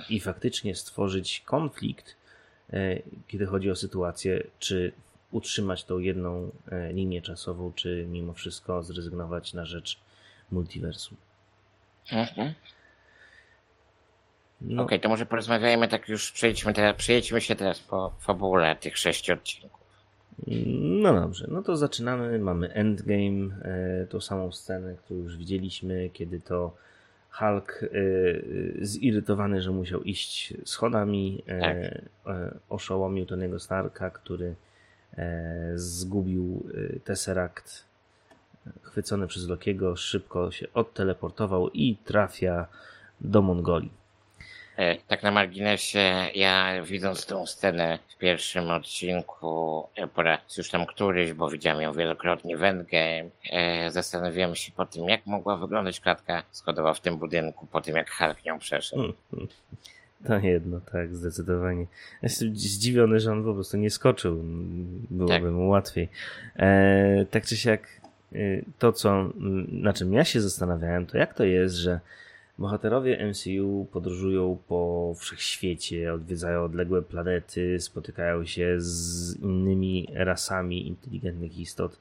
I 0.09 0.21
faktycznie 0.21 0.75
stworzyć 0.75 1.43
konflikt, 1.45 2.17
y, 2.73 3.03
kiedy 3.29 3.47
chodzi 3.47 3.71
o 3.71 3.77
sytuację, 3.77 4.45
czy 4.59 4.93
utrzymać 5.31 5.85
tą 5.85 5.99
jedną 5.99 6.51
y, 6.89 6.93
linię 6.93 7.23
czasową, 7.23 7.73
czy 7.73 8.07
mimo 8.09 8.33
wszystko 8.33 8.83
zrezygnować 8.83 9.55
na 9.55 9.65
rzecz 9.65 9.99
multiversum. 10.51 11.17
Mhm. 12.13 12.55
No. 14.61 14.83
Okej, 14.83 14.85
okay, 14.87 14.99
to 14.99 15.09
może 15.09 15.27
porozmawiajmy 15.27 15.89
tak 15.89 16.09
już, 16.09 16.33
przejdźmy 16.33 16.75
teraz, 16.75 16.97
przejdźmy 16.97 17.41
się 17.41 17.57
teraz 17.57 17.81
po 17.81 18.13
fabule 18.21 18.77
tych 18.77 18.99
sześciu 18.99 19.33
odcinków. 19.33 19.87
No 20.77 21.21
dobrze, 21.21 21.47
no 21.51 21.63
to 21.63 21.77
zaczynamy. 21.77 22.39
Mamy 22.39 22.73
Endgame, 22.73 23.63
e, 23.63 24.07
tą 24.07 24.21
samą 24.21 24.53
scenę, 24.53 24.95
którą 24.95 25.21
już 25.21 25.37
widzieliśmy, 25.37 26.11
kiedy 26.13 26.41
to 26.41 26.77
Hulk 27.39 27.81
e, 27.83 27.89
zirytowany, 28.85 29.63
że 29.63 29.71
musiał 29.71 30.03
iść 30.03 30.55
schodami, 30.65 31.43
e, 31.47 31.61
tak. 31.61 31.77
e, 32.37 32.59
oszołomił 32.69 33.25
Tony'ego 33.25 33.59
Starka, 33.59 34.11
który 34.11 34.55
e, 35.19 35.73
zgubił 35.75 36.67
e, 36.95 37.01
Tesseract 37.01 37.85
chwycony 38.83 39.27
przez 39.27 39.49
Lokiego, 39.49 39.97
szybko 39.97 40.51
się 40.51 40.67
odteleportował 40.75 41.71
i 41.71 41.97
trafia 41.97 42.67
do 43.21 43.43
Mongolii. 43.43 44.06
E, 44.77 44.97
tak 45.09 45.23
na 45.23 45.31
marginesie, 45.31 46.31
ja 46.35 46.83
widząc 46.83 47.27
tą 47.27 47.47
scenę 47.47 47.99
w 48.09 48.19
pierwszym 48.19 48.71
odcinku, 48.71 49.85
e, 49.97 50.07
po 50.07 50.23
raz 50.23 50.57
już 50.57 50.71
tam 50.71 50.87
któryś, 50.87 51.33
bo 51.33 51.51
widziałem 51.51 51.83
ją 51.83 51.93
wielokrotnie 51.93 52.57
w 52.57 52.63
Endgame, 52.63 53.31
e, 53.53 53.91
zastanawiałem 53.91 54.55
się 54.55 54.73
po 54.73 54.87
tym, 54.87 55.09
jak 55.09 55.27
mogła 55.27 55.57
wyglądać 55.57 56.01
klatka 56.01 56.43
schodowa 56.51 56.95
w 56.95 57.01
tym 57.01 57.17
budynku, 57.17 57.67
po 57.67 57.81
tym 57.81 57.97
jak 57.97 58.11
Hulk 58.11 58.45
nią 58.45 58.59
przeszedł. 58.59 59.03
Hmm, 59.03 59.17
hmm. 59.31 59.49
To 60.27 60.39
jedno, 60.39 60.81
tak, 60.93 61.17
zdecydowanie. 61.17 61.87
Jestem 62.23 62.57
zdziwiony, 62.57 63.21
że 63.21 63.33
on 63.33 63.45
po 63.45 63.55
prostu 63.55 63.77
nie 63.77 63.91
skoczył. 63.91 64.41
Byłoby 65.11 65.35
tak. 65.35 65.53
mu 65.53 65.69
łatwiej. 65.69 66.09
E, 66.57 67.27
tak 67.31 67.47
czy 67.47 67.57
siak, 67.57 67.89
to 68.79 68.93
co, 68.93 69.31
na 69.69 69.93
czym 69.93 70.13
ja 70.13 70.25
się 70.25 70.41
zastanawiałem, 70.41 71.07
to 71.07 71.19
jak 71.19 71.35
to 71.35 71.45
jest, 71.45 71.75
że 71.75 72.01
Bohaterowie 72.59 73.27
MCU 73.27 73.87
podróżują 73.93 74.59
po 74.69 75.13
wszechświecie, 75.19 76.15
odwiedzają 76.15 76.65
odległe 76.65 77.03
planety, 77.03 77.81
spotykają 77.81 78.45
się 78.45 78.75
z 78.79 79.37
innymi 79.37 80.09
rasami 80.15 80.87
inteligentnych 80.89 81.59
istot, 81.59 82.01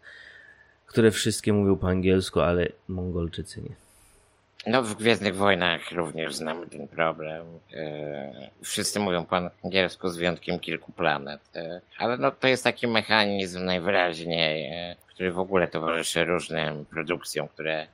które 0.85 1.11
wszystkie 1.11 1.53
mówią 1.53 1.75
po 1.75 1.87
angielsku, 1.87 2.39
ale 2.39 2.67
Mongolczycy 2.87 3.61
nie. 3.61 3.75
No, 4.67 4.83
w 4.83 4.95
Gwiezdnych 4.95 5.35
Wojnach 5.35 5.91
również 5.91 6.35
znamy 6.35 6.67
ten 6.67 6.87
problem. 6.87 7.45
E, 7.73 8.49
wszyscy 8.63 8.99
mówią 8.99 9.25
po 9.25 9.35
angielsku 9.63 10.09
z 10.09 10.17
wyjątkiem 10.17 10.59
kilku 10.59 10.91
planet. 10.91 11.41
E, 11.55 11.81
ale 11.97 12.17
no, 12.17 12.31
to 12.31 12.47
jest 12.47 12.63
taki 12.63 12.87
mechanizm 12.87 13.65
najwyraźniej, 13.65 14.65
e, 14.65 14.95
który 15.07 15.31
w 15.31 15.39
ogóle 15.39 15.67
towarzyszy 15.67 16.25
różnym 16.25 16.85
produkcjom, 16.85 17.47
które 17.47 17.87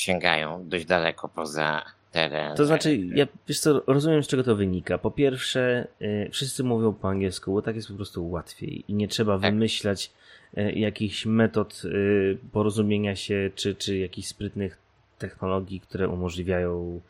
sięgają 0.00 0.68
dość 0.68 0.84
daleko 0.84 1.28
poza 1.28 1.84
teren. 2.12 2.56
To 2.56 2.66
znaczy, 2.66 2.96
ja 2.96 3.26
wiesz 3.48 3.60
co, 3.60 3.82
rozumiem 3.86 4.22
z 4.22 4.28
czego 4.28 4.42
to 4.42 4.56
wynika. 4.56 4.98
Po 4.98 5.10
pierwsze, 5.10 5.86
y, 6.02 6.28
wszyscy 6.32 6.64
mówią 6.64 6.92
po 6.92 7.08
angielsku, 7.08 7.52
bo 7.52 7.62
tak 7.62 7.76
jest 7.76 7.88
po 7.88 7.94
prostu 7.94 8.30
łatwiej 8.30 8.84
i 8.88 8.94
nie 8.94 9.08
trzeba 9.08 9.38
tak. 9.38 9.52
wymyślać 9.52 10.10
y, 10.58 10.72
jakichś 10.72 11.26
metod 11.26 11.82
y, 11.84 12.38
porozumienia 12.52 13.16
się, 13.16 13.50
czy, 13.54 13.74
czy 13.74 13.98
jakichś 13.98 14.28
sprytnych 14.28 14.78
technologii, 15.18 15.80
które 15.80 16.08
umożliwiają 16.08 17.00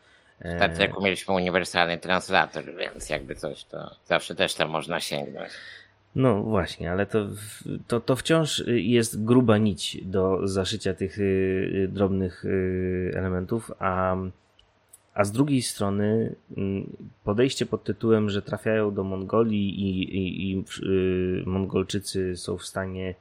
tak 0.59 0.79
jak 0.79 0.99
mieliśmy 1.01 1.33
uniwersalny 1.33 1.97
translator, 1.97 2.63
więc 2.75 3.09
jakby 3.09 3.35
coś, 3.35 3.63
to 3.63 3.95
zawsze 4.05 4.35
też 4.35 4.53
tam 4.53 4.69
można 4.69 4.99
sięgnąć. 4.99 5.51
No 6.15 6.43
właśnie, 6.43 6.91
ale 6.91 7.05
to, 7.05 7.27
to, 7.87 7.99
to 7.99 8.15
wciąż 8.15 8.63
jest 8.67 9.23
gruba 9.23 9.57
nić 9.57 9.97
do 10.05 10.47
zaszycia 10.47 10.93
tych 10.93 11.19
y, 11.19 11.21
y, 11.21 11.87
drobnych 11.87 12.45
y, 12.45 13.13
elementów, 13.15 13.71
a, 13.79 14.15
a 15.13 15.23
z 15.23 15.31
drugiej 15.31 15.61
strony 15.61 16.35
mm, 16.57 16.89
podejście 17.23 17.65
pod 17.65 17.83
tytułem, 17.83 18.29
że 18.29 18.41
trafiają 18.41 18.93
do 18.93 19.03
Mongolii 19.03 19.81
i, 19.81 20.17
i, 20.17 20.51
i 20.51 20.63
Mongolczycy 21.45 22.37
są 22.37 22.57
w 22.57 22.65
stanie 22.65 23.15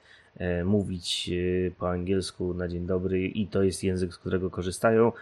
mówić 0.64 1.31
e, 1.33 1.71
po 1.71 1.90
angielsku 1.90 2.55
na 2.55 2.69
dzień 2.69 2.87
dobry 2.87 3.27
i 3.27 3.47
to 3.47 3.62
jest 3.62 3.85
język, 3.85 4.14
z 4.14 4.19
którego 4.19 4.51
korzystają, 4.51 5.12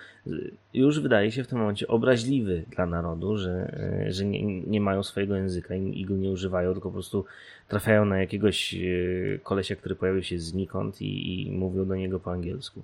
już 0.74 1.00
wydaje 1.00 1.32
się 1.32 1.44
w 1.44 1.46
tym 1.46 1.58
momencie 1.58 1.88
obraźliwy 1.88 2.64
dla 2.70 2.86
narodu, 2.86 3.36
że, 3.36 3.78
e, 4.06 4.12
że 4.12 4.24
nie, 4.24 4.62
nie 4.62 4.80
mają 4.80 5.02
swojego 5.02 5.36
języka 5.36 5.74
i, 5.74 6.04
go 6.04 6.14
nie 6.14 6.30
używają, 6.30 6.72
tylko 6.72 6.88
po 6.88 6.92
prostu 6.92 7.24
trafiają 7.68 8.04
na 8.04 8.18
jakiegoś 8.18 8.76
kolesia, 9.42 9.76
który 9.76 9.94
pojawił 9.94 10.22
się 10.22 10.38
znikąd 10.38 11.02
i, 11.02 11.46
i 11.46 11.52
mówią 11.52 11.84
do 11.84 11.94
niego 11.94 12.20
po 12.20 12.32
angielsku. 12.32 12.82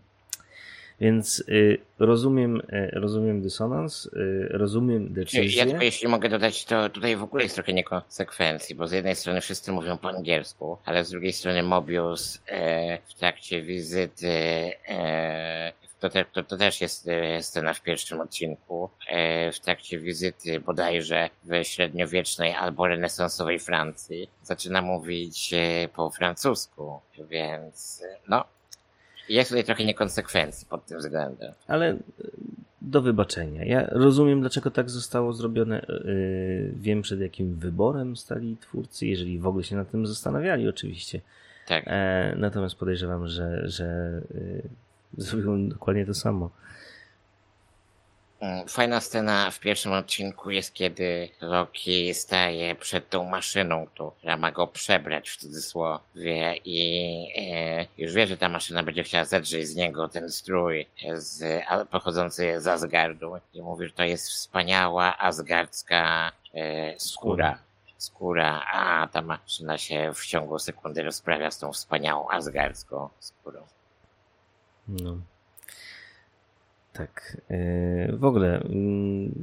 Więc 1.00 1.44
y, 1.48 1.78
rozumiem, 1.98 2.62
y, 2.72 2.90
rozumiem 2.92 3.42
dysonans, 3.42 4.06
y, 4.06 4.48
rozumiem 4.50 5.12
decyzję. 5.12 5.64
Ja 5.64 5.82
jeśli 5.82 6.08
mogę 6.08 6.28
dodać, 6.28 6.64
to 6.64 6.88
tutaj 6.88 7.16
w 7.16 7.22
ogóle 7.22 7.42
jest 7.42 7.54
trochę 7.54 7.72
niekonsekwencji, 7.72 8.74
bo 8.74 8.86
z 8.86 8.92
jednej 8.92 9.16
strony 9.16 9.40
wszyscy 9.40 9.72
mówią 9.72 9.98
po 9.98 10.08
angielsku, 10.08 10.78
ale 10.84 11.04
z 11.04 11.10
drugiej 11.10 11.32
strony 11.32 11.62
Mobius 11.62 12.42
e, 12.46 12.98
w 13.08 13.14
trakcie 13.14 13.62
wizyty 13.62 14.28
e, 14.88 15.72
to, 16.04 16.10
te, 16.10 16.24
to, 16.24 16.42
to, 16.42 16.56
też 16.56 16.80
jest 16.80 17.08
e, 17.08 17.42
scena 17.42 17.74
w 17.74 17.82
pierwszym 17.82 18.20
odcinku. 18.20 18.90
E, 19.08 19.52
w 19.52 19.60
trakcie 19.60 19.98
wizyty 19.98 20.60
bodajże 20.60 21.30
w 21.44 21.64
średniowiecznej 21.64 22.54
albo 22.54 22.86
renesansowej 22.86 23.58
Francji 23.58 24.30
zaczyna 24.42 24.82
mówić 24.82 25.52
e, 25.52 25.88
po 25.88 26.10
francusku, 26.10 27.00
więc 27.30 28.02
no, 28.28 28.44
jest 29.28 29.50
tutaj 29.50 29.64
trochę 29.64 29.84
niekonsekwencji 29.84 30.66
pod 30.70 30.86
tym 30.86 30.98
względem. 30.98 31.52
Ale 31.66 31.90
e, 31.90 31.96
do 32.82 33.02
wybaczenia. 33.02 33.64
Ja 33.64 33.86
rozumiem, 33.90 34.40
dlaczego 34.40 34.70
tak 34.70 34.90
zostało 34.90 35.32
zrobione. 35.32 35.82
E, 35.82 35.86
wiem, 36.72 37.02
przed 37.02 37.20
jakim 37.20 37.54
wyborem 37.54 38.16
stali 38.16 38.56
twórcy, 38.60 39.06
jeżeli 39.06 39.38
w 39.38 39.46
ogóle 39.46 39.64
się 39.64 39.76
nad 39.76 39.90
tym 39.90 40.06
zastanawiali, 40.06 40.68
oczywiście. 40.68 41.20
Tak. 41.66 41.84
E, 41.86 42.34
natomiast 42.38 42.76
podejrzewam, 42.76 43.28
że, 43.28 43.68
że 43.68 44.20
zrobią 45.16 45.68
dokładnie 45.68 46.06
to 46.06 46.14
samo. 46.14 46.50
Mm, 48.44 48.68
fajna 48.68 49.00
scena 49.00 49.50
w 49.50 49.60
pierwszym 49.60 49.92
odcinku 49.92 50.50
jest, 50.50 50.74
kiedy 50.74 51.28
Loki 51.40 52.14
staje 52.14 52.74
przed 52.74 53.10
tą 53.10 53.24
maszyną, 53.24 53.86
która 53.86 54.36
ma 54.36 54.52
go 54.52 54.66
przebrać 54.66 55.30
w 55.30 55.36
cudzysłowie 55.36 56.56
i 56.64 56.78
e, 57.36 57.86
już 57.98 58.12
wie, 58.12 58.26
że 58.26 58.36
ta 58.36 58.48
maszyna 58.48 58.82
będzie 58.82 59.04
chciała 59.04 59.24
zedrzeć 59.24 59.68
z 59.68 59.76
niego 59.76 60.08
ten 60.08 60.30
strój 60.30 60.86
z, 61.14 61.64
pochodzący 61.90 62.60
z 62.60 62.66
Asgardu 62.66 63.32
i 63.54 63.62
mówi, 63.62 63.86
że 63.86 63.92
to 63.92 64.02
jest 64.02 64.28
wspaniała 64.28 65.18
asgardzka 65.18 66.32
e, 66.54 67.00
skóra. 67.00 67.58
Skóra, 67.98 68.66
a 68.72 69.08
ta 69.12 69.22
maszyna 69.22 69.78
się 69.78 70.12
w 70.14 70.26
ciągu 70.26 70.58
sekundy 70.58 71.02
rozprawia 71.02 71.50
z 71.50 71.58
tą 71.58 71.72
wspaniałą 71.72 72.28
asgardzką 72.28 73.08
skórą. 73.20 73.60
No. 74.88 75.16
Tak. 76.94 77.36
E, 77.50 78.16
w 78.16 78.24
ogóle 78.24 78.60
mm, 78.60 79.34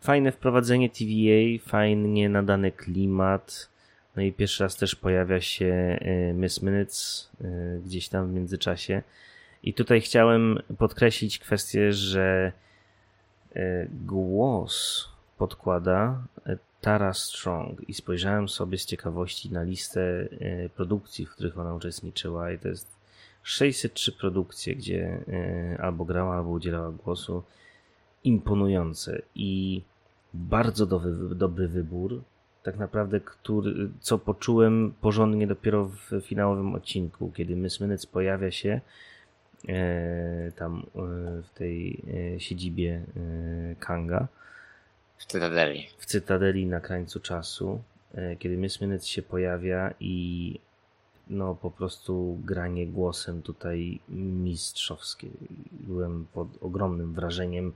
fajne 0.00 0.32
wprowadzenie 0.32 0.90
TVA, 0.90 1.68
fajnie 1.70 2.28
nadany 2.28 2.72
klimat. 2.72 3.68
No 4.16 4.22
i 4.22 4.32
pierwszy 4.32 4.62
raz 4.62 4.76
też 4.76 4.94
pojawia 4.94 5.40
się 5.40 5.98
e, 6.00 6.32
Miss 6.32 6.62
Minutes 6.62 7.30
e, 7.40 7.78
gdzieś 7.84 8.08
tam 8.08 8.28
w 8.28 8.34
międzyczasie. 8.34 9.02
I 9.62 9.74
tutaj 9.74 10.00
chciałem 10.00 10.58
podkreślić 10.78 11.38
kwestię, 11.38 11.92
że 11.92 12.52
głos 13.90 15.08
podkłada 15.38 16.22
Tara 16.80 17.14
Strong 17.14 17.88
i 17.88 17.94
spojrzałem 17.94 18.48
sobie 18.48 18.78
z 18.78 18.86
ciekawości 18.86 19.52
na 19.52 19.62
listę 19.62 20.28
produkcji, 20.76 21.26
w 21.26 21.30
których 21.30 21.58
ona 21.58 21.74
uczestniczyła 21.74 22.52
i 22.52 22.58
to 22.58 22.68
jest 22.68 22.95
603 23.46 24.12
produkcje, 24.12 24.74
gdzie 24.74 25.20
e, 25.28 25.78
albo 25.80 26.04
grała, 26.04 26.36
albo 26.36 26.50
udzielała 26.50 26.90
głosu. 26.90 27.42
Imponujące 28.24 29.22
i 29.34 29.82
bardzo 30.34 30.86
dobry, 30.86 31.12
dobry 31.34 31.68
wybór. 31.68 32.22
Tak 32.62 32.76
naprawdę, 32.78 33.20
który, 33.20 33.90
co 34.00 34.18
poczułem 34.18 34.94
porządnie 35.00 35.46
dopiero 35.46 35.84
w 35.84 36.20
finałowym 36.22 36.74
odcinku, 36.74 37.32
kiedy 37.34 37.56
Miss 37.56 37.80
Minutes 37.80 38.06
pojawia 38.06 38.50
się 38.50 38.80
e, 39.68 40.52
tam 40.56 40.78
e, 40.78 41.00
w 41.42 41.50
tej 41.54 42.02
e, 42.34 42.40
siedzibie 42.40 43.02
e, 43.16 43.74
Kanga. 43.74 44.28
W 45.16 45.26
Cytadeli. 45.26 45.88
W 45.98 46.06
Cytadeli 46.06 46.66
na 46.66 46.80
krańcu 46.80 47.20
czasu, 47.20 47.82
e, 48.14 48.36
kiedy 48.36 48.56
Miss 48.56 48.80
Minutes 48.80 49.06
się 49.06 49.22
pojawia 49.22 49.94
i 50.00 50.65
no 51.26 51.54
po 51.54 51.70
prostu 51.70 52.38
granie 52.44 52.86
głosem 52.86 53.42
tutaj 53.42 54.00
mistrzowskie. 54.08 55.28
Byłem 55.72 56.26
pod 56.34 56.48
ogromnym 56.60 57.14
wrażeniem 57.14 57.72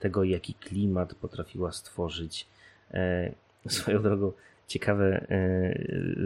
tego, 0.00 0.24
jaki 0.24 0.54
klimat 0.54 1.14
potrafiła 1.14 1.72
stworzyć. 1.72 2.46
E, 2.90 3.32
swoją 3.68 4.02
drogą 4.02 4.32
ciekawe 4.66 5.26
e, 5.30 5.74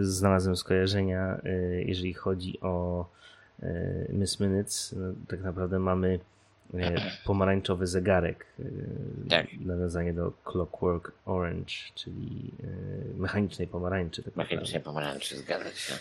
znalazłem 0.01 0.57
skojarzenia, 0.57 1.41
e, 1.45 1.83
jeżeli 1.83 2.15
chodzi 2.15 2.61
o 2.61 3.07
e, 3.63 4.07
Miss 4.09 4.41
Minutes. 4.41 4.95
No, 4.99 5.15
tak 5.29 5.43
naprawdę 5.43 5.79
mamy 5.79 6.19
e, 6.75 6.95
pomarańczowy 7.25 7.87
zegarek. 7.87 8.47
E, 8.61 8.65
tak. 9.31 9.47
Nawiązanie 9.61 10.15
do 10.15 10.33
Clockwork 10.45 11.13
Orange, 11.27 11.75
czyli 11.95 12.53
mechanicznej 13.17 13.69
pomarańczy. 13.69 14.23
Tak 14.23 14.37
mechanicznej 14.37 14.83
pomarańczy, 14.83 15.37
zgadza 15.37 15.71
się. 15.71 15.95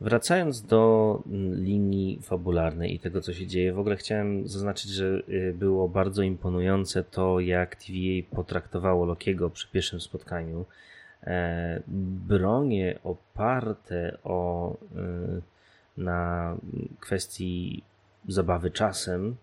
Wracając 0.00 0.62
do 0.62 1.22
mm, 1.26 1.64
linii 1.64 2.18
fabularnej 2.22 2.94
i 2.94 2.98
tego, 2.98 3.20
co 3.20 3.34
się 3.34 3.46
dzieje, 3.46 3.72
w 3.72 3.78
ogóle 3.78 3.96
chciałem 3.96 4.48
zaznaczyć, 4.48 4.90
że 4.90 5.22
y, 5.28 5.54
było 5.58 5.88
bardzo 5.88 6.22
imponujące 6.22 7.04
to, 7.04 7.40
jak 7.40 7.76
TVA 7.76 8.36
potraktowało 8.36 9.06
Lokiego 9.06 9.50
przy 9.50 9.68
pierwszym 9.68 10.00
spotkaniu. 10.00 10.64
E, 11.24 11.82
bronie 12.28 12.98
oparte 13.04 14.18
o, 14.24 14.72
y, 14.74 15.42
na 15.96 16.56
kwestii 17.00 17.82
zabawy 18.28 18.70
czasem, 18.70 19.36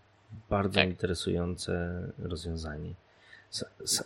bardzo 0.49 0.75
tak. 0.79 0.89
interesujące 0.89 2.01
rozwiązanie. 2.19 2.93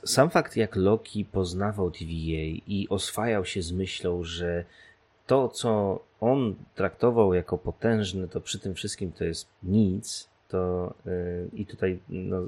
Sam 0.06 0.30
fakt, 0.30 0.56
jak 0.58 0.75
Loki 0.75 1.25
poznawał 1.25 1.91
TVA 1.91 2.62
i 2.67 2.88
oswajał 2.89 3.45
się 3.45 3.62
z 3.62 3.71
myślą, 3.71 4.23
że 4.23 4.65
to, 5.32 5.48
co 5.50 6.00
on 6.20 6.56
traktował 6.76 7.34
jako 7.34 7.58
potężne, 7.58 8.28
to 8.28 8.41
przy 8.41 8.60
tym 8.60 8.76
wszystkim 8.76 9.12
to 9.12 9.24
jest 9.24 9.48
nic, 9.63 10.30
to 10.48 10.94
yy, 11.06 11.50
i 11.54 11.65
tutaj 11.65 12.00
no, 12.10 12.41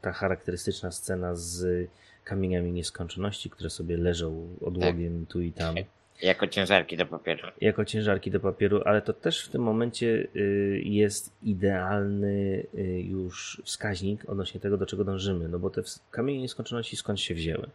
ta 0.00 0.12
charakterystyczna 0.12 0.90
scena 0.90 1.34
z 1.34 1.88
kamieniami 2.24 2.72
nieskończoności, 2.72 3.50
które 3.50 3.70
sobie 3.70 3.96
leżą 3.96 4.48
odłogiem 4.60 5.20
tak. 5.20 5.32
tu 5.32 5.40
i 5.40 5.52
tam. 5.52 5.74
Jako 6.22 6.46
ciężarki 6.46 6.96
do 6.96 7.06
papieru. 7.06 7.48
Jako 7.60 7.84
ciężarki 7.84 8.30
do 8.30 8.40
papieru, 8.40 8.82
ale 8.84 9.02
to 9.02 9.12
też 9.12 9.44
w 9.44 9.48
tym 9.48 9.62
momencie 9.62 10.26
y, 10.36 10.82
jest 10.84 11.32
idealny 11.42 12.66
y, 12.74 13.02
już 13.08 13.62
wskaźnik 13.64 14.30
odnośnie 14.30 14.60
tego, 14.60 14.76
do 14.76 14.86
czego 14.86 15.04
dążymy. 15.04 15.48
No 15.48 15.58
bo 15.58 15.70
te 15.70 15.82
kamienie 16.10 16.40
nieskończoności 16.40 16.96
skąd 16.96 17.20
się 17.20 17.34
wzięły. 17.34 17.68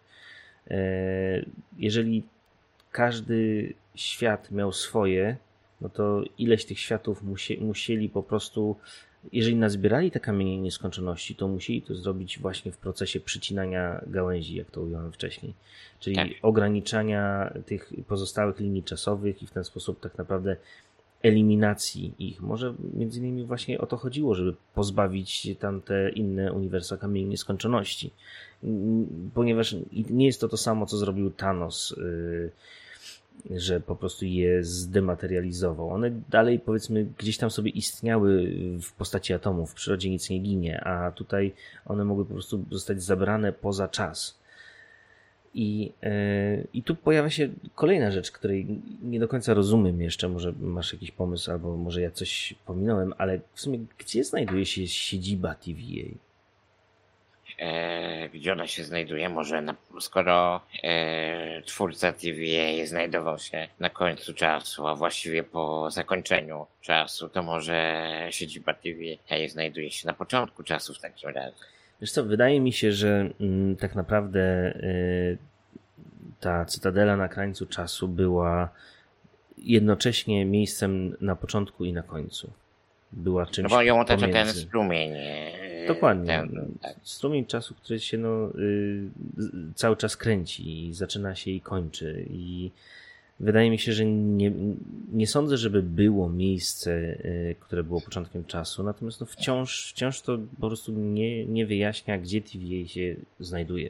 E, 0.71 1.45
jeżeli 1.77 2.23
każdy 2.95 3.73
świat 3.95 4.51
miał 4.51 4.71
swoje, 4.71 5.37
no 5.81 5.89
to 5.89 6.23
ileś 6.37 6.65
tych 6.65 6.79
światów 6.79 7.23
musie, 7.23 7.57
musieli 7.61 8.09
po 8.09 8.23
prostu, 8.23 8.75
jeżeli 9.33 9.55
nazbierali 9.55 10.11
te 10.11 10.19
kamienie 10.19 10.57
nieskończoności, 10.57 11.35
to 11.35 11.47
musieli 11.47 11.81
to 11.81 11.95
zrobić 11.95 12.39
właśnie 12.39 12.71
w 12.71 12.77
procesie 12.77 13.19
przycinania 13.19 14.01
gałęzi, 14.07 14.55
jak 14.55 14.71
to 14.71 14.81
ująłem 14.81 15.11
wcześniej. 15.11 15.53
Czyli 15.99 16.15
tak. 16.15 16.27
ograniczania 16.41 17.53
tych 17.65 17.93
pozostałych 18.07 18.59
linii 18.59 18.83
czasowych 18.83 19.43
i 19.43 19.47
w 19.47 19.51
ten 19.51 19.63
sposób 19.63 19.99
tak 19.99 20.17
naprawdę 20.17 20.55
eliminacji 21.21 22.13
ich. 22.19 22.41
Może 22.41 22.73
między 22.93 23.19
innymi 23.19 23.43
właśnie 23.45 23.81
o 23.81 23.85
to 23.85 23.97
chodziło, 23.97 24.35
żeby 24.35 24.55
pozbawić 24.73 25.47
tamte 25.59 26.09
inne 26.09 26.53
uniwersa 26.53 26.97
kamieni 26.97 27.29
nieskończoności. 27.29 28.11
Ponieważ 29.33 29.75
nie 30.09 30.25
jest 30.25 30.41
to 30.41 30.47
to 30.47 30.57
samo, 30.57 30.85
co 30.85 30.97
zrobił 30.97 31.31
Thanos. 31.31 31.95
Yy, 31.97 32.51
że 33.49 33.79
po 33.79 33.95
prostu 33.95 34.25
je 34.25 34.63
zdematerializował. 34.63 35.89
One 35.89 36.11
dalej, 36.29 36.59
powiedzmy, 36.59 37.07
gdzieś 37.17 37.37
tam 37.37 37.51
sobie 37.51 37.71
istniały 37.71 38.51
w 38.81 38.93
postaci 38.93 39.33
atomów, 39.33 39.71
w 39.71 39.73
przyrodzie 39.73 40.09
nic 40.09 40.29
nie 40.29 40.39
ginie, 40.39 40.81
a 40.83 41.11
tutaj 41.11 41.53
one 41.85 42.05
mogły 42.05 42.25
po 42.25 42.33
prostu 42.33 42.65
zostać 42.71 43.03
zabrane 43.03 43.53
poza 43.53 43.87
czas. 43.87 44.39
I, 45.53 45.91
yy, 46.01 46.67
I 46.73 46.83
tu 46.83 46.95
pojawia 46.95 47.29
się 47.29 47.49
kolejna 47.75 48.11
rzecz, 48.11 48.31
której 48.31 48.81
nie 49.03 49.19
do 49.19 49.27
końca 49.27 49.53
rozumiem 49.53 50.01
jeszcze. 50.01 50.29
Może 50.29 50.53
masz 50.59 50.93
jakiś 50.93 51.11
pomysł, 51.11 51.51
albo 51.51 51.77
może 51.77 52.01
ja 52.01 52.11
coś 52.11 52.55
pominąłem, 52.65 53.13
ale 53.17 53.39
w 53.53 53.61
sumie 53.61 53.79
gdzie 53.97 54.23
znajduje 54.23 54.65
się 54.65 54.87
siedziba 54.87 55.55
TVA? 55.55 56.24
E, 57.59 58.29
gdzie 58.29 58.53
ona 58.53 58.67
się 58.67 58.83
znajduje. 58.83 59.29
Może 59.29 59.61
na, 59.61 59.75
skoro 59.99 60.61
e, 60.83 61.61
twórca 61.61 62.13
TVA 62.13 62.85
znajdował 62.85 63.39
się 63.39 63.67
na 63.79 63.89
końcu 63.89 64.33
czasu, 64.33 64.87
a 64.87 64.95
właściwie 64.95 65.43
po 65.43 65.91
zakończeniu 65.91 66.65
czasu, 66.81 67.29
to 67.29 67.43
może 67.43 68.03
siedziba 68.29 68.73
TVA 68.73 69.47
znajduje 69.49 69.91
się 69.91 70.07
na 70.07 70.13
początku 70.13 70.63
czasu 70.63 70.93
w 70.93 70.99
takim 70.99 71.29
razie. 71.29 71.57
Wiesz 72.01 72.11
co, 72.11 72.23
wydaje 72.23 72.61
mi 72.61 72.73
się, 72.73 72.91
że 72.91 73.29
mm, 73.39 73.75
tak 73.75 73.95
naprawdę 73.95 74.73
y, 74.75 75.37
ta 76.39 76.65
cytadela 76.65 77.17
na 77.17 77.27
krańcu 77.27 77.65
czasu 77.65 78.07
była 78.07 78.69
jednocześnie 79.57 80.45
miejscem 80.45 81.17
na 81.21 81.35
początku 81.35 81.85
i 81.85 81.93
na 81.93 82.03
końcu. 82.03 82.53
Była 83.11 83.45
czymś 83.45 83.63
No 83.71 83.75
bo 83.77 83.81
ją 83.81 83.99
otacza 83.99 84.27
ten 84.27 84.47
strumień. 84.53 85.11
e, 85.15 85.87
Dokładnie. 85.87 86.27
Ten, 86.27 86.49
No, 86.53 86.61
tak. 86.81 86.95
Strumień 87.03 87.45
czasu, 87.45 87.73
który 87.75 87.99
się 87.99 88.17
no, 88.17 88.49
y, 88.59 89.09
cały 89.75 89.97
czas 89.97 90.17
kręci 90.17 90.85
i 90.87 90.93
zaczyna 90.93 91.35
się 91.35 91.51
i 91.51 91.61
kończy. 91.61 92.25
I 92.29 92.71
wydaje 93.39 93.69
mi 93.71 93.79
się, 93.79 93.93
że 93.93 94.05
nie, 94.05 94.51
nie 95.13 95.27
sądzę, 95.27 95.57
żeby 95.57 95.83
było 95.83 96.29
miejsce, 96.29 96.91
y, 96.91 97.55
które 97.59 97.83
było 97.83 98.01
początkiem 98.01 98.45
czasu, 98.45 98.83
natomiast 98.83 99.19
no, 99.21 99.25
wciąż, 99.27 99.91
wciąż 99.93 100.21
to 100.21 100.37
po 100.59 100.67
prostu 100.67 100.91
nie, 100.91 101.45
nie 101.45 101.65
wyjaśnia, 101.65 102.17
gdzie 102.17 102.41
TVA 102.41 102.87
się 102.87 103.15
znajduje. 103.39 103.89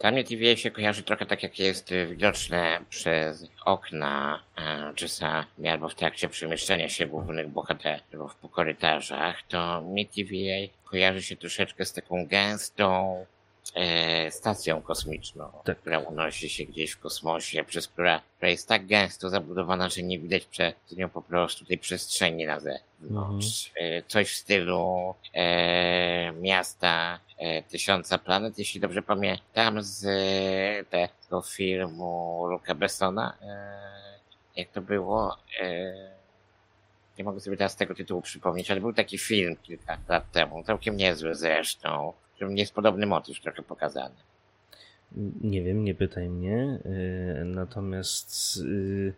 Dla 0.00 0.10
mnie 0.10 0.24
TVA 0.24 0.56
się 0.56 0.70
kojarzy 0.70 1.02
trochę 1.02 1.26
tak, 1.26 1.42
jak 1.42 1.58
jest 1.58 1.92
y, 1.92 2.06
widoczne 2.06 2.80
przez 2.90 3.46
okna 3.64 4.42
e, 4.58 4.92
czasami 4.94 5.68
albo 5.68 5.88
w 5.88 5.94
trakcie 5.94 6.28
przemieszczania 6.28 6.88
się 6.88 7.06
głównych 7.06 7.48
bohaterów 7.48 8.34
po 8.34 8.48
korytarzach, 8.48 9.42
to 9.48 9.80
mi 9.80 10.06
TVA 10.06 10.74
kojarzy 10.84 11.22
się 11.22 11.36
troszeczkę 11.36 11.84
z 11.84 11.92
taką 11.92 12.26
gęstą 12.26 13.16
e, 13.74 14.30
stacją 14.30 14.82
kosmiczną, 14.82 15.52
Tak. 15.64 15.78
która 15.78 15.98
unosi 15.98 16.48
się 16.50 16.64
gdzieś 16.64 16.90
w 16.90 16.98
kosmosie, 17.00 17.64
przez 17.64 17.88
która, 17.88 18.20
która 18.36 18.50
jest 18.50 18.68
tak 18.68 18.86
gęsto 18.86 19.30
zabudowana, 19.30 19.88
że 19.88 20.02
nie 20.02 20.18
widać 20.18 20.44
przez 20.44 20.74
nią 20.96 21.08
po 21.08 21.22
prostu 21.22 21.64
tej 21.64 21.78
przestrzeni 21.78 22.46
na 22.46 22.60
zewnątrz. 22.60 23.72
E, 23.76 24.02
coś 24.02 24.32
w 24.32 24.36
stylu 24.36 25.14
e, 25.34 26.32
miasta 26.32 27.18
e, 27.38 27.62
Tysiąca 27.62 28.18
Planet, 28.18 28.58
jeśli 28.58 28.80
dobrze 28.80 29.02
pamiętam, 29.02 29.82
z 29.82 30.04
e, 30.06 30.84
tego 30.84 31.42
filmu 31.42 32.46
Luca 32.50 32.74
Bessona. 32.74 33.36
E, 33.42 33.80
jak 34.56 34.68
to 34.68 34.80
było? 34.82 35.36
E, 35.60 36.10
nie 37.18 37.24
mogę 37.24 37.40
sobie 37.40 37.56
teraz 37.56 37.76
tego 37.76 37.94
tytułu 37.94 38.22
przypomnieć, 38.22 38.70
ale 38.70 38.80
był 38.80 38.92
taki 38.92 39.18
film 39.18 39.56
kilka 39.62 39.98
lat 40.08 40.32
temu, 40.32 40.64
całkiem 40.64 40.96
niezły 40.96 41.34
zresztą, 41.34 42.12
którym 42.40 42.56
jest 42.56 42.74
podobny 42.74 43.06
motyw 43.06 43.40
trochę 43.40 43.62
pokazany. 43.62 44.14
Nie 45.40 45.62
wiem, 45.62 45.84
nie 45.84 45.94
pytaj 45.94 46.28
mnie. 46.28 46.78
y, 47.40 47.44
Natomiast 47.44 48.56
y, 48.56 49.12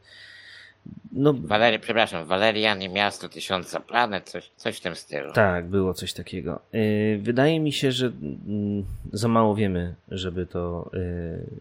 no 1.13 1.35
Walery, 1.35 1.79
przepraszam, 1.79 2.25
Walerian 2.27 2.83
i 2.83 2.89
Miasto 2.89 3.29
Tysiąca 3.29 3.81
Planet, 3.81 4.31
coś, 4.31 4.51
coś 4.57 4.77
w 4.77 4.81
tym 4.81 4.97
stylu. 4.97 5.33
Tak, 5.33 5.67
było 5.67 5.95
coś 5.95 6.13
takiego. 6.13 6.61
Y, 6.75 7.19
Wydaje 7.23 7.61
mi 7.61 7.73
się, 7.73 7.93
że 7.93 8.07
mm, 8.07 8.85
za 9.13 9.29
mało 9.29 9.55
wiemy, 9.55 9.95
żeby 10.09 10.47
to 10.47 10.91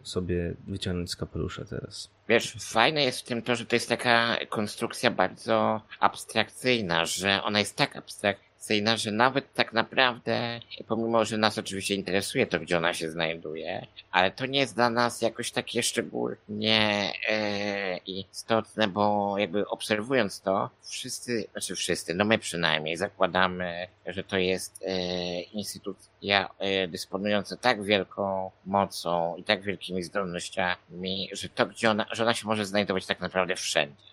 sobie 0.04 0.54
wyciągnąć 0.68 1.12
z 1.12 1.16
kapelusza 1.16 1.66
teraz. 1.66 2.10
Wiesz, 2.30 2.54
fajne 2.60 3.04
jest 3.04 3.20
w 3.20 3.24
tym 3.26 3.42
to, 3.42 3.56
że 3.56 3.66
to 3.66 3.76
jest 3.76 3.90
taka 3.90 4.38
konstrukcja 4.50 5.12
bardzo 5.12 5.82
abstrakcyjna, 6.00 7.06
że 7.06 7.44
ona 7.44 7.60
jest 7.60 7.76
tak 7.76 7.96
abstrakcyjna, 7.96 8.51
że 8.96 9.12
nawet 9.12 9.54
tak 9.54 9.74
naprawdę, 9.74 10.60
pomimo, 10.88 11.26
że 11.26 11.38
nas 11.38 11.58
oczywiście 11.58 11.96
interesuje 11.96 12.48
to, 12.48 12.60
gdzie 12.60 12.78
ona 12.78 12.94
się 12.94 13.12
znajduje, 13.12 13.88
ale 14.12 14.32
to 14.32 14.46
nie 14.46 14.60
jest 14.60 14.76
dla 14.76 14.90
nas 14.90 15.22
jakoś 15.22 15.52
takie 15.52 15.84
szczególnie 15.84 17.12
e, 17.30 17.98
istotne, 17.98 18.88
bo 18.88 19.36
jakby 19.38 19.68
obserwując 19.68 20.42
to, 20.42 20.70
wszyscy, 20.84 21.48
znaczy 21.52 21.76
wszyscy, 21.76 22.14
no 22.14 22.26
my 22.26 22.38
przynajmniej 22.38 22.98
zakładamy, 22.98 23.88
że 24.06 24.24
to 24.24 24.38
jest 24.38 24.84
e, 24.88 25.42
instytucja 25.42 26.50
e, 26.60 26.88
dysponująca 26.88 27.58
tak 27.58 27.84
wielką 27.84 28.52
mocą 28.66 29.36
i 29.38 29.44
tak 29.44 29.62
wielkimi 29.62 30.04
zdolnościami, 30.04 31.30
że 31.32 31.50
to, 31.50 31.66
gdzie 31.66 31.92
ona, 31.92 32.06
że 32.12 32.24
ona 32.24 32.34
się 32.34 32.48
może 32.48 32.66
znajdować 32.66 33.06
tak 33.06 33.20
naprawdę 33.20 33.56
wszędzie. 33.56 34.11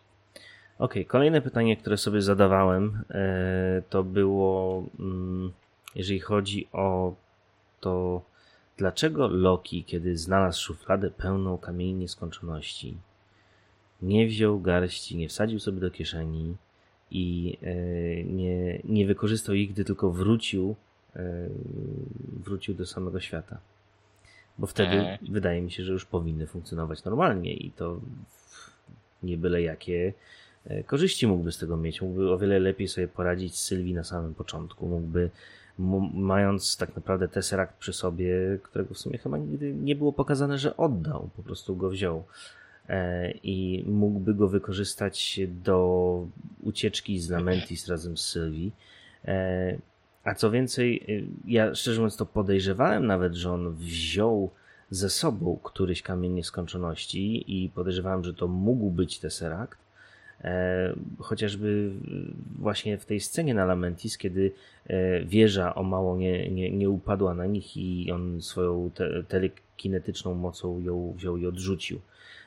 Okej, 0.79 1.07
kolejne 1.07 1.43
pytanie, 1.43 1.77
które 1.77 1.97
sobie 1.97 2.23
zadawałem, 2.23 3.03
e, 3.11 3.83
to 3.91 4.05
było, 4.05 4.85
mm, 4.99 5.53
jeżeli 5.95 6.21
chodzi 6.21 6.69
o 6.73 7.14
to, 7.81 8.23
dlaczego 8.77 9.29
Loki, 9.29 9.85
kiedy 9.85 10.19
znalazł 10.19 10.62
szufladę 10.62 11.11
pełną 11.11 11.59
kamieni 11.59 11.95
nieskończoności, 11.95 12.97
nie 14.03 14.27
wziął 14.27 14.61
garści, 14.61 15.17
nie 15.17 15.29
wsadził 15.29 15.61
sobie 15.61 15.81
do 15.81 15.91
kieszeni 15.91 16.57
i 17.11 17.59
e, 17.62 17.75
nie, 18.25 18.81
nie 18.85 19.07
wykorzystał 19.07 19.55
ich, 19.55 19.73
gdy 19.73 19.85
tylko 19.85 20.11
wrócił, 20.11 20.77
e, 21.17 21.49
wrócił 22.45 22.75
do 22.75 22.87
samego 22.87 23.21
świata. 23.21 23.59
Bo 24.59 24.67
wtedy 24.67 24.97
E. 24.97 25.19
wydaje 25.31 25.62
mi 25.62 25.71
się, 25.71 25.85
że 25.85 25.93
już 25.93 26.05
powinny 26.05 26.47
funkcjonować 26.47 27.05
normalnie 27.05 27.55
i 27.55 27.71
to 27.71 28.01
nie 29.23 29.38
byle 29.38 29.62
jakie 29.62 30.12
korzyści 30.87 31.27
mógłby 31.27 31.53
z 31.53 31.59
tego 31.59 31.77
mieć. 31.77 32.03
Mógłby 32.03 32.33
o 32.33 32.38
wiele 32.38 32.59
lepiej 32.59 32.88
sobie 32.88 33.09
poradzić 33.09 33.59
z 33.59 33.62
Sylwii 33.62 33.94
na 33.94 34.05
samym 34.05 34.35
początku. 34.35 34.87
Mógłby, 34.87 35.31
mając 36.14 36.77
tak 36.77 36.97
naprawdę 36.97 37.29
Tesseract 37.29 37.79
przy 37.79 37.92
sobie, 37.92 38.59
którego 38.62 38.94
w 38.94 38.99
sumie 38.99 39.18
chyba 39.18 39.38
nigdy 39.38 39.75
nie 39.75 39.97
było 39.97 40.12
pokazane, 40.12 40.59
że 40.59 40.77
oddał, 40.77 41.31
po 41.37 41.42
prostu 41.42 41.77
go 41.77 41.90
wziął. 41.90 42.25
E, 42.88 43.31
I 43.31 43.85
mógłby 43.87 44.35
go 44.35 44.49
wykorzystać 44.49 45.40
do 45.64 46.27
ucieczki 46.62 47.21
z 47.21 47.31
Lamentis 47.31 47.88
razem 47.88 48.16
z 48.16 48.25
Sylwii. 48.25 48.73
E, 49.25 49.79
A 50.25 50.35
co 50.35 50.51
więcej, 50.51 51.07
ja 51.44 51.75
szczerze 51.75 52.01
mówiąc 52.01 52.16
to 52.16 52.27
podejrzewałem 52.27 53.07
nawet, 53.07 53.35
że 53.35 53.53
on 53.53 53.75
wziął 53.75 54.51
ze 54.90 55.11
sobą 55.11 55.59
któryś 55.62 56.03
kamień 56.03 56.33
nieskończoności 56.33 57.44
i 57.47 57.68
podejrzewałem, 57.68 58.25
że 58.25 58.35
to 58.35 58.49
mógł 58.49 58.90
być 58.90 59.18
Tesseract. 59.18 59.88
E, 60.44 60.94
chociażby 61.18 61.90
właśnie 62.59 62.98
w 62.98 63.05
tej 63.07 63.20
scenie 63.20 63.55
na 63.55 63.64
Lamentis, 63.64 64.18
kiedy 64.18 64.53
e, 64.87 65.20
wieża 65.24 65.74
o 65.74 65.83
mało 65.83 66.16
nie, 66.16 66.51
nie, 66.51 66.70
nie 66.70 66.90
upadła 66.90 67.35
na 67.35 67.46
nich 67.46 67.77
i 67.77 68.12
on 68.12 68.42
swoją 68.42 68.90
te, 68.94 69.22
telekinetyczną 69.24 70.35
mocą 70.35 70.81
ją 70.81 71.12
wziął 71.16 71.37
i 71.37 71.46
odrzucił. 71.46 72.01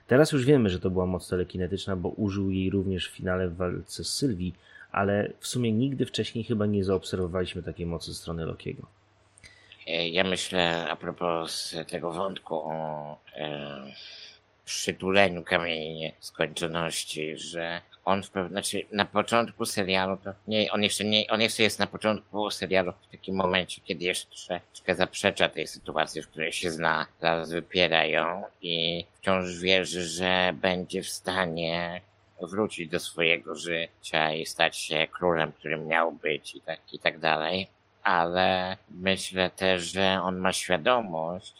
Teraz 0.07 0.31
już 0.31 0.45
wiemy, 0.45 0.69
że 0.69 0.79
to 0.79 0.89
była 0.89 1.05
moc 1.05 1.29
telekinetyczna, 1.29 1.95
bo 1.95 2.09
użył 2.09 2.51
jej 2.51 2.69
również 2.69 3.09
w 3.09 3.15
finale 3.15 3.47
w 3.47 3.55
walce 3.55 4.03
z 4.03 4.13
Sylwii, 4.13 4.55
ale 4.91 5.31
w 5.39 5.47
sumie 5.47 5.71
nigdy 5.71 6.05
wcześniej 6.05 6.43
chyba 6.43 6.65
nie 6.65 6.83
zaobserwowaliśmy 6.83 7.63
takiej 7.63 7.85
mocy 7.85 8.11
ze 8.11 8.17
strony 8.17 8.45
Lokiego. 8.45 8.83
E, 9.87 10.09
Ja 10.09 10.23
myślę 10.23 10.89
a 10.89 10.95
propos 10.95 11.75
tego 11.89 12.11
wątku 12.11 12.55
o 12.55 13.17
przytuleniu 14.75 15.43
kamieni 15.43 16.11
skończoności, 16.19 17.37
że 17.37 17.81
on 18.05 18.23
w 18.23 18.29
pewnym, 18.29 18.51
znaczy 18.51 18.81
na 18.91 19.05
początku 19.05 19.65
serialu 19.65 20.17
to 20.17 20.33
nie, 20.47 20.71
on 20.71 20.83
jeszcze 20.83 21.03
nie, 21.03 21.27
on 21.29 21.41
jeszcze 21.41 21.63
jest 21.63 21.79
na 21.79 21.87
początku 21.87 22.51
serialu 22.51 22.91
w 22.91 23.11
takim 23.11 23.35
momencie, 23.35 23.81
kiedy 23.85 24.05
jeszcze 24.05 24.59
troszkę 24.73 24.95
zaprzecza 24.95 25.49
tej 25.49 25.67
sytuacji, 25.67 26.21
w 26.21 26.27
której 26.27 26.51
się 26.51 26.71
zna, 26.71 27.05
zaraz 27.21 27.51
wypiera 27.51 28.05
ją 28.05 28.43
i 28.61 29.05
wciąż 29.21 29.59
wierzy, 29.59 30.07
że 30.07 30.53
będzie 30.53 31.03
w 31.03 31.09
stanie 31.09 32.01
wrócić 32.41 32.89
do 32.89 32.99
swojego 32.99 33.55
życia 33.55 34.33
i 34.33 34.45
stać 34.45 34.77
się 34.77 35.07
królem, 35.11 35.51
którym 35.51 35.87
miał 35.87 36.11
być 36.11 36.55
i 36.55 36.61
tak, 36.61 36.79
i 36.93 36.99
tak 36.99 37.19
dalej. 37.19 37.67
Ale 38.03 38.77
myślę 38.89 39.49
też, 39.49 39.83
że 39.83 40.19
on 40.23 40.37
ma 40.37 40.53
świadomość, 40.53 41.53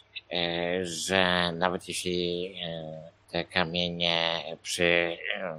że 0.82 1.52
nawet 1.52 1.88
jeśli 1.88 2.54
e, 2.64 3.10
te 3.30 3.44
kamienie 3.44 4.42
przy, 4.62 5.18
e, 5.36 5.58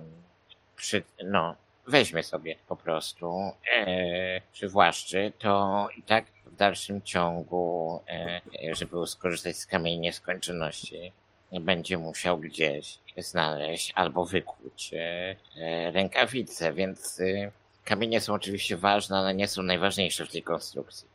przy 0.76 1.04
no, 1.26 1.56
weźmie 1.88 2.24
sobie 2.24 2.56
po 2.68 2.76
prostu, 2.76 3.52
e, 3.76 4.42
przywłaszczy, 4.54 5.32
to 5.40 5.88
i 5.98 6.04
tak 6.04 6.26
w 6.46 6.56
dalszym 6.56 7.02
ciągu, 7.02 8.00
e, 8.10 8.42
żeby 8.76 9.08
skorzystać 9.08 9.58
z 9.58 9.66
kamieni 9.66 10.00
nieskończoności, 10.00 11.12
będzie 11.62 11.98
musiał 11.98 12.38
gdzieś 12.38 13.00
znaleźć 13.18 13.92
albo 13.96 14.26
wykuć 14.26 14.94
e, 14.94 15.36
e, 15.58 15.92
rękawice, 15.92 16.74
więc 16.74 17.20
e, 17.20 17.52
kamienie 17.86 18.22
są 18.22 18.34
oczywiście 18.34 18.78
ważne, 18.78 19.18
ale 19.18 19.36
nie 19.36 19.48
są 19.48 19.64
najważniejsze 19.64 20.26
w 20.26 20.32
tej 20.32 20.44
konstrukcji. 20.44 21.13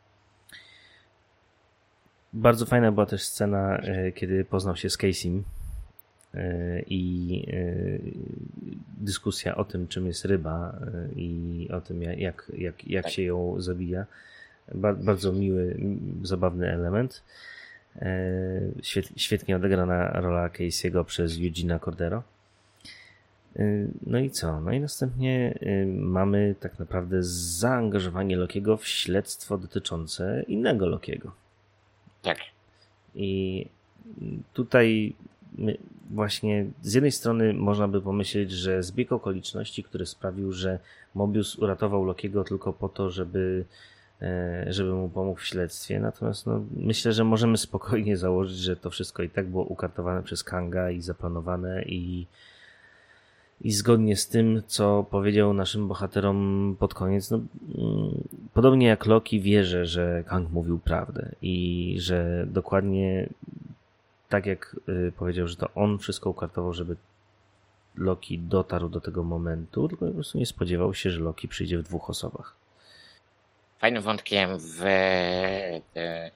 Bardzo 2.33 2.65
fajna 2.65 2.91
była 2.91 3.05
też 3.05 3.23
scena, 3.23 3.77
e, 3.77 4.11
kiedy 4.11 4.45
poznał 4.45 4.75
się 4.75 4.89
z 4.89 4.97
Casey'm 4.97 5.41
e, 6.33 6.81
i 6.81 7.45
e, 7.53 7.63
dyskusja 8.97 9.55
o 9.55 9.65
tym, 9.65 9.87
czym 9.87 10.07
jest 10.07 10.25
ryba 10.25 10.79
i 11.15 11.67
o 11.73 11.81
tym, 11.81 12.01
jak, 12.01 12.19
jak, 12.19 12.51
jak, 12.57 12.87
jak 12.87 13.09
się 13.09 13.23
ją 13.23 13.61
zabija. 13.61 14.05
Ba- 14.75 14.93
Bardzo 14.93 15.33
miły, 15.33 15.77
zabawny 16.23 16.71
element. 16.73 17.23
Świet, 18.81 19.09
świetnie 19.15 19.55
odegrana 19.55 20.11
rola 20.21 20.49
Casey'ego 20.49 21.03
przez 21.05 21.37
Eugena 21.37 21.79
Cordero. 21.79 22.23
No 24.05 24.19
i 24.19 24.29
co? 24.29 24.61
No 24.61 24.71
i 24.71 24.79
następnie 24.79 25.59
mamy 25.87 26.55
tak 26.59 26.79
naprawdę 26.79 27.17
zaangażowanie 27.23 28.37
Lokiego 28.37 28.77
w 28.77 28.87
śledztwo 28.87 29.57
dotyczące 29.57 30.43
innego 30.47 30.87
Lokiego. 30.87 31.31
Tak. 32.21 32.37
I 33.15 33.65
tutaj 34.53 35.15
właśnie 36.09 36.65
z 36.81 36.93
jednej 36.93 37.11
strony 37.11 37.53
można 37.53 37.87
by 37.87 38.01
pomyśleć, 38.01 38.51
że 38.51 38.83
zbieg 38.83 39.11
okoliczności, 39.11 39.83
który 39.83 40.05
sprawił, 40.05 40.51
że 40.51 40.79
Mobius 41.15 41.55
uratował 41.55 42.05
Lokiego 42.05 42.43
tylko 42.43 42.73
po 42.73 42.89
to, 42.89 43.09
żeby, 43.09 43.65
e, 44.21 44.65
żeby 44.69 44.93
mu 44.93 45.09
pomógł 45.09 45.39
w 45.39 45.45
śledztwie. 45.45 45.99
Natomiast 45.99 46.45
no, 46.45 46.63
myślę, 46.77 47.13
że 47.13 47.23
możemy 47.23 47.57
spokojnie 47.57 48.17
założyć, 48.17 48.57
że 48.57 48.75
to 48.75 48.89
wszystko 48.89 49.23
i 49.23 49.29
tak 49.29 49.47
było 49.47 49.63
ukartowane 49.63 50.23
przez 50.23 50.43
Kanga 50.43 50.91
i 50.91 51.01
zaplanowane 51.01 51.83
i, 51.83 52.27
i 53.61 53.71
zgodnie 53.71 54.15
z 54.15 54.27
tym, 54.27 54.63
co 54.67 55.05
powiedział 55.11 55.53
naszym 55.53 55.87
bohaterom 55.87 56.75
pod 56.79 56.93
koniec, 56.93 57.31
no, 57.31 57.37
mm, 57.37 58.23
podobnie 58.53 58.87
jak 58.87 59.05
Loki 59.05 59.41
wierzę, 59.41 59.85
że 59.85 60.23
Kang 60.27 60.49
mówił 60.49 60.79
prawdę 60.79 61.31
i 61.41 61.95
że 61.99 62.45
dokładnie 62.47 63.29
tak 64.29 64.45
jak 64.45 64.75
y, 64.89 65.11
powiedział, 65.17 65.47
że 65.47 65.55
to 65.55 65.69
on 65.75 65.97
wszystko 65.97 66.29
ukartował, 66.29 66.73
żeby 66.73 66.95
Loki 67.95 68.39
dotarł 68.39 68.89
do 68.89 69.01
tego 69.01 69.23
momentu, 69.23 69.87
tylko 69.87 70.05
po 70.05 70.11
prostu 70.11 70.37
nie 70.37 70.45
spodziewał 70.45 70.93
się, 70.93 71.09
że 71.11 71.19
Loki 71.19 71.47
przyjdzie 71.47 71.77
w 71.77 71.83
dwóch 71.83 72.09
osobach. 72.09 72.55
Fajnym 73.79 74.03
wątkiem 74.03 74.49
w, 74.57 74.77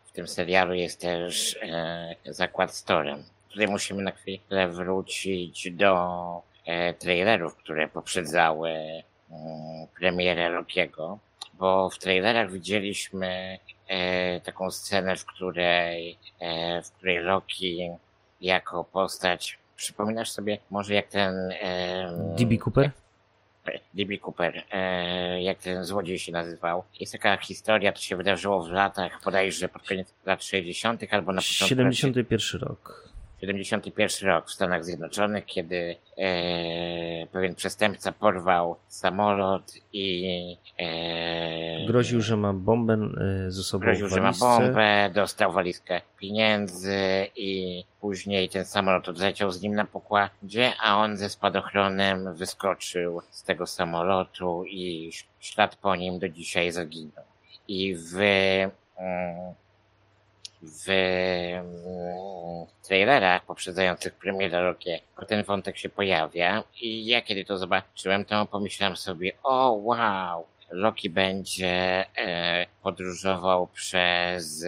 w 0.06 0.12
tym 0.14 0.28
serialu 0.28 0.74
jest 0.74 1.02
też 1.02 1.58
e, 1.62 2.16
zakład 2.26 2.76
storem. 2.76 3.24
Tutaj 3.50 3.68
musimy 3.68 4.04
na 4.04 4.12
chwilę 4.12 4.68
wrócić 4.68 5.72
do 5.72 6.53
trailerów, 7.00 7.56
które 7.56 7.88
poprzedzały 7.88 8.70
mm, 8.70 9.88
premierę 10.00 10.50
Lokiego, 10.50 11.20
bo 11.54 11.90
w 11.90 11.98
trailerach 11.98 12.52
widzieliśmy 12.52 13.60
e, 13.88 14.42
taką 14.42 14.72
scenę, 14.72 15.16
w 15.16 15.26
której, 15.26 16.18
e, 16.40 16.82
w 16.82 16.92
której 16.92 17.20
Loki 17.20 17.90
jako 18.42 18.84
postać, 18.84 19.60
przypominasz 19.76 20.32
sobie 20.32 20.58
może 20.70 20.94
jak 20.94 21.08
ten... 21.08 21.52
E, 21.62 22.36
DB 22.38 22.58
Cooper? 22.66 22.92
DB 23.94 24.20
Cooper, 24.26 24.64
e, 24.72 25.42
jak 25.42 25.58
ten 25.58 25.84
złodziej 25.84 26.20
się 26.20 26.32
nazywał. 26.32 26.84
Jest 27.00 27.14
taka 27.14 27.38
historia, 27.38 27.92
to 27.92 28.02
się 28.02 28.18
wydarzyło 28.18 28.64
w 28.64 28.72
latach, 28.72 29.20
bodajże 29.26 29.70
pod 29.70 29.88
koniec 29.88 30.14
lat 30.26 30.44
60. 30.44 31.02
albo 31.12 31.34
na 31.34 31.42
początku 31.42 31.68
71 31.68 32.62
rok. 32.62 33.13
71 33.44 34.30
rok 34.30 34.48
w 34.48 34.54
Stanach 34.54 34.86
Zjednoczonych, 34.86 35.46
kiedy 35.46 35.96
e, 36.18 37.28
pewien 37.28 37.56
przestępca 37.56 38.12
porwał 38.12 38.76
samolot 38.88 39.74
i 39.94 40.58
e, 40.80 41.86
groził, 41.86 42.22
że 42.22 42.38
ma 42.38 42.54
bombę 42.54 42.94
e, 43.48 43.52
ze 43.52 43.64
sobą 43.64 43.86
groził, 43.86 44.08
w 44.08 44.10
że 44.10 44.22
ma 44.22 44.32
bombę, 44.40 45.10
dostał 45.14 45.52
walizkę 45.52 46.02
pieniędzy 46.20 47.28
i 47.36 47.84
później 48.02 48.50
ten 48.50 48.66
samolot 48.66 49.10
odleciał 49.10 49.52
z 49.52 49.62
nim 49.62 49.76
na 49.76 49.86
pokładzie, 49.86 50.74
a 50.84 50.98
on 50.98 51.18
ze 51.18 51.30
spadochronem 51.30 52.34
wyskoczył 52.34 53.22
z 53.30 53.44
tego 53.44 53.68
samolotu 53.68 54.66
i 54.66 55.12
ślad 55.40 55.76
po 55.76 55.96
nim 55.96 56.20
do 56.20 56.30
dzisiaj 56.30 56.72
zaginął. 56.72 57.26
I 57.68 57.96
w 57.96 58.16
mm, 58.18 59.54
w 60.64 60.90
mm, 60.90 62.66
trailerach 62.88 63.46
poprzedzających 63.46 64.14
premierę 64.14 64.62
Lokiego 64.62 65.26
ten 65.28 65.44
wątek 65.44 65.78
się 65.78 65.90
pojawia 65.90 66.64
i 66.82 67.06
ja 67.06 67.22
kiedy 67.22 67.46
to 67.46 67.58
zobaczyłem, 67.58 68.26
to 68.26 68.46
pomyślałem 68.46 68.98
sobie, 68.98 69.32
o 69.44 69.72
wow, 69.72 70.46
Loki 70.72 71.10
będzie 71.10 72.06
e, 72.18 72.66
podróżował 72.84 73.68
przez 73.68 74.66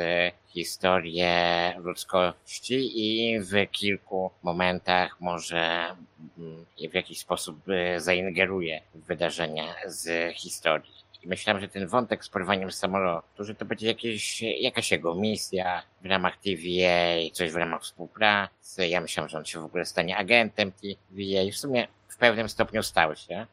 historię 0.47 1.73
ludzkości 1.77 2.91
i 2.95 3.39
w 3.39 3.71
kilku 3.71 4.31
momentach 4.43 5.21
może 5.21 5.95
mm, 6.37 6.65
w 6.91 6.93
jakiś 6.93 7.19
sposób 7.19 7.69
e, 7.69 7.99
zaingeruje 7.99 8.81
w 8.95 9.05
wydarzenia 9.05 9.75
z 9.85 10.33
historii. 10.35 10.94
Myślałem, 11.25 11.61
że 11.61 11.67
ten 11.67 11.87
wątek 11.87 12.25
z 12.25 12.29
porwaniem 12.29 12.71
samolotu, 12.71 13.43
że 13.43 13.55
to 13.55 13.65
będzie 13.65 13.87
jakieś, 13.87 14.41
jakaś 14.41 14.91
jego 14.91 15.15
misja 15.15 15.83
w 16.01 16.05
ramach 16.05 16.37
TVA, 16.37 17.31
coś 17.33 17.51
w 17.51 17.55
ramach 17.55 17.81
współpracy. 17.81 18.87
Ja 18.87 19.01
myślałem, 19.01 19.29
że 19.29 19.37
on 19.37 19.45
się 19.45 19.59
w 19.59 19.65
ogóle 19.65 19.85
stanie 19.85 20.17
agentem 20.17 20.71
TVA. 20.71 21.51
W 21.51 21.57
sumie 21.57 21.87
w 22.07 22.17
pewnym 22.17 22.49
stopniu 22.49 22.83
stał 22.83 23.15
się. 23.15 23.47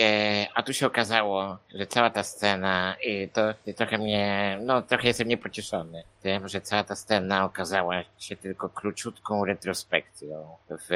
E, 0.00 0.46
a 0.54 0.62
tu 0.62 0.72
się 0.72 0.86
okazało, 0.86 1.58
że 1.74 1.86
cała 1.86 2.10
ta 2.10 2.22
scena, 2.22 2.96
i 3.06 3.28
to, 3.28 3.42
trochę 3.76 3.98
mnie, 3.98 4.58
no 4.62 4.82
trochę 4.82 5.08
jestem 5.08 5.28
niepocieszony 5.28 6.04
tym, 6.22 6.48
że 6.48 6.60
cała 6.60 6.84
ta 6.84 6.96
scena 6.96 7.44
okazała 7.44 8.04
się 8.18 8.36
tylko 8.36 8.68
króciutką 8.68 9.44
retrospekcją 9.44 10.56
w 10.70 10.88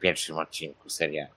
pierwszym 0.00 0.38
odcinku 0.38 0.90
serialu. 0.90 1.35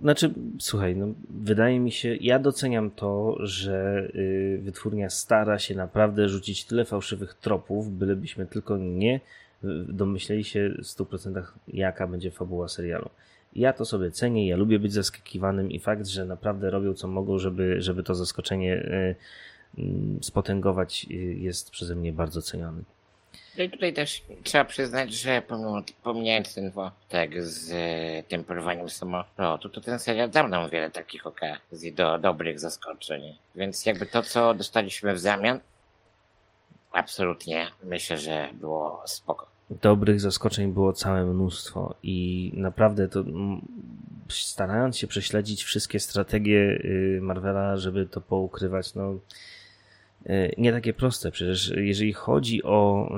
Znaczy, 0.00 0.34
słuchaj, 0.58 0.96
no, 0.96 1.06
wydaje 1.30 1.80
mi 1.80 1.92
się, 1.92 2.16
ja 2.20 2.38
doceniam 2.38 2.90
to, 2.90 3.36
że 3.40 4.08
y, 4.14 4.60
wytwórnia 4.62 5.10
stara 5.10 5.58
się 5.58 5.74
naprawdę 5.74 6.28
rzucić 6.28 6.64
tyle 6.64 6.84
fałszywych 6.84 7.34
tropów, 7.34 7.98
bylebyśmy 7.98 8.46
tylko 8.46 8.76
nie 8.76 9.16
y, 9.16 9.68
domyśleli 9.88 10.44
się 10.44 10.70
w 10.78 10.82
100% 10.82 11.42
jaka 11.68 12.06
będzie 12.06 12.30
fabuła 12.30 12.68
serialu. 12.68 13.08
Ja 13.56 13.72
to 13.72 13.84
sobie 13.84 14.10
cenię, 14.10 14.48
ja 14.48 14.56
lubię 14.56 14.78
być 14.78 14.92
zaskakiwanym 14.92 15.70
i 15.70 15.80
fakt, 15.80 16.06
że 16.06 16.24
naprawdę 16.24 16.70
robią 16.70 16.94
co 16.94 17.08
mogą, 17.08 17.38
żeby, 17.38 17.82
żeby 17.82 18.02
to 18.02 18.14
zaskoczenie 18.14 18.76
y, 18.76 19.82
y, 19.82 19.84
spotęgować, 20.20 21.04
jest 21.36 21.70
przeze 21.70 21.96
mnie 21.96 22.12
bardzo 22.12 22.42
ceniony. 22.42 22.82
No 23.58 23.68
tutaj 23.68 23.92
też 23.92 24.22
trzeba 24.42 24.64
przyznać, 24.64 25.14
że 25.14 25.42
pomimo, 25.42 25.82
pomijając 26.02 26.54
ten 26.54 26.70
wątek 26.70 27.42
z 27.44 27.72
e, 27.72 28.22
tym 28.28 28.44
porwaniem 28.44 28.90
samolotu, 28.90 29.68
to 29.68 29.80
ten 29.80 29.98
serial 29.98 30.30
dał 30.30 30.48
nam 30.48 30.70
wiele 30.70 30.90
takich 30.90 31.26
okazji 31.26 31.92
do 31.92 32.18
dobrych 32.18 32.60
zaskoczeń. 32.60 33.22
Więc 33.54 33.86
jakby 33.86 34.06
to, 34.06 34.22
co 34.22 34.54
dostaliśmy 34.54 35.14
w 35.14 35.18
zamian, 35.18 35.60
absolutnie 36.92 37.66
myślę, 37.84 38.18
że 38.18 38.48
było 38.52 39.02
spoko. 39.06 39.46
dobrych 39.70 40.20
zaskoczeń 40.20 40.72
było 40.72 40.92
całe 40.92 41.24
mnóstwo 41.24 41.94
i 42.02 42.52
naprawdę 42.56 43.08
to 43.08 43.24
starając 44.28 44.98
się 44.98 45.06
prześledzić 45.06 45.64
wszystkie 45.64 46.00
strategie 46.00 46.58
y, 46.58 47.18
Marvela, 47.22 47.76
żeby 47.76 48.06
to 48.06 48.20
poukrywać, 48.20 48.94
no 48.94 49.18
nie 50.58 50.72
takie 50.72 50.92
proste. 50.92 51.30
Przecież 51.30 51.72
jeżeli 51.76 52.12
chodzi 52.12 52.62
o 52.62 53.08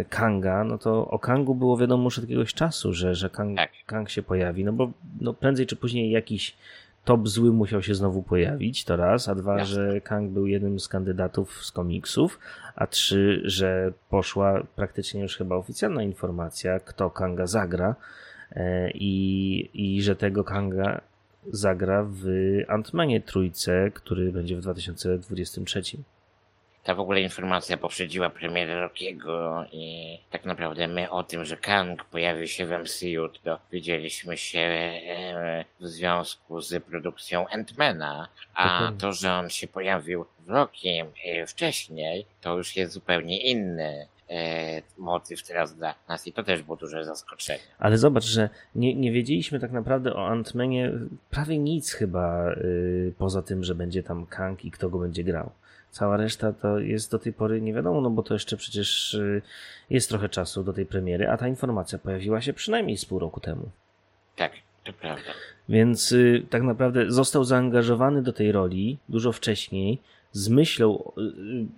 y, 0.00 0.04
Kanga, 0.08 0.64
no 0.64 0.78
to 0.78 1.08
o 1.08 1.18
Kangu 1.18 1.54
było 1.54 1.76
wiadomo 1.76 2.04
już 2.04 2.18
od 2.18 2.24
jakiegoś 2.24 2.54
czasu, 2.54 2.92
że, 2.92 3.14
że 3.14 3.30
Kang, 3.30 3.56
Tak. 3.56 3.70
Kang 3.86 4.10
się 4.10 4.22
pojawi, 4.22 4.64
no 4.64 4.72
bo 4.72 4.90
no 5.20 5.34
prędzej 5.34 5.66
czy 5.66 5.76
później 5.76 6.10
jakiś 6.10 6.56
top 7.04 7.28
zły 7.28 7.52
musiał 7.52 7.82
się 7.82 7.94
znowu 7.94 8.22
pojawić, 8.22 8.84
to 8.84 8.96
raz, 8.96 9.28
a 9.28 9.34
dwa, 9.34 9.58
Jasne. 9.58 9.74
że 9.74 10.00
Kang 10.00 10.30
był 10.30 10.46
jednym 10.46 10.80
z 10.80 10.88
kandydatów 10.88 11.64
z 11.64 11.72
komiksów, 11.72 12.38
a 12.76 12.86
trzy, 12.86 13.42
że 13.44 13.92
poszła 14.10 14.66
praktycznie 14.76 15.20
już 15.20 15.36
chyba 15.36 15.56
oficjalna 15.56 16.02
informacja, 16.02 16.80
kto 16.80 17.10
Kanga 17.10 17.46
zagra 17.46 17.94
e, 18.52 18.90
i, 18.90 19.70
i 19.74 20.02
że 20.02 20.16
tego 20.16 20.44
Kanga 20.44 21.00
zagra 21.50 22.06
w 22.10 22.24
Ant-Manie 22.68 23.20
trójce, 23.20 23.90
który 23.94 24.32
będzie 24.32 24.56
w 24.56 24.60
2023. 24.60 25.82
Ta 26.86 26.94
w 26.94 27.00
ogóle 27.00 27.20
informacja 27.20 27.76
poprzedziła 27.76 28.30
premierę 28.30 28.80
Rockiego 28.80 29.64
i 29.72 30.18
tak 30.30 30.44
naprawdę 30.44 30.88
my 30.88 31.10
o 31.10 31.22
tym, 31.22 31.44
że 31.44 31.56
Kang 31.56 32.04
pojawił 32.04 32.46
się 32.46 32.66
w 32.66 32.70
MCU, 32.70 33.28
to 33.28 33.58
dowiedzieliśmy 33.70 34.36
się 34.36 34.58
e, 34.58 35.64
w 35.80 35.86
związku 35.86 36.60
z 36.60 36.84
produkcją 36.84 37.44
Ant-Mana, 37.46 38.26
a 38.54 38.92
to, 38.98 39.12
że 39.12 39.32
on 39.32 39.50
się 39.50 39.68
pojawił 39.68 40.26
w 40.40 40.50
Rockiem 40.50 41.06
wcześniej, 41.46 42.26
to 42.40 42.56
już 42.56 42.76
jest 42.76 42.92
zupełnie 42.92 43.40
inny 43.40 44.06
e, 44.30 44.82
motyw 44.98 45.42
teraz 45.42 45.76
dla 45.76 45.94
nas 46.08 46.26
i 46.26 46.32
to 46.32 46.42
też 46.42 46.62
było 46.62 46.76
duże 46.76 47.04
zaskoczenie. 47.04 47.62
Ale 47.78 47.98
zobacz, 47.98 48.24
że 48.24 48.48
nie, 48.74 48.94
nie 48.94 49.12
wiedzieliśmy 49.12 49.60
tak 49.60 49.72
naprawdę 49.72 50.14
o 50.14 50.28
Ant-Manie 50.28 50.92
prawie 51.30 51.58
nic 51.58 51.92
chyba 51.92 52.52
y, 52.52 53.14
poza 53.18 53.42
tym, 53.42 53.64
że 53.64 53.74
będzie 53.74 54.02
tam 54.02 54.26
Kang 54.26 54.64
i 54.64 54.70
kto 54.70 54.90
go 54.90 54.98
będzie 54.98 55.24
grał. 55.24 55.50
Cała 55.96 56.16
reszta 56.16 56.52
to 56.52 56.78
jest 56.78 57.10
do 57.10 57.18
tej 57.18 57.32
pory 57.32 57.60
nie 57.60 57.74
wiadomo, 57.74 58.00
no 58.00 58.10
bo 58.10 58.22
to 58.22 58.34
jeszcze 58.34 58.56
przecież 58.56 59.14
y, 59.14 59.42
jest 59.90 60.08
trochę 60.08 60.28
czasu 60.28 60.64
do 60.64 60.72
tej 60.72 60.86
premiery, 60.86 61.28
a 61.28 61.36
ta 61.36 61.48
informacja 61.48 61.98
pojawiła 61.98 62.40
się 62.40 62.52
przynajmniej 62.52 62.96
z 62.96 63.04
pół 63.04 63.18
roku 63.18 63.40
temu. 63.40 63.70
Tak, 64.36 64.52
to 64.84 64.92
prawda. 64.92 65.30
Więc 65.68 66.12
y, 66.12 66.46
tak 66.50 66.62
naprawdę 66.62 67.10
został 67.10 67.44
zaangażowany 67.44 68.22
do 68.22 68.32
tej 68.32 68.52
roli 68.52 68.98
dużo 69.08 69.32
wcześniej. 69.32 69.98
Z 70.32 70.48
myślą, 70.48 71.12
y, 71.18 71.22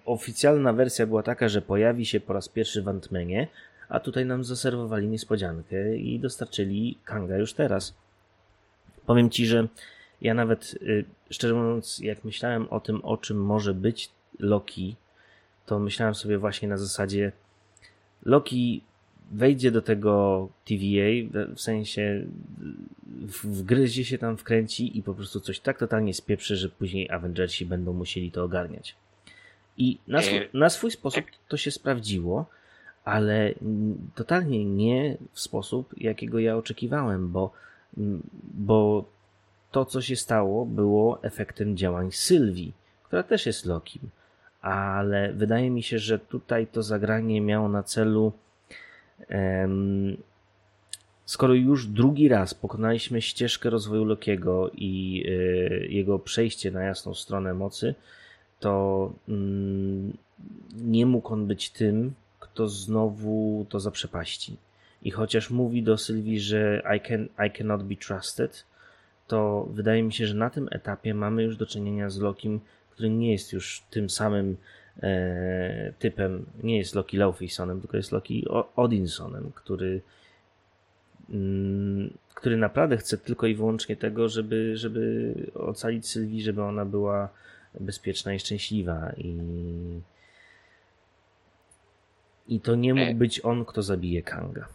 oficjalna 0.04 0.72
wersja 0.72 1.06
była 1.06 1.22
taka, 1.22 1.48
że 1.48 1.62
pojawi 1.62 2.06
się 2.06 2.20
po 2.20 2.32
raz 2.32 2.48
pierwszy 2.48 2.82
w 2.82 2.86
Ant-Manie, 2.86 3.46
a 3.88 4.00
tutaj 4.00 4.26
nam 4.26 4.44
zaserwowali 4.44 5.08
niespodziankę 5.08 5.96
i 5.96 6.20
dostarczyli 6.20 6.98
Kanga 7.04 7.36
już 7.36 7.52
teraz. 7.52 7.94
Powiem 9.06 9.30
ci, 9.30 9.46
że 9.46 9.68
ja 10.22 10.34
nawet, 10.34 10.78
y, 10.82 11.04
szczerze 11.30 11.54
mówiąc, 11.54 11.98
jak 11.98 12.24
myślałem 12.24 12.68
o 12.68 12.80
tym, 12.80 13.04
o 13.04 13.16
czym 13.16 13.44
może 13.44 13.74
być 13.74 14.10
Loki, 14.38 14.96
to 15.66 15.78
myślałem 15.78 16.14
sobie 16.14 16.38
właśnie 16.38 16.68
na 16.68 16.76
zasadzie 16.76 17.32
Loki 18.24 18.82
wejdzie 19.30 19.70
do 19.70 19.82
tego 19.82 20.48
TVA, 20.64 21.44
w 21.54 21.60
sensie 21.60 22.24
wgryzie 23.44 24.04
się 24.04 24.18
tam, 24.18 24.36
wkręci 24.36 24.98
i 24.98 25.02
po 25.02 25.14
prostu 25.14 25.40
coś 25.40 25.60
tak 25.60 25.78
totalnie 25.78 26.14
spieprzy, 26.14 26.56
że 26.56 26.68
później 26.68 27.10
Avengersi 27.10 27.66
będą 27.66 27.92
musieli 27.92 28.30
to 28.30 28.44
ogarniać. 28.44 28.96
I 29.78 29.98
na 30.08 30.22
swój, 30.22 30.38
e, 30.38 30.48
na 30.54 30.70
swój 30.70 30.90
sposób 30.90 31.24
to 31.48 31.56
się 31.56 31.70
sprawdziło, 31.70 32.46
ale 33.04 33.54
totalnie 34.14 34.64
nie 34.64 35.16
w 35.32 35.40
sposób, 35.40 35.94
jakiego 35.96 36.38
ja 36.38 36.56
oczekiwałem, 36.56 37.32
bo, 37.32 37.52
bo 38.54 39.04
to, 39.70 39.84
co 39.84 40.02
się 40.02 40.16
stało, 40.16 40.66
było 40.66 41.22
efektem 41.22 41.76
działań 41.76 42.12
Sylwii, 42.12 42.74
która 43.04 43.22
też 43.22 43.46
jest 43.46 43.66
Lokim. 43.66 44.02
Ale 44.60 45.32
wydaje 45.32 45.70
mi 45.70 45.82
się, 45.82 45.98
że 45.98 46.18
tutaj 46.18 46.66
to 46.66 46.82
zagranie 46.82 47.40
miało 47.40 47.68
na 47.68 47.82
celu 47.82 48.32
skoro 51.24 51.54
już 51.54 51.86
drugi 51.86 52.28
raz 52.28 52.54
pokonaliśmy 52.54 53.22
ścieżkę 53.22 53.70
rozwoju 53.70 54.04
Lokiego 54.04 54.70
i 54.74 55.24
e, 55.26 55.30
jego 55.86 56.18
przejście 56.18 56.70
na 56.70 56.82
jasną 56.82 57.14
stronę 57.14 57.54
mocy, 57.54 57.94
to 58.60 59.12
mm, 59.28 60.16
nie 60.76 61.06
mógł 61.06 61.32
on 61.32 61.46
być 61.46 61.70
tym, 61.70 62.12
kto 62.40 62.68
znowu 62.68 63.66
to 63.68 63.80
zaprzepaści. 63.80 64.56
I 65.02 65.10
chociaż 65.10 65.50
mówi 65.50 65.82
do 65.82 65.98
Sylwii, 65.98 66.40
że 66.40 66.82
I, 66.96 67.00
can, 67.00 67.28
I 67.46 67.50
cannot 67.58 67.82
be 67.82 67.96
trusted, 67.96 68.64
to 69.28 69.68
wydaje 69.70 70.02
mi 70.02 70.12
się, 70.12 70.26
że 70.26 70.34
na 70.34 70.50
tym 70.50 70.68
etapie 70.70 71.14
mamy 71.14 71.42
już 71.42 71.56
do 71.56 71.66
czynienia 71.66 72.10
z 72.10 72.18
Lokim, 72.18 72.60
który 72.90 73.10
nie 73.10 73.32
jest 73.32 73.52
już 73.52 73.82
tym 73.90 74.10
samym 74.10 74.56
e, 75.02 75.92
typem, 75.98 76.46
nie 76.62 76.78
jest 76.78 76.94
Loki 76.94 77.16
Laufeysonem, 77.16 77.80
tylko 77.80 77.96
jest 77.96 78.12
Loki 78.12 78.46
Odinsonem, 78.76 79.52
który 79.54 80.00
mm, 81.30 82.10
który 82.34 82.56
naprawdę 82.56 82.96
chce 82.96 83.18
tylko 83.18 83.46
i 83.46 83.54
wyłącznie 83.54 83.96
tego, 83.96 84.28
żeby, 84.28 84.76
żeby 84.76 85.34
ocalić 85.54 86.08
Sylwii, 86.08 86.42
żeby 86.42 86.62
ona 86.62 86.84
była 86.84 87.28
bezpieczna 87.80 88.34
i 88.34 88.38
szczęśliwa 88.38 89.12
i 89.16 89.40
i 92.48 92.60
to 92.60 92.74
nie 92.74 92.94
mógł 92.94 93.14
być 93.14 93.44
on, 93.44 93.64
kto 93.64 93.82
zabije 93.82 94.22
Kanga. 94.22 94.68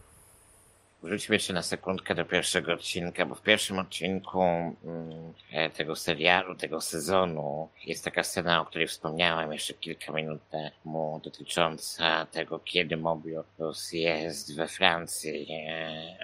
Wróćmy 1.03 1.35
jeszcze 1.35 1.53
na 1.53 1.61
sekundkę 1.61 2.15
do 2.15 2.25
pierwszego 2.25 2.73
odcinka, 2.73 3.25
bo 3.25 3.35
w 3.35 3.41
pierwszym 3.41 3.79
odcinku 3.79 4.41
mm, 4.41 5.33
e, 5.51 5.69
tego 5.69 5.95
serialu, 5.95 6.55
tego 6.55 6.81
sezonu 6.81 7.69
jest 7.85 8.03
taka 8.03 8.23
scena, 8.23 8.61
o 8.61 8.65
której 8.65 8.87
wspomniałem 8.87 9.53
jeszcze 9.53 9.73
kilka 9.73 10.11
minut 10.11 10.41
temu, 10.49 11.21
dotycząca 11.23 12.25
tego, 12.25 12.59
kiedy 12.59 12.97
Mobius 12.97 13.91
jest 13.91 14.55
we 14.55 14.67
Francji 14.67 15.47
e, 15.49 16.17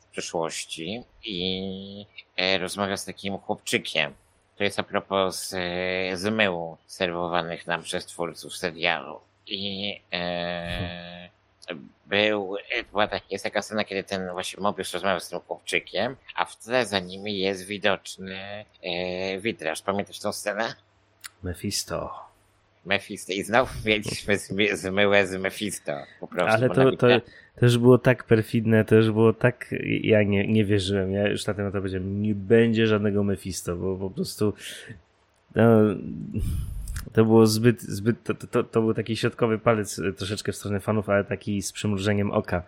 w 0.00 0.06
przyszłości 0.06 1.02
i 1.24 2.06
e, 2.36 2.58
rozmawia 2.58 2.96
z 2.96 3.04
takim 3.04 3.38
chłopczykiem. 3.38 4.14
To 4.56 4.64
jest 4.64 4.78
a 4.78 4.82
propos 4.82 5.54
zmyłu 6.14 6.76
serwowanych 6.86 7.66
nam 7.66 7.82
przez 7.82 8.06
twórców 8.06 8.56
serialu. 8.56 9.20
I 9.46 10.00
e, 10.12 11.30
był, 12.06 12.56
była 12.90 13.08
ta, 13.08 13.20
jest 13.30 13.44
taka 13.44 13.62
scena, 13.62 13.84
kiedy 13.84 14.04
ten 14.04 14.32
właśnie 14.32 14.62
Mobius 14.62 14.92
rozmawia 14.92 15.20
z 15.20 15.28
tym 15.28 15.40
chłopczykiem, 15.40 16.16
a 16.34 16.44
w 16.44 16.56
tle 16.56 16.86
za 16.86 16.98
nimi 16.98 17.38
jest 17.38 17.66
widoczny 17.66 18.64
e, 18.82 19.38
witraż. 19.38 19.82
Pamiętasz 19.82 20.20
tą 20.20 20.32
scenę? 20.32 20.74
Mephisto. 21.42 22.30
Mephisto. 22.84 23.32
I 23.32 23.42
znowu 23.42 23.72
mieliśmy 23.86 24.38
zmyłe 24.76 25.26
z 25.26 25.36
Mephisto. 25.40 25.92
Po 26.20 26.28
prostu, 26.28 26.52
Ale 26.54 26.70
to, 26.70 26.96
to 26.96 27.08
też 27.60 27.78
było 27.78 27.98
tak 27.98 28.24
perfidne, 28.24 28.84
też 28.84 29.10
było 29.10 29.32
tak, 29.32 29.74
ja 30.02 30.22
nie, 30.22 30.46
nie 30.46 30.64
wierzyłem, 30.64 31.12
ja 31.12 31.28
już 31.28 31.46
na 31.46 31.54
temat 31.54 31.72
powiedziałem, 31.72 32.22
nie 32.22 32.34
będzie 32.34 32.86
żadnego 32.86 33.24
Mephisto, 33.24 33.76
bo 33.76 33.96
po 33.96 34.10
prostu 34.10 34.54
no, 35.54 35.80
to 37.12 37.24
było 37.24 37.46
zbyt, 37.46 37.82
zbyt 37.82 38.24
to, 38.24 38.34
to, 38.34 38.64
to 38.64 38.80
był 38.80 38.94
taki 38.94 39.16
środkowy 39.16 39.58
palec 39.58 39.98
e, 39.98 40.12
troszeczkę 40.12 40.52
w 40.52 40.56
stronę 40.56 40.80
fanów, 40.80 41.08
ale 41.08 41.24
taki 41.24 41.62
z 41.62 41.72
przymrużeniem 41.72 42.30
oka 42.30 42.62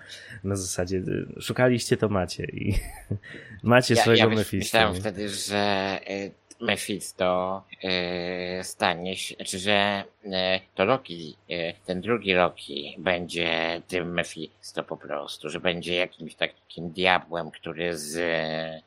na 0.44 0.56
zasadzie 0.56 0.98
e, 1.38 1.40
szukaliście, 1.40 1.96
to 1.96 2.08
macie 2.08 2.44
i 2.44 2.74
macie 3.62 3.94
ja, 3.94 4.02
swojego 4.02 4.30
ja 4.30 4.36
Mephisto. 4.36 4.78
Myślałem 4.78 5.00
wtedy, 5.00 5.28
że 5.28 5.56
e, 6.06 6.30
Mephisto 6.62 7.62
e, 7.82 8.64
stanie 8.64 9.16
się, 9.16 9.34
znaczy, 9.34 9.58
że 9.58 10.04
e, 10.24 10.60
to 10.74 10.84
Loki, 10.84 11.36
e, 11.50 11.74
ten 11.86 12.00
drugi 12.00 12.32
Loki 12.34 12.96
będzie 12.98 13.82
tym 13.88 14.12
Mephisto 14.12 14.84
po 14.84 14.96
prostu, 14.96 15.48
że 15.48 15.60
będzie 15.60 15.94
jakimś 15.94 16.34
takim 16.34 16.90
diabłem, 16.90 17.50
który 17.50 17.98
z 17.98 18.20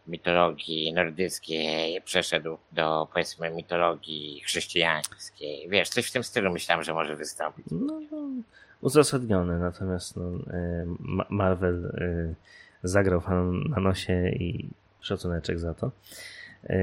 mitologii 0.08 0.94
nordyckiej 0.94 2.02
przeszedł 2.02 2.58
do 2.72 3.08
powiedzmy 3.14 3.50
mitologii 3.50 4.42
chrześcijańskiej. 4.46 5.70
Wiesz, 5.70 5.90
coś 5.90 6.08
w 6.08 6.12
tym 6.12 6.24
stylu 6.24 6.52
myślałem, 6.52 6.84
że 6.84 6.94
może 6.94 7.16
wystąpić. 7.16 7.66
No, 7.72 8.02
no 8.12 8.28
uzasadnione, 8.82 9.60
natomiast 9.60 10.16
no, 10.16 10.32
Marvel 11.30 11.92
zagrał 12.84 13.22
na 13.70 13.80
nosie 13.80 14.30
i 14.30 14.70
szacuneczek 15.02 15.60
za 15.60 15.74
to. 15.74 15.92
E, 16.70 16.78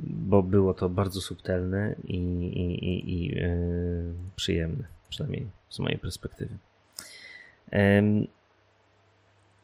bo 0.00 0.42
było 0.42 0.74
to 0.74 0.88
bardzo 0.88 1.20
subtelne 1.20 1.94
i, 2.04 2.16
i, 2.16 2.84
i, 2.84 3.24
i 3.24 3.38
e, 3.38 3.56
przyjemne, 4.36 4.84
przynajmniej 5.08 5.46
z 5.68 5.78
mojej 5.78 5.98
perspektywy. 5.98 6.58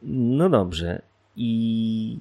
No 0.03 0.51
dobrze. 0.51 1.03
I 1.37 2.19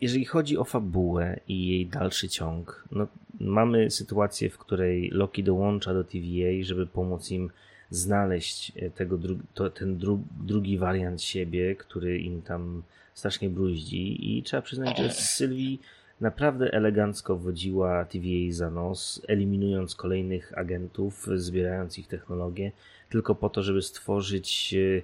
jeżeli 0.00 0.24
chodzi 0.24 0.58
o 0.58 0.64
fabułę 0.64 1.40
i 1.48 1.66
jej 1.66 1.86
dalszy 1.86 2.28
ciąg, 2.28 2.84
no, 2.92 3.06
mamy 3.40 3.90
sytuację, 3.90 4.50
w 4.50 4.58
której 4.58 5.10
Loki 5.10 5.44
dołącza 5.44 5.94
do 5.94 6.04
TVA, 6.04 6.62
żeby 6.62 6.86
pomóc 6.86 7.30
im 7.30 7.50
znaleźć 7.90 8.72
e, 8.76 8.90
tego, 8.90 9.18
to, 9.54 9.70
ten 9.70 9.98
dru, 9.98 10.22
drugi 10.40 10.78
wariant 10.78 11.22
siebie, 11.22 11.76
który 11.76 12.18
im 12.18 12.42
tam 12.42 12.82
strasznie 13.14 13.50
bruździ. 13.50 14.38
I 14.38 14.42
trzeba 14.42 14.62
przyznać, 14.62 14.98
że 14.98 15.10
Sylwii 15.10 15.80
naprawdę 16.20 16.72
elegancko 16.72 17.36
wodziła 17.36 18.04
TVA 18.04 18.52
za 18.52 18.70
nos, 18.70 19.22
eliminując 19.28 19.94
kolejnych 19.94 20.58
agentów, 20.58 21.28
zbierając 21.36 21.98
ich 21.98 22.08
technologię, 22.08 22.72
tylko 23.08 23.34
po 23.34 23.50
to, 23.50 23.62
żeby 23.62 23.82
stworzyć 23.82 24.74
e, 24.74 25.02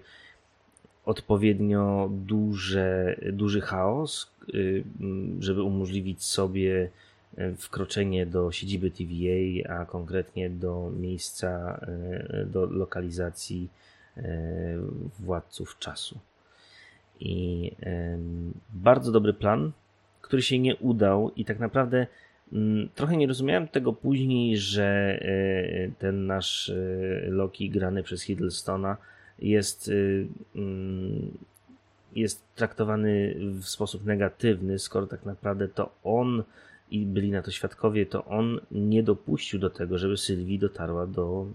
odpowiednio 1.04 2.10
duże, 2.12 3.16
duży 3.32 3.60
chaos, 3.60 4.30
e, 4.48 4.56
żeby 5.40 5.62
umożliwić 5.62 6.24
sobie 6.24 6.90
e, 7.36 7.54
wkroczenie 7.54 8.26
do 8.26 8.52
siedziby 8.52 8.90
TVA, 8.90 9.74
a 9.74 9.84
konkretnie 9.86 10.50
do 10.50 10.92
miejsca, 11.00 11.80
do 12.46 12.66
lokalizacji 12.66 13.68
władców 15.18 15.78
czasu. 15.78 16.18
I 17.20 17.72
bardzo 18.72 19.12
dobry 19.12 19.32
plan, 19.32 19.72
który 20.26 20.42
się 20.42 20.58
nie 20.58 20.76
udał 20.76 21.32
i 21.36 21.44
tak 21.44 21.58
naprawdę 21.58 22.06
mm, 22.52 22.88
trochę 22.94 23.16
nie 23.16 23.26
rozumiałem 23.26 23.68
tego 23.68 23.92
później, 23.92 24.58
że 24.58 25.18
e, 25.22 25.90
ten 25.98 26.26
nasz 26.26 26.68
e, 26.68 26.74
Loki 27.28 27.70
grany 27.70 28.02
przez 28.02 28.22
Hiddlestona 28.22 28.96
jest, 29.38 29.88
e, 29.88 29.92
mm, 30.58 31.38
jest 32.14 32.54
traktowany 32.54 33.34
w 33.38 33.64
sposób 33.64 34.04
negatywny, 34.04 34.78
skoro 34.78 35.06
tak 35.06 35.24
naprawdę 35.24 35.68
to 35.68 35.94
on 36.04 36.42
i 36.90 37.06
byli 37.06 37.30
na 37.30 37.42
to 37.42 37.50
świadkowie, 37.50 38.06
to 38.06 38.24
on 38.24 38.60
nie 38.70 39.02
dopuścił 39.02 39.60
do 39.60 39.70
tego, 39.70 39.98
żeby 39.98 40.16
Sylwii 40.16 40.58
dotarła 40.58 41.06
do 41.06 41.46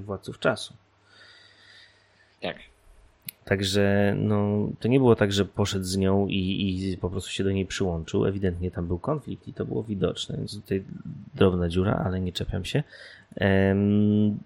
władców 0.00 0.38
czasu. 0.38 0.74
Tak. 2.40 2.56
Także 3.44 4.14
no, 4.18 4.68
to 4.80 4.88
nie 4.88 4.98
było 4.98 5.16
tak, 5.16 5.32
że 5.32 5.44
poszedł 5.44 5.84
z 5.84 5.96
nią 5.96 6.26
i, 6.26 6.92
i 6.92 6.96
po 6.96 7.10
prostu 7.10 7.30
się 7.30 7.44
do 7.44 7.50
niej 7.50 7.66
przyłączył. 7.66 8.26
Ewidentnie 8.26 8.70
tam 8.70 8.86
był 8.86 8.98
konflikt 8.98 9.48
i 9.48 9.52
to 9.52 9.64
było 9.64 9.82
widoczne. 9.82 10.36
Więc 10.36 10.60
tutaj 10.60 10.84
drobna 11.34 11.68
dziura, 11.68 12.02
ale 12.06 12.20
nie 12.20 12.32
czepiam 12.32 12.64
się. 12.64 12.82
Um, 13.40 14.38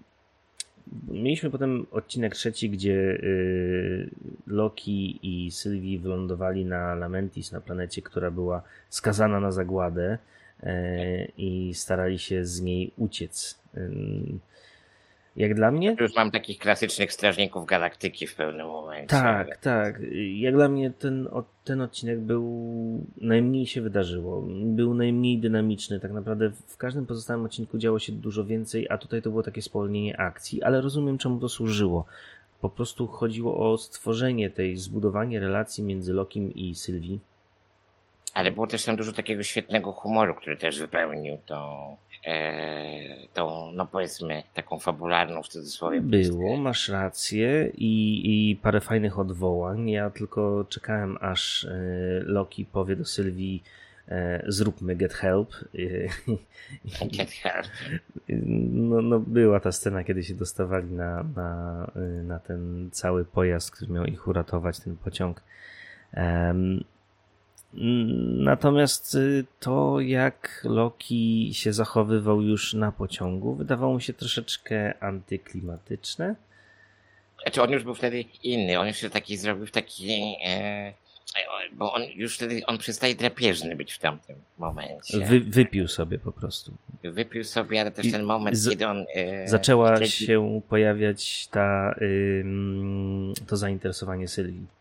mieliśmy 1.08 1.50
potem 1.50 1.86
odcinek 1.90 2.34
trzeci, 2.34 2.70
gdzie 2.70 2.92
y, 2.92 4.10
Loki 4.46 5.18
i 5.22 5.50
Sylwii 5.50 5.98
wylądowali 5.98 6.64
na 6.64 6.94
Lamentis, 6.94 7.52
na 7.52 7.60
planecie, 7.60 8.02
która 8.02 8.30
była 8.30 8.62
skazana 8.88 9.40
na 9.40 9.52
zagładę 9.52 10.18
y, 10.62 10.66
i 11.38 11.74
starali 11.74 12.18
się 12.18 12.44
z 12.44 12.60
niej 12.60 12.92
uciec. 12.96 13.58
Y, 13.76 14.47
jak 15.38 15.54
dla 15.54 15.70
mnie. 15.70 15.96
Już 16.00 16.16
mam 16.16 16.30
takich 16.30 16.58
klasycznych 16.58 17.12
strażników 17.12 17.66
galaktyki 17.66 18.26
w 18.26 18.34
pewnym 18.34 18.66
momencie. 18.66 19.06
Tak, 19.06 19.56
tak. 19.56 20.00
Jak 20.34 20.54
dla 20.54 20.68
mnie 20.68 20.90
ten, 20.90 21.28
ten 21.64 21.80
odcinek 21.80 22.20
był. 22.20 22.44
Najmniej 23.16 23.66
się 23.66 23.80
wydarzyło. 23.80 24.42
Był 24.64 24.94
najmniej 24.94 25.38
dynamiczny. 25.38 26.00
Tak 26.00 26.12
naprawdę 26.12 26.50
w 26.50 26.76
każdym 26.76 27.06
pozostałym 27.06 27.44
odcinku 27.44 27.78
działo 27.78 27.98
się 27.98 28.12
dużo 28.12 28.44
więcej, 28.44 28.86
a 28.90 28.98
tutaj 28.98 29.22
to 29.22 29.30
było 29.30 29.42
takie 29.42 29.62
spowolnienie 29.62 30.20
akcji, 30.20 30.62
ale 30.62 30.80
rozumiem 30.80 31.18
czemu 31.18 31.40
to 31.40 31.48
służyło. 31.48 32.04
po 32.60 32.70
prostu 32.70 33.06
chodziło 33.06 33.72
o 33.72 33.78
stworzenie 33.78 34.50
tej, 34.50 34.76
zbudowanie 34.76 35.40
relacji 35.40 35.84
między 35.84 36.12
Lokim 36.12 36.54
i 36.54 36.74
Sylwii. 36.74 37.20
Ale 38.34 38.52
było 38.52 38.66
też 38.66 38.84
tam 38.84 38.96
dużo 38.96 39.12
takiego 39.12 39.42
świetnego 39.42 39.92
humoru, 39.92 40.34
który 40.34 40.56
też 40.56 40.78
wypełnił 40.78 41.34
e, 41.34 41.96
tą 43.34 43.72
no 43.72 43.86
powiedzmy, 43.86 44.42
taką 44.54 44.78
fabularną 44.78 45.42
w 45.42 45.48
cudzysłowie. 45.48 46.00
Było, 46.00 46.56
masz 46.56 46.88
rację 46.88 47.70
i, 47.74 48.22
i 48.50 48.56
parę 48.56 48.80
fajnych 48.80 49.18
odwołań. 49.18 49.90
Ja 49.90 50.10
tylko 50.10 50.64
czekałem, 50.68 51.18
aż 51.20 51.64
e, 51.64 51.70
Loki 52.24 52.64
powie 52.64 52.96
do 52.96 53.04
Sylwii, 53.04 53.62
e, 54.08 54.44
zróbmy 54.46 54.96
Get 54.96 55.14
Help. 55.14 55.54
Get 57.16 57.30
Help. 57.30 57.66
No, 58.68 59.02
no 59.02 59.20
była 59.20 59.60
ta 59.60 59.72
scena, 59.72 60.04
kiedy 60.04 60.24
się 60.24 60.34
dostawali 60.34 60.92
na, 60.92 61.22
na, 61.36 61.90
na 62.24 62.38
ten 62.38 62.90
cały 62.92 63.24
pojazd, 63.24 63.70
który 63.70 63.92
miał 63.92 64.04
ich 64.04 64.28
uratować, 64.28 64.80
ten 64.80 64.96
pociąg. 64.96 65.42
Um, 66.16 66.84
Natomiast 67.72 69.14
y, 69.14 69.44
to, 69.60 70.00
jak 70.00 70.60
Loki 70.64 71.50
się 71.54 71.72
zachowywał 71.72 72.42
już 72.42 72.74
na 72.74 72.92
pociągu, 72.92 73.54
wydawało 73.54 73.94
mi 73.94 74.02
się 74.02 74.12
troszeczkę 74.12 75.02
antyklimatyczne. 75.02 76.34
Znaczy 77.42 77.62
on 77.62 77.70
już 77.70 77.84
był 77.84 77.94
wtedy 77.94 78.24
inny, 78.42 78.78
on 78.78 78.86
już 78.86 78.96
się 78.96 79.10
taki 79.10 79.36
zrobił 79.36 79.66
taki... 79.66 80.36
E, 80.44 80.92
bo 81.72 81.92
on 81.92 82.02
już 82.14 82.34
wtedy, 82.36 82.66
on 82.66 82.78
przestaje 82.78 83.14
drapieżny 83.14 83.76
być 83.76 83.92
w 83.92 83.98
tamtym 83.98 84.36
momencie. 84.58 85.18
Wy, 85.18 85.40
wypił 85.40 85.88
sobie 85.88 86.18
po 86.18 86.32
prostu. 86.32 86.72
Wypił 87.02 87.44
sobie, 87.44 87.80
ale 87.80 87.90
też 87.90 88.12
ten 88.12 88.22
moment, 88.22 88.56
z, 88.56 88.70
kiedy 88.70 88.86
on... 88.86 89.04
E, 89.14 89.48
zaczęła 89.48 90.06
się 90.06 90.60
pojawiać 90.68 91.46
ta, 91.46 91.94
y, 92.02 92.44
to 93.46 93.56
zainteresowanie 93.56 94.28
Sylwii. 94.28 94.77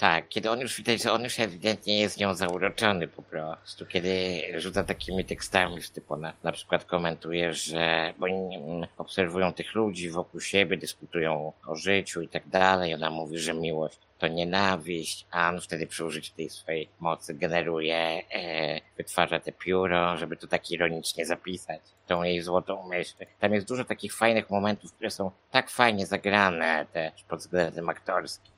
Tak, 0.00 0.28
kiedy 0.28 0.50
on 0.50 0.60
już 0.60 0.76
widać, 0.76 1.02
że 1.02 1.12
on 1.12 1.24
już 1.24 1.40
ewidentnie 1.40 2.00
jest 2.00 2.18
nią 2.20 2.34
zauroczony 2.34 3.08
po 3.08 3.22
prostu, 3.22 3.86
kiedy 3.86 4.42
rzuca 4.56 4.84
takimi 4.84 5.24
tekstami 5.24 5.82
w 5.82 5.90
typu 5.90 6.16
na, 6.16 6.32
na 6.42 6.52
przykład 6.52 6.84
komentuje, 6.84 7.54
że 7.54 8.14
bo 8.18 8.26
oni 8.26 8.56
mm, 8.56 8.86
obserwują 8.98 9.52
tych 9.52 9.74
ludzi 9.74 10.10
wokół 10.10 10.40
siebie, 10.40 10.76
dyskutują 10.76 11.52
o 11.66 11.76
życiu 11.76 12.22
i 12.22 12.28
tak 12.28 12.48
dalej, 12.48 12.94
ona 12.94 13.10
mówi, 13.10 13.38
że 13.38 13.54
miłość 13.54 13.98
to 14.18 14.28
nienawiść, 14.28 15.26
a 15.30 15.48
on 15.48 15.60
wtedy 15.60 15.86
przy 15.86 16.04
użyciu 16.04 16.34
tej 16.36 16.50
swojej 16.50 16.88
mocy 17.00 17.34
generuje, 17.34 18.22
e, 18.32 18.80
wytwarza 18.96 19.40
te 19.40 19.52
pióro, 19.52 20.16
żeby 20.16 20.36
to 20.36 20.46
tak 20.46 20.70
ironicznie 20.70 21.26
zapisać, 21.26 21.80
tą 22.06 22.22
jej 22.22 22.42
złotą 22.42 22.88
myśl. 22.88 23.14
Tam 23.40 23.54
jest 23.54 23.68
dużo 23.68 23.84
takich 23.84 24.14
fajnych 24.14 24.50
momentów, 24.50 24.92
które 24.92 25.10
są 25.10 25.30
tak 25.50 25.70
fajnie 25.70 26.06
zagrane 26.06 26.86
też 26.92 27.22
pod 27.28 27.38
względem 27.38 27.88
aktorskim 27.88 28.49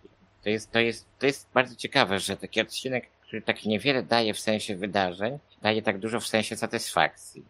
to 0.42 0.50
jest, 0.50 0.72
to 0.72 0.78
jest, 0.78 1.06
to 1.18 1.26
jest 1.26 1.48
bardzo 1.54 1.76
ciekawe, 1.76 2.18
że 2.18 2.36
taki 2.36 2.60
odcinek, 2.60 3.06
który 3.26 3.42
tak 3.42 3.64
niewiele 3.64 4.02
daje 4.02 4.34
w 4.34 4.40
sensie 4.40 4.76
wydarzeń, 4.76 5.38
daje 5.62 5.82
tak 5.82 5.98
dużo 5.98 6.20
w 6.20 6.26
sensie 6.26 6.56
satysfakcji. 6.56 7.44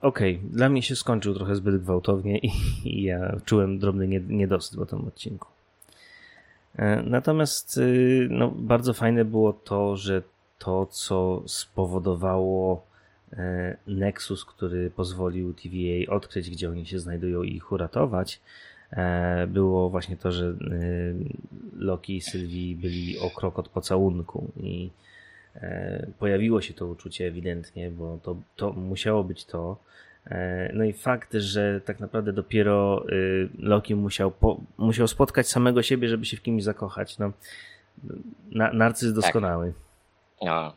Okej, 0.00 0.36
okay. 0.36 0.50
dla 0.50 0.68
mnie 0.68 0.82
się 0.82 0.96
skończył 0.96 1.34
trochę 1.34 1.54
zbyt 1.54 1.82
gwałtownie 1.82 2.38
i, 2.38 2.50
i 2.84 3.02
ja 3.02 3.36
czułem 3.44 3.78
drobny 3.78 4.08
niedosyt 4.28 4.78
po 4.78 4.86
tym 4.86 5.08
odcinku. 5.08 5.48
E, 6.76 7.02
natomiast 7.02 7.76
y, 7.76 8.28
no, 8.30 8.52
bardzo 8.56 8.94
fajne 8.94 9.24
było 9.24 9.52
to, 9.52 9.96
że 9.96 10.22
to, 10.58 10.86
co 10.86 11.42
spowodowało 11.46 12.86
e, 13.32 13.76
Nexus, 13.86 14.44
który 14.44 14.90
pozwolił 14.90 15.54
TVA 15.54 16.12
odkryć, 16.12 16.50
gdzie 16.50 16.70
oni 16.70 16.86
się 16.86 16.98
znajdują 16.98 17.42
i 17.42 17.56
ich 17.56 17.72
uratować, 17.72 18.40
było 19.48 19.90
właśnie 19.90 20.16
to, 20.16 20.32
że 20.32 20.46
e, 20.46 20.54
Loki 21.76 22.16
i 22.16 22.20
Sylwii 22.20 22.76
byli 22.76 23.18
o 23.18 23.30
krok 23.30 23.58
od 23.58 23.68
pocałunku 23.68 24.50
i 24.56 24.90
e, 25.56 26.06
pojawiło 26.18 26.60
się 26.60 26.74
to 26.74 26.86
uczucie 26.86 27.26
ewidentnie, 27.26 27.90
bo 27.90 28.18
to, 28.22 28.36
to 28.56 28.72
musiało 28.72 29.24
być 29.24 29.44
to. 29.44 29.76
No 30.74 30.84
i 30.84 30.92
fakt, 30.92 31.32
że 31.34 31.80
tak 31.80 32.00
naprawdę 32.00 32.32
dopiero 32.32 33.04
Loki 33.58 33.94
musiał, 33.94 34.30
po, 34.30 34.60
musiał 34.78 35.08
spotkać 35.08 35.48
samego 35.48 35.82
siebie, 35.82 36.08
żeby 36.08 36.26
się 36.26 36.36
w 36.36 36.42
kimś 36.42 36.62
zakochać. 36.62 37.18
No, 37.18 37.32
na, 38.50 38.72
narcyz 38.72 39.12
doskonały. 39.12 39.72
Tak. 39.72 40.48
No, 40.48 40.72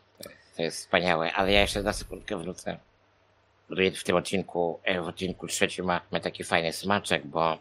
to 0.56 0.62
jest 0.62 0.76
wspaniałe, 0.76 1.32
ale 1.32 1.52
ja 1.52 1.60
jeszcze 1.60 1.82
na 1.82 1.92
sekundkę 1.92 2.36
wrócę. 2.36 2.78
W 3.70 4.04
tym 4.04 4.16
odcinku, 4.16 4.80
w 5.02 5.08
odcinku 5.08 5.46
trzecim 5.46 5.84
ma, 5.84 6.00
ma 6.10 6.20
taki 6.20 6.44
fajny 6.44 6.72
smaczek, 6.72 7.26
bo 7.26 7.52
e, 7.52 7.58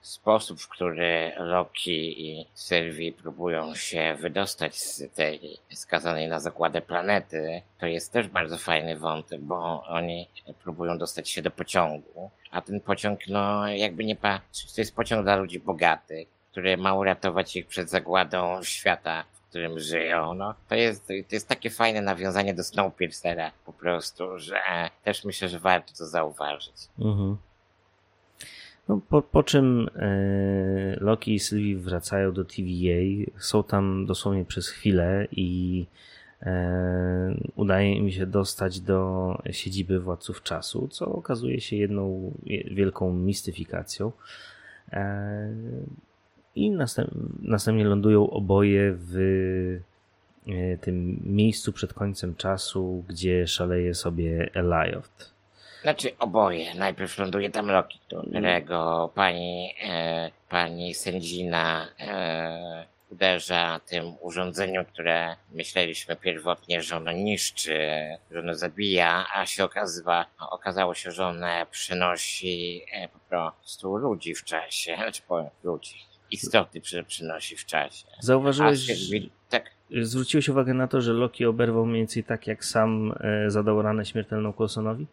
sposób, 0.00 0.60
w 0.60 0.68
który 0.68 1.32
Loki 1.38 2.30
i 2.30 2.46
Sylwii 2.54 3.12
próbują 3.12 3.74
się 3.74 4.16
wydostać 4.20 4.78
z 4.78 5.14
tej 5.14 5.58
skazanej 5.72 6.28
na 6.28 6.40
zakładę 6.40 6.82
planety, 6.82 7.62
to 7.78 7.86
jest 7.86 8.12
też 8.12 8.28
bardzo 8.28 8.58
fajny 8.58 8.98
wątek, 8.98 9.40
bo 9.40 9.84
oni 9.86 10.28
próbują 10.62 10.98
dostać 10.98 11.30
się 11.30 11.42
do 11.42 11.50
pociągu, 11.50 12.30
a 12.50 12.60
ten 12.60 12.80
pociąg, 12.80 13.20
no 13.28 13.68
jakby 13.68 14.04
nie 14.04 14.16
patrzeć, 14.16 14.72
to 14.74 14.80
jest 14.80 14.96
pociąg 14.96 15.22
dla 15.22 15.36
ludzi 15.36 15.60
bogatych, 15.60 16.28
który 16.50 16.76
ma 16.76 16.94
uratować 16.94 17.56
ich 17.56 17.66
przed 17.66 17.90
zagładą 17.90 18.62
świata, 18.62 19.24
w 19.32 19.48
którym 19.48 19.80
żyją. 19.80 20.34
No, 20.34 20.54
to 20.68 20.74
jest, 20.74 21.06
to 21.06 21.12
jest 21.32 21.48
takie 21.48 21.70
fajne 21.70 22.00
nawiązanie 22.00 22.54
do 22.54 22.64
Snowpiercera 22.64 23.50
po 23.66 23.72
prostu, 23.72 24.38
że 24.38 24.60
też 25.04 25.24
myślę, 25.24 25.48
że 25.48 25.58
warto 25.58 25.92
to 25.98 26.06
zauważyć. 26.06 26.74
Mhm. 26.98 27.36
No, 28.88 29.00
po, 29.08 29.22
po 29.22 29.42
czym 29.42 29.88
e, 29.96 30.96
Loki 31.00 31.34
i 31.34 31.38
Sylwie 31.38 31.76
wracają 31.76 32.32
do 32.32 32.44
TVA, 32.44 33.30
są 33.38 33.64
tam 33.64 34.06
dosłownie 34.06 34.44
przez 34.44 34.68
chwilę 34.68 35.26
i 35.32 35.86
e, 36.42 37.34
udaje 37.56 37.94
im 37.94 38.10
się 38.10 38.26
dostać 38.26 38.80
do 38.80 39.42
siedziby 39.50 40.00
władców 40.00 40.42
czasu, 40.42 40.88
co 40.88 41.06
okazuje 41.06 41.60
się 41.60 41.76
jedną 41.76 42.32
wielką 42.70 43.12
mistyfikacją. 43.12 44.12
E, 44.92 45.54
I 46.54 46.70
następ, 46.70 47.10
następnie 47.42 47.84
lądują 47.84 48.30
oboje 48.30 48.94
w 48.98 49.16
e, 50.46 50.78
tym 50.78 51.20
miejscu 51.24 51.72
przed 51.72 51.92
końcem 51.92 52.34
czasu, 52.34 53.04
gdzie 53.08 53.46
szaleje 53.46 53.94
sobie 53.94 54.50
Elioth. 54.54 55.37
Znaczy 55.82 56.18
oboje. 56.18 56.74
Najpierw 56.74 57.18
ląduje 57.18 57.50
tam 57.50 57.66
Loki, 57.66 58.00
którego 58.06 59.10
pani, 59.14 59.74
e, 59.82 60.30
pani 60.48 60.94
sędzina 60.94 61.88
e, 62.00 62.86
uderza 63.10 63.80
tym 63.86 64.14
urządzeniem, 64.20 64.84
które 64.84 65.36
myśleliśmy 65.52 66.16
pierwotnie, 66.16 66.82
że 66.82 66.96
ono 66.96 67.12
niszczy, 67.12 67.78
że 68.30 68.38
ono 68.38 68.54
zabija, 68.54 69.26
a 69.34 69.46
się 69.46 69.64
okazywa, 69.64 70.26
okazało 70.50 70.94
się, 70.94 71.10
że 71.10 71.26
ono 71.26 71.46
przynosi 71.70 72.82
e, 72.92 73.08
po 73.08 73.18
prostu 73.18 73.96
ludzi 73.96 74.34
w 74.34 74.44
czasie, 74.44 74.96
znaczy 75.02 75.22
powiem 75.28 75.50
ludzi, 75.64 75.94
istoty 76.30 76.80
przy, 76.80 77.04
przynosi 77.04 77.56
w 77.56 77.66
czasie. 77.66 78.06
Zauważyłeś, 78.20 78.80
się, 78.80 78.94
tak. 79.50 79.70
zwróciłeś 80.02 80.48
uwagę 80.48 80.74
na 80.74 80.88
to, 80.88 81.00
że 81.00 81.12
Loki 81.12 81.46
oberwał 81.46 81.86
mniej 81.86 82.00
więcej 82.00 82.24
tak, 82.24 82.46
jak 82.46 82.64
sam 82.64 83.14
e, 83.20 83.50
zadał 83.50 83.82
ranę 83.82 84.06
śmiertelną 84.06 84.52
Coulsonowi? 84.52 85.06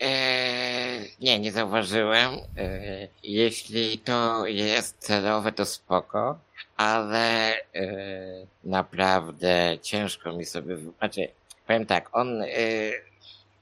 Eee, 0.00 1.10
nie, 1.20 1.38
nie 1.38 1.52
zauważyłem. 1.52 2.30
Eee, 2.56 3.08
jeśli 3.22 3.98
to 3.98 4.46
jest 4.46 4.98
celowe, 4.98 5.52
to 5.52 5.64
spoko, 5.66 6.38
ale 6.76 7.54
eee, 7.74 8.46
naprawdę 8.64 9.78
ciężko 9.82 10.32
mi 10.32 10.44
sobie. 10.44 10.76
Znaczy, 10.98 11.28
powiem 11.66 11.86
tak, 11.86 12.08
on. 12.16 12.42
Eee, 12.42 12.92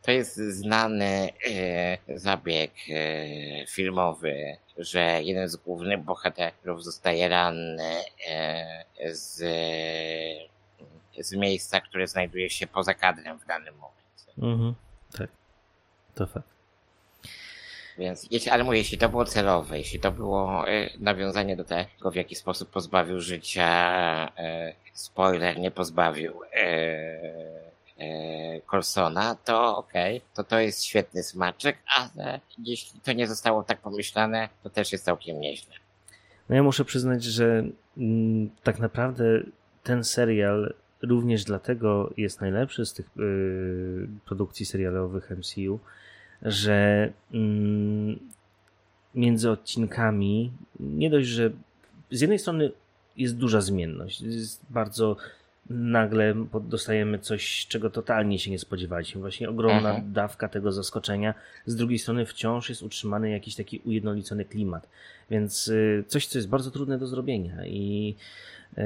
to 0.03 0.11
jest 0.11 0.37
znany 0.37 1.28
eee, 1.47 1.99
zabieg 2.09 2.70
eee, 2.89 3.66
filmowy, 3.66 4.57
że 4.78 5.22
jeden 5.22 5.49
z 5.49 5.57
głównych 5.57 5.99
bohaterów 6.01 6.85
zostaje 6.85 7.28
ranny 7.28 7.95
z, 9.12 9.37
z 11.20 11.33
miejsca, 11.35 11.80
które 11.80 12.07
znajduje 12.09 12.51
się 12.51 12.66
poza 12.66 12.95
kadrem 12.95 13.39
w 13.39 13.47
danym 13.47 13.74
momencie. 13.74 14.33
Mhm, 14.39 14.74
tak. 15.18 15.41
To 16.14 16.26
fakt. 16.26 16.52
Więc, 17.98 18.28
jeśli, 18.30 18.50
ale 18.50 18.64
mówię, 18.64 18.78
jeśli 18.78 18.98
to 18.98 19.08
było 19.08 19.24
celowe, 19.24 19.78
jeśli 19.78 20.00
to 20.00 20.12
było 20.12 20.68
y, 20.68 20.90
nawiązanie 20.98 21.56
do 21.56 21.64
tego, 21.64 22.10
w 22.10 22.14
jaki 22.14 22.34
sposób 22.34 22.70
pozbawił 22.70 23.20
życia, 23.20 24.28
y, 24.28 24.74
spoiler, 24.92 25.58
nie 25.58 25.70
pozbawił 25.70 26.42
y, 26.42 26.48
y, 28.02 28.62
Colsona, 28.70 29.34
to 29.34 29.76
okej, 29.76 30.16
okay, 30.16 30.28
to 30.34 30.44
to 30.44 30.58
jest 30.60 30.84
świetny 30.84 31.22
smaczek, 31.22 31.76
ale 31.96 32.40
jeśli 32.58 33.00
to 33.00 33.12
nie 33.12 33.26
zostało 33.26 33.62
tak 33.62 33.80
pomyślane, 33.80 34.48
to 34.62 34.70
też 34.70 34.92
jest 34.92 35.04
całkiem 35.04 35.40
nieźle. 35.40 35.74
No 36.48 36.56
ja 36.56 36.62
muszę 36.62 36.84
przyznać, 36.84 37.24
że 37.24 37.64
mm, 37.96 38.50
tak 38.62 38.78
naprawdę 38.78 39.24
ten 39.82 40.04
serial 40.04 40.74
również 41.02 41.44
dlatego 41.44 42.12
jest 42.16 42.40
najlepszy 42.40 42.86
z 42.86 42.92
tych 42.92 43.06
y, 43.06 44.08
produkcji 44.24 44.66
serialowych 44.66 45.30
MCU, 45.30 45.80
że 46.43 47.09
mm, 47.32 48.18
między 49.14 49.51
odcinkami 49.51 50.53
nie 50.80 51.11
dość, 51.11 51.28
że 51.28 51.51
z 52.11 52.20
jednej 52.20 52.38
strony 52.38 52.70
jest 53.16 53.36
duża 53.36 53.61
zmienność, 53.61 54.20
jest 54.20 54.62
bardzo 54.70 55.16
nagle 55.70 56.34
dostajemy 56.61 57.18
coś, 57.18 57.66
czego 57.66 57.90
totalnie 57.90 58.38
się 58.38 58.51
nie 58.51 58.59
spodziewaliśmy. 58.59 59.20
Właśnie 59.20 59.49
ogromna 59.49 59.90
mhm. 59.90 60.12
dawka 60.12 60.49
tego 60.49 60.72
zaskoczenia. 60.72 61.34
Z 61.66 61.76
drugiej 61.76 61.99
strony 61.99 62.26
wciąż 62.26 62.68
jest 62.68 62.82
utrzymany 62.82 63.30
jakiś 63.30 63.55
taki 63.55 63.80
ujednolicony 63.84 64.45
klimat. 64.45 64.88
Więc 65.30 65.68
y, 65.68 66.05
coś, 66.07 66.26
co 66.26 66.38
jest 66.38 66.49
bardzo 66.49 66.70
trudne 66.70 66.99
do 66.99 67.07
zrobienia 67.07 67.66
i 67.66 68.14
y, 68.78 68.82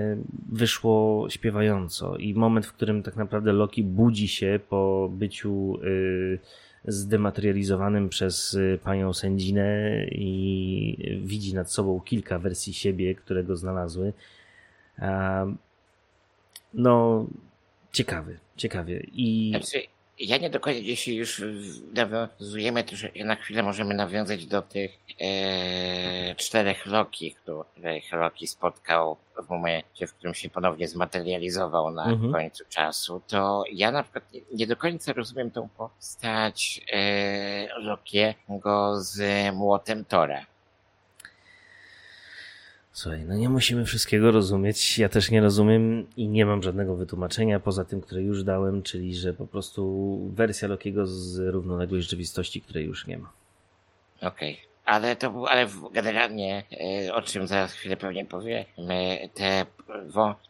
wyszło 0.53 1.27
śpiewająco. 1.31 2.17
I 2.17 2.35
moment, 2.35 2.67
w 2.67 2.73
którym 2.73 3.03
tak 3.03 3.17
naprawdę 3.17 3.53
Loki 3.53 3.83
budzi 3.83 4.29
się 4.29 4.61
po 4.69 5.11
byciu 5.13 5.79
y, 5.85 6.39
zdematerializowanym 6.87 8.09
przez 8.09 8.59
panią 8.83 9.13
sędzinę 9.13 10.05
i 10.11 11.21
widzi 11.25 11.55
nad 11.55 11.73
sobą 11.73 12.01
kilka 12.01 12.39
wersji 12.39 12.75
siebie, 12.75 13.15
które 13.15 13.45
go 13.45 13.57
znalazły 13.57 14.13
no, 16.75 17.27
ciekawy, 17.93 18.39
ciekawy. 18.57 19.07
I... 19.13 19.51
Znaczy, 19.51 19.83
ja 20.19 20.37
nie 20.37 20.51
do 20.51 20.61
końca, 20.61 20.81
jeśli 20.83 21.17
już 21.17 21.43
nawiązujemy, 21.95 22.85
to 22.85 22.97
że 22.97 23.11
na 23.25 23.37
chwilę 23.37 23.63
możemy 23.63 23.95
nawiązać 23.95 24.47
do 24.47 24.63
tych 24.63 24.91
e, 25.21 26.35
czterech 26.35 26.87
Loki, 26.87 27.35
których 27.35 28.13
Loki 28.13 28.47
spotkał 28.47 29.17
w 29.47 29.51
momencie, 29.51 30.07
w 30.07 30.15
którym 30.15 30.35
się 30.35 30.51
ponownie 30.51 30.89
zmaterializował 30.89 31.91
na 31.91 32.05
mhm. 32.05 32.33
końcu 32.33 32.65
czasu, 32.69 33.23
to 33.27 33.65
ja 33.73 33.93
na 33.93 34.03
przykład 34.03 34.33
nie, 34.33 34.41
nie 34.53 34.67
do 34.67 34.77
końca 34.77 35.13
rozumiem 35.13 35.51
tą 35.51 35.69
postać 35.69 36.81
e, 36.93 37.79
Lokiego 37.79 39.01
z 39.01 39.23
młotem 39.55 40.05
Tora. 40.05 40.47
Słuchaj, 42.97 43.25
no 43.25 43.35
nie 43.35 43.49
musimy 43.49 43.85
wszystkiego 43.85 44.31
rozumieć. 44.31 44.99
Ja 44.99 45.09
też 45.09 45.31
nie 45.31 45.41
rozumiem 45.41 46.07
i 46.17 46.29
nie 46.29 46.47
mam 46.47 46.63
żadnego 46.63 46.97
wytłumaczenia 46.97 47.61
poza 47.61 47.85
tym, 47.85 48.01
które 48.01 48.23
już 48.23 48.45
dałem, 48.45 48.83
czyli 48.83 49.17
że 49.17 49.33
po 49.33 49.47
prostu 49.47 50.19
wersja 50.35 50.69
Lokiego 50.69 51.07
z 51.07 51.39
równoległej 51.39 52.03
rzeczywistości, 52.03 52.61
której 52.61 52.85
już 52.87 53.07
nie 53.07 53.19
ma. 53.19 53.33
Okej. 54.23 54.53
Okay. 54.53 54.67
Ale 54.85 55.17
to 55.17 55.31
był, 55.31 55.47
ale 55.47 55.69
generalnie, 55.93 56.65
e, 57.07 57.15
o 57.15 57.23
czym 57.23 57.47
za 57.47 57.67
chwilę 57.67 57.97
pewnie 57.97 58.25
powiemy, 58.25 58.67
te, 59.35 59.67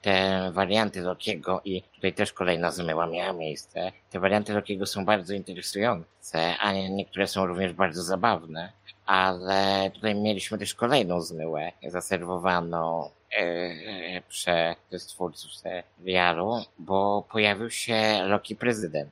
te 0.03 0.51
warianty 0.53 1.01
Lokiego 1.01 1.61
i 1.64 1.82
tutaj 1.94 2.12
też 2.12 2.32
kolejna 2.32 2.70
zmyła 2.70 3.07
miała 3.07 3.32
miejsce. 3.32 3.92
Te 4.11 4.20
warianty 4.20 4.53
Lokiego 4.53 4.86
są 4.86 5.05
bardzo 5.05 5.34
interesujące, 5.34 6.57
a 6.59 6.72
niektóre 6.72 7.26
są 7.26 7.47
również 7.47 7.72
bardzo 7.72 8.03
zabawne 8.03 8.72
ale 9.07 9.90
tutaj 9.94 10.14
mieliśmy 10.14 10.59
też 10.59 10.74
kolejną 10.74 11.20
zmyłę 11.20 11.72
zaserwowaną 11.88 13.11
e, 13.38 14.22
przez 14.28 15.07
twórców 15.07 15.50
serialu, 15.54 16.52
bo 16.78 17.26
pojawił 17.32 17.70
się 17.70 18.22
Loki 18.26 18.57
prezydent. 18.57 19.11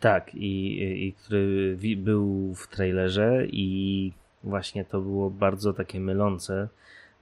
Tak, 0.00 0.34
i, 0.34 0.82
i 1.06 1.12
który 1.12 1.78
był 1.96 2.54
w 2.54 2.68
trailerze 2.68 3.46
i 3.46 4.12
właśnie 4.44 4.84
to 4.84 5.00
było 5.00 5.30
bardzo 5.30 5.72
takie 5.72 6.00
mylące, 6.00 6.68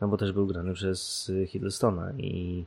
no 0.00 0.08
bo 0.08 0.16
też 0.16 0.32
był 0.32 0.46
grany 0.46 0.74
przez 0.74 1.32
Hiddlestona 1.46 2.12
i 2.18 2.64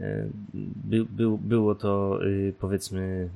e, 0.00 0.26
by, 0.54 1.04
by, 1.04 1.38
było 1.38 1.74
to 1.74 2.24
y, 2.24 2.54
powiedzmy 2.60 3.28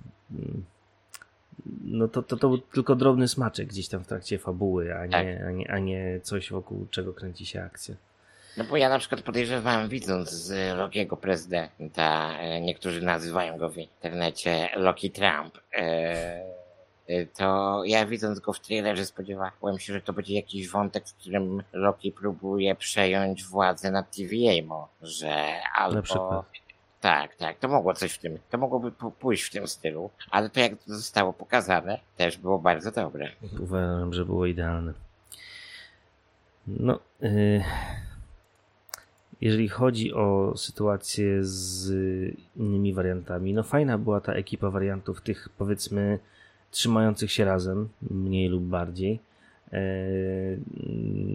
no 1.84 2.08
to, 2.08 2.22
to, 2.22 2.36
to 2.36 2.48
był 2.48 2.58
tylko 2.58 2.94
drobny 2.94 3.28
smaczek 3.28 3.68
gdzieś 3.68 3.88
tam 3.88 4.04
w 4.04 4.06
trakcie 4.06 4.38
fabuły, 4.38 4.96
a 4.96 5.06
nie, 5.06 5.12
tak. 5.12 5.48
a, 5.48 5.50
nie, 5.50 5.70
a 5.70 5.78
nie 5.78 6.20
coś 6.22 6.50
wokół 6.50 6.86
czego 6.90 7.14
kręci 7.14 7.46
się 7.46 7.62
akcja. 7.62 7.94
No 8.56 8.64
bo 8.64 8.76
ja 8.76 8.88
na 8.88 8.98
przykład 8.98 9.22
podejrzewałem, 9.22 9.88
widząc 9.88 10.30
z 10.30 10.76
Lokiego 10.78 11.16
prezydenta, 11.16 12.38
e, 12.38 12.60
niektórzy 12.60 13.02
nazywają 13.02 13.58
go 13.58 13.70
w 13.70 13.78
internecie 13.78 14.68
Loki 14.76 15.10
Trump, 15.10 15.58
e, 15.72 15.82
e, 17.06 17.26
to 17.26 17.82
ja 17.84 18.06
widząc 18.06 18.40
go 18.40 18.52
w 18.52 18.60
trailerze 18.60 19.04
spodziewałem 19.04 19.78
się, 19.78 19.92
że 19.92 20.00
to 20.00 20.12
będzie 20.12 20.34
jakiś 20.34 20.68
wątek, 20.68 21.08
w 21.08 21.14
którym 21.14 21.62
Loki 21.72 22.12
próbuje 22.12 22.74
przejąć 22.74 23.44
władzę 23.44 23.90
nad 23.90 24.16
TVA 24.16 24.66
może, 24.66 25.44
albo 25.74 26.44
tak, 27.06 27.36
tak, 27.36 27.58
to 27.58 27.68
mogło 27.68 27.94
coś 27.94 28.12
w 28.12 28.18
tym, 28.18 28.38
to 28.50 28.58
mogłoby 28.58 28.92
pójść 29.18 29.44
w 29.44 29.50
tym 29.50 29.66
stylu, 29.66 30.10
ale 30.30 30.50
to 30.50 30.60
jak 30.60 30.72
to 30.72 30.94
zostało 30.94 31.32
pokazane, 31.32 31.98
też 32.16 32.38
było 32.38 32.58
bardzo 32.58 32.90
dobre. 32.90 33.28
Uważam, 33.60 34.12
że 34.12 34.24
było 34.24 34.46
idealne. 34.46 34.92
No, 36.66 36.98
yy, 37.20 37.62
jeżeli 39.40 39.68
chodzi 39.68 40.14
o 40.14 40.56
sytuację 40.56 41.44
z 41.44 41.90
innymi 42.56 42.94
wariantami, 42.94 43.54
no 43.54 43.62
fajna 43.62 43.98
była 43.98 44.20
ta 44.20 44.32
ekipa 44.32 44.70
wariantów, 44.70 45.20
tych 45.20 45.48
powiedzmy 45.58 46.18
trzymających 46.70 47.32
się 47.32 47.44
razem, 47.44 47.88
mniej 48.10 48.48
lub 48.48 48.64
bardziej. 48.64 49.20
Yy, 49.72 49.78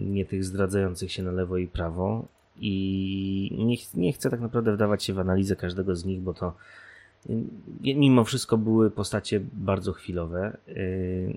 nie 0.06 0.24
tych 0.24 0.44
zdradzających 0.44 1.12
się 1.12 1.22
na 1.22 1.32
lewo 1.32 1.56
i 1.56 1.68
prawo, 1.68 2.24
i 2.56 3.56
nie, 3.58 4.02
nie 4.02 4.12
chcę 4.12 4.30
tak 4.30 4.40
naprawdę 4.40 4.72
wdawać 4.72 5.04
się 5.04 5.14
w 5.14 5.18
analizę 5.18 5.56
każdego 5.56 5.96
z 5.96 6.04
nich, 6.04 6.20
bo 6.20 6.34
to 6.34 6.52
mimo 7.82 8.24
wszystko 8.24 8.58
były 8.58 8.90
postacie 8.90 9.40
bardzo 9.52 9.92
chwilowe. 9.92 10.56
Y, 10.68 11.36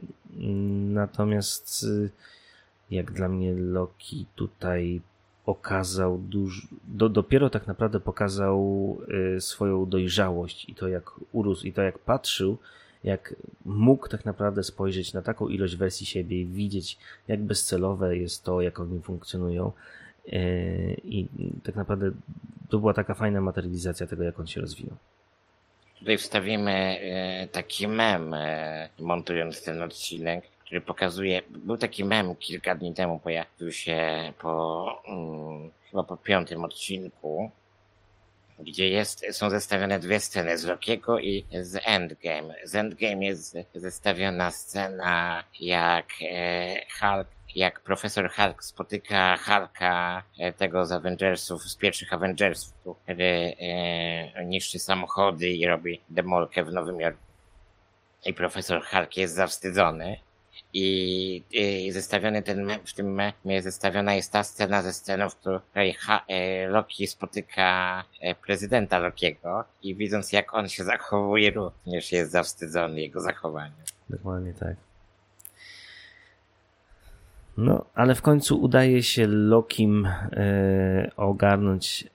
natomiast 0.90 1.84
y, 1.84 2.10
jak 2.92 3.12
dla 3.12 3.30
mnie 3.30 3.54
Loki 3.54 4.26
tutaj 4.36 5.02
pokazał 5.46 6.18
dużo, 6.18 6.68
do, 6.88 7.10
dopiero 7.10 7.50
tak 7.50 7.68
naprawdę 7.68 8.00
pokazał 8.00 8.98
y, 9.38 9.42
swoją 9.42 9.86
dojrzałość 9.86 10.70
i 10.70 10.76
to 10.76 10.88
jak 10.88 11.12
urósł 11.32 11.68
i 11.68 11.74
to 11.74 11.82
jak 11.82 12.00
patrzył, 12.00 12.58
jak 13.04 13.36
mógł 13.66 14.08
tak 14.08 14.26
naprawdę 14.26 14.64
spojrzeć 14.64 15.14
na 15.14 15.22
taką 15.22 15.48
ilość 15.48 15.76
wersji 15.76 16.06
siebie 16.06 16.42
i 16.42 16.46
widzieć 16.46 16.98
jak 17.28 17.44
bezcelowe 17.44 18.18
jest 18.18 18.44
to, 18.44 18.62
jak 18.62 18.80
oni 18.80 19.02
funkcjonują, 19.02 19.72
I 21.04 21.28
tak 21.64 21.76
naprawdę 21.76 22.12
to 22.70 22.80
była 22.80 22.94
taka 22.94 23.14
fajna 23.14 23.42
materializacja 23.42 24.08
tego, 24.08 24.24
jak 24.24 24.40
on 24.40 24.48
się 24.48 24.62
rozwijał. 24.62 24.98
Tutaj 26.00 26.18
wstawimy 26.18 26.72
e, 26.72 27.48
taki 27.48 27.88
mem, 27.88 28.34
e, 28.34 28.90
montując 29.00 29.64
ten 29.64 29.82
odcinek, 29.82 30.46
który 30.66 30.82
pokazuje, 30.82 31.42
był 31.50 31.78
taki 31.78 32.06
mem 32.06 32.36
kilka 32.36 32.76
dni 32.76 32.94
temu, 32.94 33.20
pojawił 33.20 33.72
się 33.72 34.34
po, 34.40 34.86
hmm, 35.06 35.72
chyba 35.92 36.04
po 36.04 36.18
piątym 36.18 36.64
odcinku, 36.64 37.52
gdzie 38.60 38.90
jest, 38.90 39.26
są 39.32 39.50
zestawione 39.50 40.00
dwie 40.00 40.20
sceny 40.20 40.58
z 40.58 40.66
Rockiego 40.66 41.20
i 41.20 41.46
z 41.62 41.82
Endgame. 41.86 42.56
Z 42.64 42.76
Endgame 42.76 43.26
jest 43.26 43.58
zestawiona 43.76 44.52
scena, 44.52 45.44
jak 45.60 46.08
e, 46.22 46.76
Hulk 47.00 47.28
jak 47.56 47.80
profesor 47.80 48.32
Hulk 48.32 48.64
spotyka 48.64 49.38
Hulka, 49.38 50.24
e, 50.40 50.54
tego 50.54 50.86
z 50.86 50.92
Avengersów, 50.92 51.64
z 51.64 51.76
pierwszych 51.76 52.14
Avengersów, 52.14 52.74
który 53.04 53.56
e, 53.60 54.46
niszczy 54.46 54.80
samochody 54.80 55.50
i 55.50 55.68
robi 55.68 56.02
demolkę 56.10 56.64
w 56.64 56.74
Nowym 56.74 57.00
Jorku. 57.00 57.20
I 58.26 58.34
profesor 58.34 58.86
Hulk 58.86 59.18
jest 59.18 59.36
zawstydzony. 59.36 60.18
I, 60.74 61.44
i 61.52 61.92
zestawiony 61.92 62.42
ten 62.42 62.70
w 62.86 62.94
tym 62.94 63.14
memie 63.14 63.62
zestawiona 63.62 64.16
jest 64.16 64.32
ta 64.32 64.44
scena 64.44 64.82
ze 64.82 64.94
sceną, 64.94 65.30
w 65.30 65.36
której 65.36 65.94
ha, 65.94 66.26
e, 66.28 66.68
Loki 66.68 67.08
spotyka 67.08 68.04
e, 68.22 68.36
prezydenta 68.36 69.00
Lokiego 69.00 69.64
i 69.84 69.96
widząc 69.96 70.32
jak 70.32 70.54
on 70.54 70.70
się 70.70 70.84
zachowuje, 70.84 71.52
również 71.52 72.12
jest 72.12 72.32
zawstydzony 72.32 73.02
jego 73.02 73.22
zachowaniem. 73.22 73.78
Dokładnie 74.10 74.54
tak. 74.54 74.76
No, 77.58 77.86
ale 77.94 78.16
w 78.16 78.22
końcu 78.22 78.62
udaje 78.62 79.04
się 79.04 79.28
Lokim 79.28 80.06
e, 80.06 81.12
ogarnąć 81.18 82.08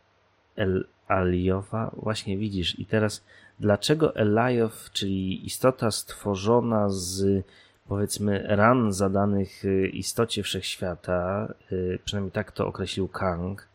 El 0.57 0.85
Aliowa. 1.09 1.91
Właśnie 1.97 2.39
widzisz. 2.39 2.79
I 2.79 2.87
teraz 2.87 3.25
dlaczego 3.61 4.17
Eliow, 4.17 4.91
czyli 4.93 5.47
istota 5.47 5.91
stworzona 5.91 6.89
z 6.89 7.45
powiedzmy 7.91 8.43
ran 8.47 8.93
zadanych 8.93 9.65
e, 9.65 9.87
istocie 9.87 10.43
wszechświata, 10.43 11.49
e, 11.73 11.99
przynajmniej 12.05 12.33
tak 12.33 12.53
to 12.53 12.67
określił 12.67 13.09
Kang, 13.09 13.69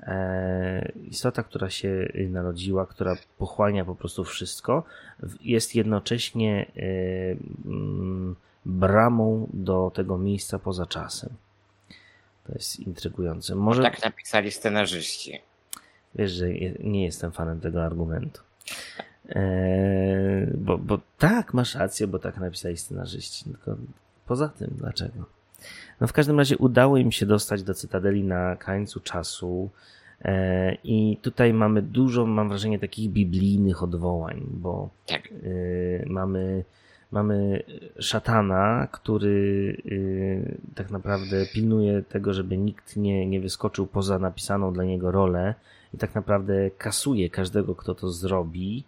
e, 0.00 0.92
istota, 1.10 1.42
która 1.42 1.70
się 1.70 2.08
narodziła, 2.30 2.86
która 2.86 3.16
pochłania 3.38 3.84
po 3.84 3.94
prostu 3.94 4.24
wszystko, 4.24 4.84
jest 5.40 5.74
jednocześnie 5.74 6.72
mm, 7.64 8.36
bramą 8.66 9.48
do 9.52 9.90
tego 9.94 10.18
miejsca 10.18 10.58
poza 10.58 10.86
czasem. 10.86 11.30
To 12.46 12.52
jest 12.52 12.80
intrygujące. 12.80 13.54
Może 13.54 13.82
tak 13.82 14.04
napisali 14.04 14.50
scenarzyści. 14.50 15.40
Wiesz, 16.14 16.32
że 16.32 16.48
nie 16.80 17.04
jestem 17.04 17.32
fanem 17.32 17.60
tego 17.60 17.84
argumentu. 17.84 18.40
Eee, 19.28 20.46
bo, 20.54 20.78
bo 20.78 20.98
tak, 21.18 21.54
masz 21.54 21.74
rację, 21.74 22.06
bo 22.06 22.18
tak 22.18 22.38
napisali 22.38 22.76
scenarzyści. 22.76 23.44
Tylko 23.44 23.76
poza 24.26 24.48
tym, 24.48 24.70
dlaczego? 24.78 25.24
No 26.00 26.06
w 26.06 26.12
każdym 26.12 26.38
razie 26.38 26.58
udało 26.58 26.96
im 26.96 27.12
się 27.12 27.26
dostać 27.26 27.62
do 27.62 27.74
Cytadeli 27.74 28.24
na 28.24 28.56
krańcu 28.56 29.00
czasu. 29.00 29.70
E, 30.24 30.74
I 30.84 31.18
tutaj 31.22 31.52
mamy 31.52 31.82
dużo, 31.82 32.26
mam 32.26 32.48
wrażenie, 32.48 32.78
takich 32.78 33.10
biblijnych 33.10 33.82
odwołań, 33.82 34.46
bo 34.50 34.88
Tak. 35.06 35.26
y, 35.32 36.04
mamy, 36.06 36.64
mamy 37.10 37.62
szatana, 37.98 38.88
który 38.92 39.76
y, 39.86 40.58
tak 40.74 40.90
naprawdę 40.90 41.46
pilnuje 41.46 42.02
tego, 42.02 42.34
żeby 42.34 42.56
nikt 42.58 42.96
nie, 42.96 43.26
nie 43.26 43.40
wyskoczył 43.40 43.86
poza 43.86 44.18
napisaną 44.18 44.72
dla 44.72 44.84
niego 44.84 45.10
rolę 45.10 45.54
i 45.94 45.98
tak 45.98 46.14
naprawdę 46.14 46.70
kasuje 46.70 47.30
każdego, 47.30 47.74
kto 47.74 47.94
to 47.94 48.10
zrobi. 48.10 48.84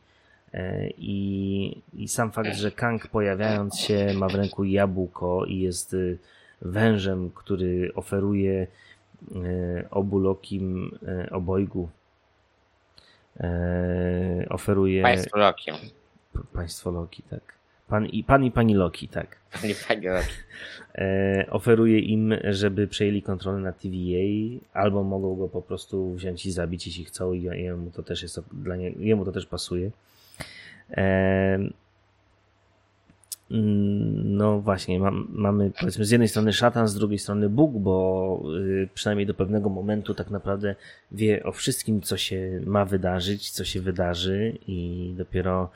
E, 0.54 0.88
I, 0.98 1.82
I 1.94 2.08
sam 2.08 2.30
fakt, 2.32 2.54
że 2.54 2.70
Kang 2.70 3.06
pojawiając 3.06 3.78
się 3.78 4.14
ma 4.14 4.28
w 4.28 4.34
ręku 4.34 4.64
jabłko 4.64 5.44
i 5.44 5.58
jest 5.60 5.94
y, 5.94 6.18
wężem, 6.62 7.30
który 7.34 7.92
oferuje 7.94 8.66
obu 9.90 10.18
Lokim 10.18 10.98
obojgu. 11.30 11.88
E, 13.40 14.46
oferuje 14.48 15.02
Państwo 15.02 15.38
Lokiem. 15.38 15.76
P- 16.32 16.40
państwo 16.52 16.90
Loki, 16.90 17.22
tak. 17.22 17.57
Pan 17.88 18.06
i, 18.06 18.24
pan 18.24 18.44
i 18.44 18.50
pani 18.50 18.74
Loki, 18.74 19.08
tak. 19.08 19.36
Panie, 19.62 19.74
panie 19.88 20.10
Loki. 20.10 20.32
E, 20.94 21.46
oferuje 21.50 21.98
im, 21.98 22.34
żeby 22.44 22.88
przejęli 22.88 23.22
kontrolę 23.22 23.58
nad 23.58 23.78
TVA, 23.80 24.58
albo 24.72 25.04
mogą 25.04 25.36
go 25.36 25.48
po 25.48 25.62
prostu 25.62 26.14
wziąć 26.14 26.46
i 26.46 26.52
zabić, 26.52 26.86
jeśli 26.86 27.04
chcą, 27.04 27.32
i 27.32 27.42
jemu 27.42 27.90
to 27.90 28.02
też 28.02 28.22
jest 28.22 28.40
dla 28.52 28.76
nie, 28.76 28.90
jemu 28.90 29.24
to 29.24 29.32
też 29.32 29.46
pasuje. 29.46 29.90
E, 30.90 31.02
mm, 33.50 34.36
no 34.36 34.60
właśnie, 34.60 35.00
mam, 35.00 35.28
mamy 35.30 35.70
powiedzmy 35.80 36.04
z 36.04 36.10
jednej 36.10 36.28
strony 36.28 36.52
szatan, 36.52 36.88
z 36.88 36.94
drugiej 36.94 37.18
strony 37.18 37.48
Bóg, 37.48 37.72
bo 37.72 38.42
y, 38.58 38.88
przynajmniej 38.94 39.26
do 39.26 39.34
pewnego 39.34 39.68
momentu 39.68 40.14
tak 40.14 40.30
naprawdę 40.30 40.74
wie 41.12 41.42
o 41.44 41.52
wszystkim, 41.52 42.00
co 42.00 42.16
się 42.16 42.60
ma 42.66 42.84
wydarzyć, 42.84 43.50
co 43.50 43.64
się 43.64 43.80
wydarzy 43.80 44.58
i 44.66 45.14
dopiero 45.16 45.70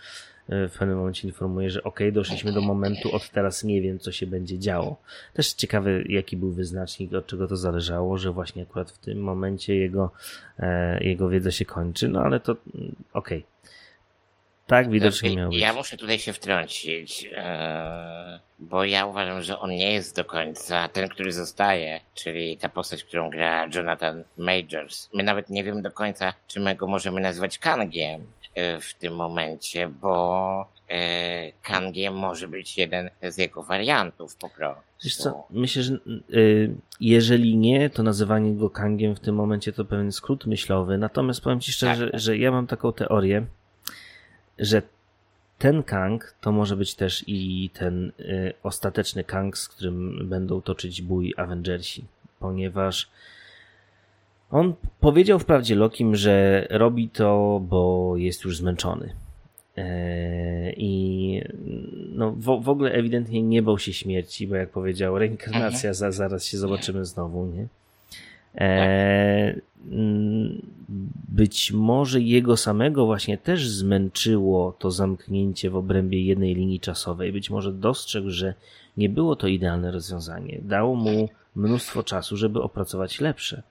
w 0.49 0.79
pewnym 0.79 0.99
momencie 0.99 1.29
informuje, 1.29 1.71
że 1.71 1.83
ok, 1.83 2.01
doszliśmy 2.13 2.53
do 2.53 2.61
momentu, 2.61 3.15
od 3.15 3.31
teraz 3.31 3.65
nie 3.65 3.81
wiem, 3.81 3.99
co 3.99 4.13
się 4.13 4.27
będzie 4.27 4.59
działo. 4.59 4.97
Też 5.35 5.53
ciekawy, 5.53 6.05
jaki 6.09 6.37
był 6.37 6.53
wyznacznik, 6.53 7.15
od 7.15 7.27
czego 7.27 7.49
to 7.49 7.57
zależało, 7.57 8.19
że 8.19 8.33
właśnie 8.33 8.63
akurat 8.63 8.91
w 8.91 8.99
tym 8.99 9.19
momencie 9.19 9.77
jego, 9.77 10.11
e, 10.59 11.05
jego 11.05 11.29
wiedza 11.29 11.51
się 11.51 11.65
kończy, 11.65 12.09
no 12.09 12.23
ale 12.23 12.41
to 12.41 12.57
mm, 12.75 12.97
okej. 13.13 13.45
Tak 14.67 14.91
widocznie 14.91 15.37
miało 15.37 15.51
być. 15.51 15.61
Ja 15.61 15.73
muszę 15.73 15.97
tutaj 15.97 16.19
się 16.19 16.33
wtrącić, 16.33 17.29
e, 17.33 18.41
bo 18.59 18.85
ja 18.85 19.07
uważam, 19.07 19.43
że 19.43 19.59
on 19.59 19.71
nie 19.71 19.93
jest 19.93 20.17
do 20.17 20.25
końca 20.25 20.89
ten, 20.89 21.09
który 21.09 21.33
zostaje, 21.33 22.01
czyli 22.15 22.57
ta 22.57 22.69
postać, 22.69 23.05
którą 23.05 23.31
gra 23.31 23.69
Jonathan 23.75 24.25
Majors. 24.39 25.11
My 25.15 25.23
nawet 25.23 25.51
nie 25.51 25.65
wiemy 25.65 25.83
do 25.83 25.91
końca, 25.91 26.35
czy 26.47 26.61
my 26.61 26.75
go 26.75 26.87
możemy 26.87 27.21
nazwać 27.21 27.59
Kangiem 27.59 28.21
e, 28.21 28.42
w 28.81 28.95
tym 28.95 29.15
momencie, 29.15 29.89
bo 29.89 30.69
e, 30.89 31.53
Kangiem 31.63 32.15
może 32.15 32.49
być 32.49 32.79
jeden 32.79 33.11
z 33.23 33.39
jego 33.39 33.63
wariantów 33.63 34.37
po 34.37 34.49
prostu. 34.49 34.83
Wiesz 35.05 35.17
co, 35.17 35.47
myślę, 35.51 35.83
że 35.83 35.99
y, 36.35 36.75
jeżeli 37.01 37.57
nie, 37.57 37.91
to 37.91 38.03
nazywanie 38.03 38.55
go 38.55 38.71
Kangiem 38.71 39.17
w 39.17 39.21
tym 39.21 39.35
momencie 39.35 39.73
to 39.73 39.85
pewien 39.85 40.13
skrót 40.13 40.47
myślowy. 40.47 40.99
Natomiast 40.99 41.41
powiem 41.41 41.61
Ci 41.61 41.73
szczerze, 41.73 42.11
Tak. 42.11 42.21
że 42.21 42.39
ja 42.39 42.51
mam 42.51 42.67
taką 42.67 42.93
teorię, 42.93 43.47
że 44.59 44.83
ten 45.59 45.83
Kang 45.83 46.35
to 46.41 46.53
może 46.53 46.77
być 46.77 46.95
też 46.95 47.25
i 47.27 47.71
ten 47.75 48.13
ostateczny 48.63 49.25
Kang, 49.25 49.59
z 49.59 49.69
którym 49.69 50.29
będą 50.29 50.63
toczyć 50.63 51.03
bój 51.03 51.35
Avengersi, 51.37 52.05
ponieważ 52.41 53.09
on 54.53 54.75
powiedział 55.01 55.39
wprawdzie 55.39 55.75
Lokim, 55.75 56.17
że 56.17 56.67
robi 56.71 57.09
to, 57.09 57.61
bo 57.69 58.15
jest 58.17 58.45
już 58.45 58.57
zmęczony. 58.57 59.15
E, 59.77 60.73
I 60.73 61.43
no, 62.15 62.33
w, 62.33 62.63
w 62.63 62.69
ogóle 62.69 62.93
ewidentnie 62.93 63.43
nie 63.43 63.63
bał 63.63 63.79
się 63.79 63.93
śmierci, 63.93 64.47
bo 64.47 64.55
jak 64.55 64.71
powiedział, 64.71 65.19
reinkarnacja, 65.19 65.95
za, 65.95 66.13
zaraz 66.13 66.45
się 66.45 66.59
zobaczymy 66.59 67.05
znowu, 67.05 67.47
nie? 67.47 67.67
E, 68.55 69.61
mm, 69.91 70.63
być 71.29 71.73
może 71.73 72.21
jego 72.21 72.57
samego 72.57 73.07
właśnie 73.07 73.39
też 73.39 73.69
zmęczyło 73.69 74.77
to 74.79 74.91
zamknięcie 74.91 75.71
w 75.71 75.77
obrębie 75.77 76.25
jednej 76.25 76.55
linii 76.55 76.81
czasowej. 76.81 77.33
Być 77.33 77.51
może 77.51 77.73
dostrzegł, 77.73 78.31
że 78.31 78.55
nie 78.97 79.09
było 79.09 79.37
to 79.37 79.47
idealne 79.47 79.91
rozwiązanie. 79.91 80.59
Dało 80.63 80.95
mu 80.95 81.29
mnóstwo 81.57 82.03
czasu, 82.03 82.37
żeby 82.37 82.63
opracować 82.63 83.21
lepsze. 83.21 83.63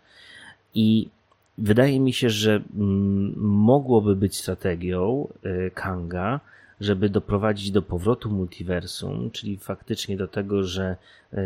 I 0.74 1.10
wydaje 1.58 2.00
mi 2.00 2.14
się, 2.14 2.30
że 2.30 2.62
mm, 2.76 3.34
mogłoby 3.40 4.16
być 4.16 4.38
strategią 4.38 5.28
y, 5.46 5.72
Kanga, 5.74 6.40
żeby 6.82 7.10
doprowadzić 7.10 7.72
do 7.72 7.82
powrotu 7.82 8.30
multiversum, 8.30 9.32
czyli 9.32 9.58
faktycznie 9.58 10.18
do 10.18 10.28
tego, 10.28 10.64
że 10.64 10.96
y, 11.34 11.38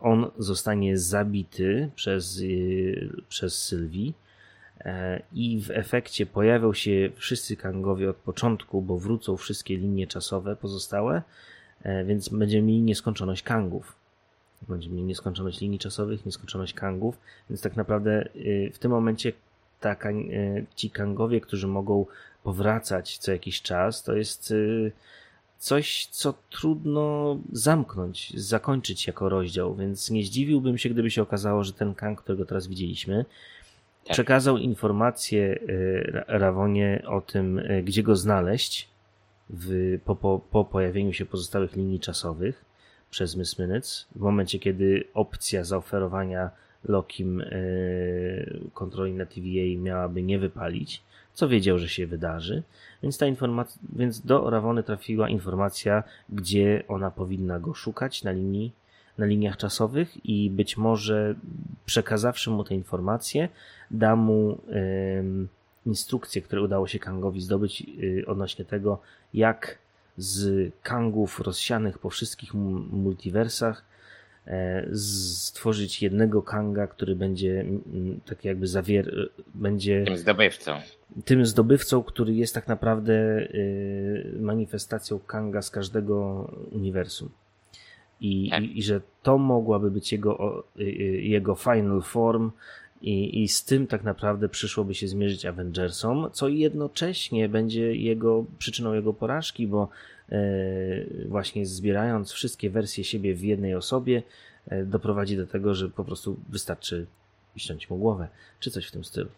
on 0.00 0.30
zostanie 0.38 0.98
zabity 0.98 1.90
przez, 1.94 2.40
y, 2.40 3.10
przez 3.28 3.62
Sylwii 3.62 4.14
e, 4.80 5.22
i 5.32 5.62
w 5.62 5.70
efekcie 5.70 6.26
pojawią 6.26 6.72
się 6.72 7.10
wszyscy 7.16 7.56
Kangowie 7.56 8.10
od 8.10 8.16
początku, 8.16 8.82
bo 8.82 8.98
wrócą 8.98 9.36
wszystkie 9.36 9.76
linie 9.76 10.06
czasowe 10.06 10.56
pozostałe, 10.56 11.22
e, 11.82 12.04
więc 12.04 12.28
będziemy 12.28 12.66
mieli 12.66 12.82
nieskończoność 12.82 13.42
Kangów. 13.42 13.99
Będziemy 14.68 14.94
mieli 14.94 15.06
nieskończoność 15.06 15.60
linii 15.60 15.78
czasowych, 15.78 16.26
nieskończoność 16.26 16.74
Kangów, 16.74 17.18
więc 17.50 17.62
tak 17.62 17.76
naprawdę 17.76 18.28
y, 18.36 18.70
w 18.74 18.78
tym 18.78 18.90
momencie 18.90 19.32
ta, 19.80 19.96
y, 20.10 20.66
ci 20.74 20.90
Kangowie, 20.90 21.40
którzy 21.40 21.66
mogą 21.66 22.06
powracać 22.42 23.18
co 23.18 23.32
jakiś 23.32 23.62
czas, 23.62 24.02
to 24.02 24.14
jest 24.16 24.50
y, 24.50 24.92
coś, 25.58 26.06
co 26.06 26.34
trudno 26.50 27.36
zamknąć, 27.52 28.40
zakończyć 28.40 29.06
jako 29.06 29.28
rozdział, 29.28 29.74
więc 29.74 30.10
nie 30.10 30.24
zdziwiłbym 30.24 30.78
się, 30.78 30.88
gdyby 30.88 31.10
się 31.10 31.22
okazało, 31.22 31.64
że 31.64 31.72
ten 31.72 31.94
Kang, 31.94 32.22
którego 32.22 32.44
teraz 32.44 32.66
widzieliśmy, 32.66 33.24
Tak. 34.04 34.12
przekazał 34.12 34.56
informację 34.58 35.58
Ra- 36.04 36.24
Rawonie 36.28 37.02
o 37.06 37.20
tym, 37.20 37.60
gdzie 37.84 38.02
go 38.02 38.16
znaleźć 38.16 38.88
w, 39.50 39.98
po, 40.04 40.16
po, 40.16 40.40
po 40.50 40.64
pojawieniu 40.64 41.12
się 41.12 41.26
pozostałych 41.26 41.76
linii 41.76 42.00
czasowych 42.00 42.64
przez 43.10 43.36
Miss 43.36 43.58
Minutes, 43.58 44.06
w 44.16 44.20
momencie, 44.20 44.58
kiedy 44.58 45.04
opcja 45.14 45.64
zaoferowania 45.64 46.50
Lokim 46.84 47.40
y, 47.40 48.60
kontroli 48.74 49.12
na 49.12 49.26
TVA 49.26 49.80
miałaby 49.82 50.22
nie 50.22 50.38
wypalić, 50.38 51.02
co 51.34 51.48
wiedział, 51.48 51.78
że 51.78 51.88
się 51.88 52.06
wydarzy, 52.06 52.62
więc 53.02 53.18
ta 53.18 53.26
informacja, 53.26 53.82
więc 53.96 54.20
do 54.20 54.50
Rawony 54.50 54.82
trafiła 54.82 55.28
informacja, 55.28 56.02
gdzie 56.28 56.82
ona 56.88 57.10
powinna 57.10 57.58
go 57.58 57.74
szukać 57.74 58.24
na 58.24 58.30
linii, 58.30 58.72
na 59.18 59.26
liniach 59.26 59.56
czasowych 59.56 60.26
i 60.26 60.50
być 60.50 60.76
może 60.76 61.34
przekazawszy 61.86 62.50
mu 62.50 62.64
te 62.64 62.74
informacje, 62.74 63.48
da 63.90 64.16
mu 64.16 64.58
instrukcje, 65.86 66.42
które 66.42 66.62
udało 66.62 66.86
się 66.86 66.98
Kangowi 66.98 67.40
zdobyć 67.40 67.82
y, 68.02 68.24
odnośnie 68.26 68.64
tego, 68.64 69.00
jak 69.34 69.78
z 70.24 70.72
Kangów 70.82 71.40
rozsianych 71.40 71.98
po 71.98 72.10
wszystkich 72.10 72.54
mu- 72.54 72.84
multiversach 72.92 73.84
e, 74.46 74.86
stworzyć 74.96 76.02
jednego 76.02 76.42
Kanga, 76.42 76.86
który 76.86 77.16
będzie 77.16 77.64
tak 78.26 78.44
jakby 78.44 78.66
zawier... 78.66 79.30
będzie 79.54 80.04
Tym 80.04 80.16
zdobywcą. 80.16 80.76
tym 81.24 81.46
zdobywcą, 81.46 82.02
który 82.02 82.34
jest 82.34 82.54
tak 82.54 82.68
naprawdę 82.68 83.12
y, 83.14 84.36
manifestacją 84.40 85.18
Kanga 85.18 85.62
z 85.62 85.70
każdego 85.70 86.44
uniwersum. 86.72 87.28
I, 88.20 88.50
Tak. 88.50 88.62
i, 88.62 88.78
I 88.78 88.82
że 88.82 89.00
to 89.22 89.38
mogłaby 89.38 89.90
być 89.90 90.12
jego, 90.12 90.64
y, 90.80 90.82
jego 91.22 91.54
final 91.54 92.02
form, 92.02 92.50
i, 93.02 93.42
i 93.42 93.48
z 93.48 93.64
tym 93.64 93.86
tak 93.86 94.04
naprawdę 94.04 94.48
przyszłoby 94.48 94.94
się 94.94 95.08
zmierzyć 95.08 95.46
Avengersom, 95.46 96.30
co 96.32 96.48
jednocześnie 96.48 97.48
będzie 97.48 97.96
jego 97.96 98.44
przyczyną 98.58 98.94
jego 98.94 99.12
porażki, 99.12 99.66
bo 99.66 99.88
e, 100.28 100.38
właśnie 101.28 101.66
zbierając 101.66 102.32
wszystkie 102.32 102.70
wersje 102.70 103.04
siebie 103.04 103.34
w 103.34 103.42
jednej 103.42 103.74
osobie, 103.74 104.22
e, 104.66 104.84
doprowadzi 104.84 105.36
do 105.36 105.46
tego, 105.46 105.74
że 105.74 105.88
po 105.88 106.04
prostu 106.04 106.36
wystarczy 106.48 107.06
ściąć 107.56 107.90
mu 107.90 107.96
głowę, 107.96 108.28
czy 108.60 108.70
coś 108.70 108.86
w 108.86 108.92
tym 108.92 109.04
stylu. 109.04 109.30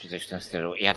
Czy 0.00 0.08
coś 0.08 0.26
w 0.26 0.28
tym 0.28 0.40
stylu. 0.40 0.74
Ja 0.74 0.94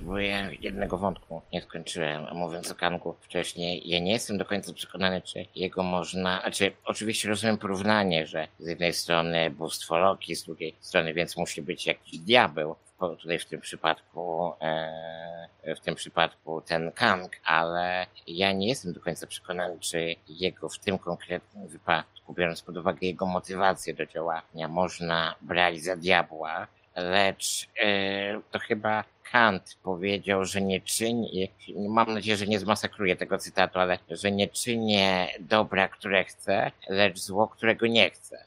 bo 0.00 0.18
ja 0.18 0.50
jednego 0.60 0.98
wątku 0.98 1.42
nie 1.52 1.62
skończyłem, 1.62 2.26
mówiąc 2.32 2.70
o 2.70 2.74
Kangu 2.74 3.16
wcześniej, 3.20 3.88
ja 3.88 3.98
nie 3.98 4.12
jestem 4.12 4.38
do 4.38 4.44
końca 4.44 4.72
przekonany, 4.72 5.22
czy 5.22 5.46
jego 5.54 5.82
można, 5.82 6.40
znaczy 6.40 6.72
oczywiście 6.84 7.28
rozumiem 7.28 7.58
porównanie, 7.58 8.26
że 8.26 8.48
z 8.58 8.68
jednej 8.68 8.92
strony 8.92 9.50
bóstwo 9.50 9.98
Loki, 9.98 10.36
z 10.36 10.44
drugiej 10.44 10.74
strony 10.80 11.14
więc 11.14 11.36
musi 11.36 11.62
być 11.62 11.86
jakiś 11.86 12.18
diabeł 12.18 12.76
tutaj 13.08 13.38
w 13.38 13.44
tym 13.44 13.60
przypadku 13.60 14.52
e, 14.60 15.74
w 15.76 15.80
tym 15.80 15.94
przypadku 15.94 16.60
ten 16.60 16.92
Kang, 16.92 17.32
ale 17.44 18.06
ja 18.26 18.52
nie 18.52 18.68
jestem 18.68 18.92
do 18.92 19.00
końca 19.00 19.26
przekonany, 19.26 19.78
czy 19.80 20.16
jego 20.28 20.68
w 20.68 20.78
tym 20.78 20.98
konkretnym 20.98 21.68
wypadku, 21.68 22.34
biorąc 22.34 22.62
pod 22.62 22.76
uwagę 22.76 23.06
jego 23.06 23.26
motywację 23.26 23.94
do 23.94 24.06
działania, 24.06 24.68
można 24.68 25.34
brać 25.40 25.80
za 25.80 25.96
diabła, 25.96 26.66
lecz 26.96 27.68
e, 27.82 28.40
to 28.50 28.58
chyba 28.58 29.04
Kant 29.32 29.76
powiedział, 29.82 30.44
że 30.44 30.62
nie 30.62 30.80
czyni, 30.80 31.48
mam 31.88 32.14
nadzieję, 32.14 32.36
że 32.36 32.46
nie 32.46 32.58
zmasakruję 32.58 33.16
tego 33.16 33.38
cytatu, 33.38 33.78
ale 33.78 33.98
że 34.10 34.32
nie 34.32 34.48
czynię 34.48 35.28
dobra, 35.40 35.88
które 35.88 36.24
chcę, 36.24 36.70
lecz 36.88 37.18
zło, 37.18 37.48
którego 37.48 37.86
nie 37.86 38.10
chcę. 38.10 38.44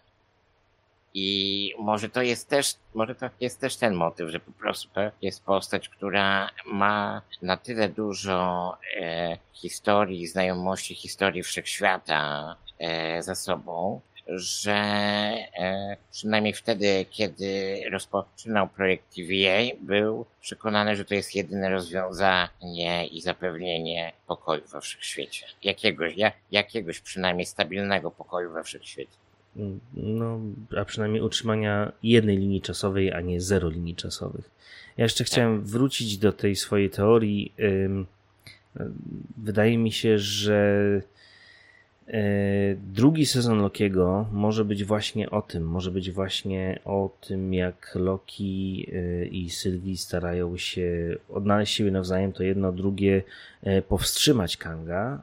I 1.17 1.73
może 1.79 2.09
to 2.09 2.21
jest 2.21 2.49
też, 2.49 2.75
może 2.93 3.15
to 3.15 3.29
jest 3.41 3.61
też 3.61 3.77
ten 3.77 3.93
motyw, 3.93 4.29
że 4.29 4.39
po 4.39 4.51
prostu 4.51 4.89
to 4.93 5.01
jest 5.21 5.43
postać, 5.43 5.89
która 5.89 6.49
ma 6.65 7.21
na 7.41 7.57
tyle 7.57 7.89
dużo 7.89 8.77
e, 9.01 9.37
historii, 9.53 10.27
znajomości 10.27 10.95
historii 10.95 11.43
wszechświata 11.43 12.55
e, 12.79 13.23
za 13.23 13.35
sobą, 13.35 14.01
że 14.27 14.73
e, 14.73 15.97
przynajmniej 16.11 16.53
wtedy, 16.53 17.05
kiedy 17.09 17.81
rozpoczynał 17.91 18.67
projekt 18.67 19.15
TVA, 19.15 19.75
był 19.81 20.25
przekonany, 20.41 20.95
że 20.95 21.05
to 21.05 21.13
jest 21.13 21.35
jedyne 21.35 21.69
rozwiązanie 21.69 23.07
i 23.07 23.21
zapewnienie 23.21 24.11
pokoju 24.27 24.61
we 24.71 24.81
wszechświecie. 24.81 25.45
Jakiegoś, 25.63 26.17
jak, 26.17 26.33
jakiegoś 26.51 26.99
przynajmniej 26.99 27.45
stabilnego 27.45 28.11
pokoju 28.11 28.51
we 28.53 28.63
wszechświecie. 28.63 29.17
No, 29.93 30.39
a 30.77 30.85
przynajmniej 30.85 31.21
utrzymania 31.21 31.91
jednej 32.03 32.37
linii 32.37 32.61
czasowej, 32.61 33.13
a 33.13 33.21
nie 33.21 33.41
zero 33.41 33.69
linii 33.69 33.95
czasowych. 33.95 34.49
Ja 34.97 35.03
jeszcze 35.03 35.23
chciałem 35.23 35.63
wrócić 35.63 36.17
do 36.17 36.31
tej 36.33 36.55
swojej 36.55 36.89
teorii. 36.89 37.53
Wydaje 39.37 39.77
mi 39.77 39.91
się, 39.91 40.19
że 40.19 41.01
drugi 42.77 43.25
sezon 43.25 43.61
Lokiego 43.61 44.25
może 44.31 44.65
być 44.65 44.83
właśnie 44.83 45.29
o 45.29 45.41
tym, 45.41 45.67
może 45.67 45.91
być 45.91 46.11
właśnie 46.11 46.79
o 46.85 47.09
tym, 47.21 47.53
jak 47.53 47.91
Loki 47.95 48.87
e, 48.93 49.25
i 49.25 49.49
Sylwii 49.49 49.97
starają 49.97 50.57
się 50.57 51.15
odnaleźć 51.29 51.73
siebie 51.73 51.91
nawzajem, 51.91 52.33
to 52.33 52.43
jedno, 52.43 52.71
drugie 52.71 53.23
e, 53.63 53.81
powstrzymać 53.81 54.57
Kanga. 54.57 55.21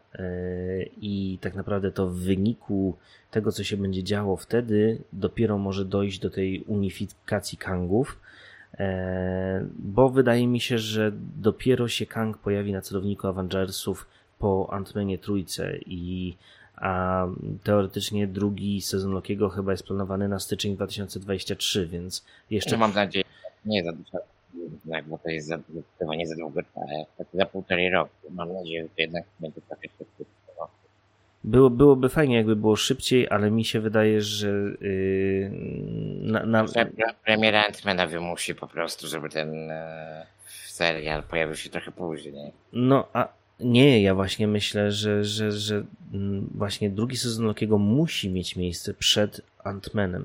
I 1.00 1.38
tak 1.40 1.54
naprawdę 1.54 1.92
to 1.92 2.08
w 2.08 2.14
wyniku 2.14 2.96
tego, 3.30 3.52
co 3.52 3.64
się 3.64 3.76
będzie 3.76 4.02
działo 4.02 4.36
wtedy, 4.36 4.98
dopiero 5.12 5.58
może 5.58 5.84
dojść 5.84 6.18
do 6.18 6.30
tej 6.30 6.60
unifikacji 6.60 7.58
Kangów, 7.58 8.20
bo 9.78 10.08
wydaje 10.08 10.46
mi 10.46 10.60
się, 10.60 10.78
że 10.78 11.12
dopiero 11.36 11.88
się 11.88 12.06
Kang 12.06 12.38
pojawi 12.38 12.72
na 12.72 12.80
celowniku 12.80 13.26
Avengersów 13.26 14.06
po 14.38 14.68
Ant-Manie 14.72 15.18
trójce 15.18 15.78
i 15.86 16.36
a 16.82 17.26
teoretycznie 17.64 18.26
drugi 18.26 18.80
sezon 18.80 19.12
Lokiego 19.12 19.48
chyba 19.48 19.72
jest 19.72 19.86
planowany 19.86 20.28
na 20.28 20.38
styczeń 20.38 20.74
2023, 20.74 21.86
więc 21.86 22.24
jeszcze... 22.50 22.70
No 22.70 22.78
mam 22.78 22.94
nadzieję, 22.94 23.24
nie 23.64 23.84
za 23.84 23.92
dużo, 23.92 24.18
bo 25.06 25.18
to 25.18 25.30
jest 25.30 25.46
za, 25.46 25.58
chyba 25.98 26.14
nie 26.14 26.26
za 26.26 26.36
długo, 26.36 26.60
ale 26.74 27.06
tak 27.18 27.26
za 27.34 27.46
półtorej 27.46 27.90
roku. 27.90 28.12
Mam 28.30 28.52
nadzieję, 28.52 28.82
że 28.82 28.88
to 28.88 28.94
jednak 29.02 29.24
będzie 29.40 29.60
trochę 29.60 29.88
szybciej. 29.98 30.26
Było, 31.44 31.70
byłoby 31.70 32.08
fajnie, 32.08 32.36
jakby 32.36 32.56
było 32.56 32.76
szybciej, 32.76 33.28
ale 33.30 33.50
mi 33.50 33.64
się 33.64 33.80
wydaje, 33.80 34.20
że. 34.20 34.48
Yy, 34.80 35.50
na, 36.22 36.46
na... 36.46 36.64
Premiera 37.24 37.64
Antmana 37.64 38.06
wymusi 38.06 38.54
po 38.54 38.66
prostu, 38.66 39.06
żeby 39.06 39.28
ten 39.28 39.54
yy, 39.54 39.74
serial 40.66 41.22
pojawił 41.22 41.56
się 41.56 41.70
trochę 41.70 41.92
później. 41.92 42.52
No, 42.72 43.08
a, 43.12 43.28
nie, 43.62 44.02
ja 44.02 44.14
właśnie 44.14 44.48
myślę, 44.48 44.92
że, 44.92 45.24
że, 45.24 45.52
że 45.52 45.84
mm, 46.14 46.50
właśnie 46.54 46.90
drugi 46.90 47.16
sezon 47.16 47.46
Lokiego 47.46 47.78
musi 47.78 48.30
mieć 48.30 48.56
miejsce 48.56 48.94
przed 48.94 49.40
Ant-Manem. 49.64 50.24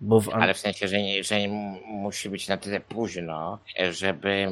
Bo 0.00 0.20
w 0.20 0.28
Ant 0.28 0.42
Ale 0.42 0.54
w 0.54 0.58
sensie, 0.58 0.88
że, 0.88 1.02
nie, 1.02 1.24
że 1.24 1.40
nie 1.40 1.48
musi 1.86 2.30
być 2.30 2.48
na 2.48 2.56
tyle 2.56 2.80
późno, 2.80 3.58
żeby 3.90 4.48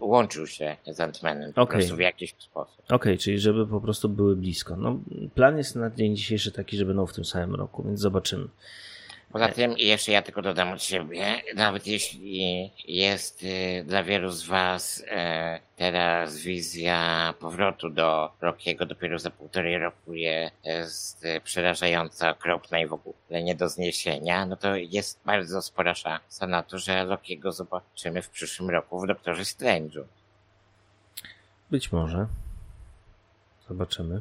łączył 0.00 0.46
się 0.46 0.76
z 0.86 0.98
Ant-Manem 0.98 1.52
po 1.52 1.62
okay. 1.62 1.78
prostu 1.78 1.96
w 1.96 2.00
jakiś 2.00 2.34
sposób. 2.38 2.78
Okej, 2.84 2.96
okay, 2.96 3.18
czyli 3.18 3.38
żeby 3.38 3.66
po 3.66 3.80
prostu 3.80 4.08
były 4.08 4.36
blisko. 4.36 4.76
No, 4.76 5.00
plan 5.34 5.58
jest 5.58 5.76
na 5.76 5.90
dzień 5.90 6.16
dzisiejszy 6.16 6.52
taki, 6.52 6.76
że 6.76 6.84
będą 6.84 7.06
w 7.06 7.12
tym 7.12 7.24
samym 7.24 7.54
roku, 7.54 7.82
więc 7.82 8.00
zobaczymy. 8.00 8.48
Poza 9.32 9.48
tym, 9.48 9.74
jeszcze 9.78 10.12
ja 10.12 10.22
tylko 10.22 10.42
dodam 10.42 10.72
od 10.72 10.82
siebie, 10.82 11.42
nawet 11.54 11.86
jeśli 11.86 12.70
jest 12.88 13.42
y, 13.42 13.84
dla 13.86 14.02
wielu 14.02 14.30
z 14.30 14.46
Was 14.46 14.98
y, 14.98 15.04
teraz 15.76 16.38
wizja 16.38 17.34
powrotu 17.40 17.90
do 17.90 18.32
Rockiego 18.40 18.86
dopiero 18.86 19.18
za 19.18 19.30
półtorej 19.30 19.78
roku 19.78 20.14
jest 20.14 21.24
y, 21.24 21.40
przerażająca, 21.40 22.30
okropna 22.30 22.78
i 22.78 22.86
w 22.86 22.92
ogóle 22.92 23.42
nie 23.42 23.54
do 23.54 23.68
zniesienia, 23.68 24.46
no 24.46 24.56
to 24.56 24.76
jest 24.76 25.20
bardzo 25.24 25.62
spora 25.62 25.94
szansa 25.94 26.46
na 26.46 26.62
to, 26.62 26.78
że 26.78 27.04
Rockiego 27.04 27.52
zobaczymy 27.52 28.22
w 28.22 28.30
przyszłym 28.30 28.70
roku 28.70 29.00
w 29.00 29.06
Doktorze 29.06 29.42
Strange'u. 29.42 30.04
Być 31.70 31.92
może. 31.92 32.26
Zobaczymy. 33.68 34.20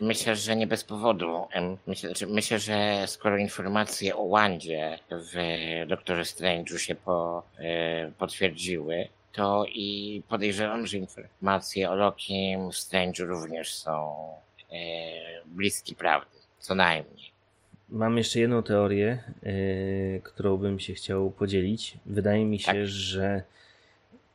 Myślę, 0.00 0.36
że 0.36 0.56
nie 0.56 0.66
bez 0.66 0.84
powodu. 0.84 1.46
Myślę, 1.86 2.14
że, 2.14 2.26
myślę, 2.26 2.58
że 2.58 3.04
skoro 3.06 3.36
informacje 3.36 4.16
o 4.16 4.28
Wandzie 4.28 4.98
w 5.10 5.34
Doktorze 5.88 6.22
Strange'u 6.22 6.76
się 6.76 6.94
po, 6.94 7.42
e, 7.58 8.10
potwierdziły, 8.18 9.08
to 9.32 9.64
i 9.68 10.22
podejrzewam, 10.28 10.86
że 10.86 10.96
informacje 10.98 11.90
o 11.90 11.94
Lokim 11.94 12.70
w 12.70 12.74
Strange'u 12.74 13.24
również 13.26 13.74
są 13.74 14.14
e, 14.72 14.76
bliskie 15.46 15.94
prawdy, 15.94 16.36
co 16.58 16.74
najmniej. 16.74 17.30
Mam 17.88 18.18
jeszcze 18.18 18.40
jedną 18.40 18.62
teorię, 18.62 19.18
e, 19.42 19.52
którą 20.20 20.56
bym 20.56 20.80
się 20.80 20.94
chciał 20.94 21.30
podzielić. 21.30 21.96
Wydaje 22.06 22.44
mi 22.44 22.58
się, 22.58 22.66
tak. 22.66 22.86
że 22.86 23.42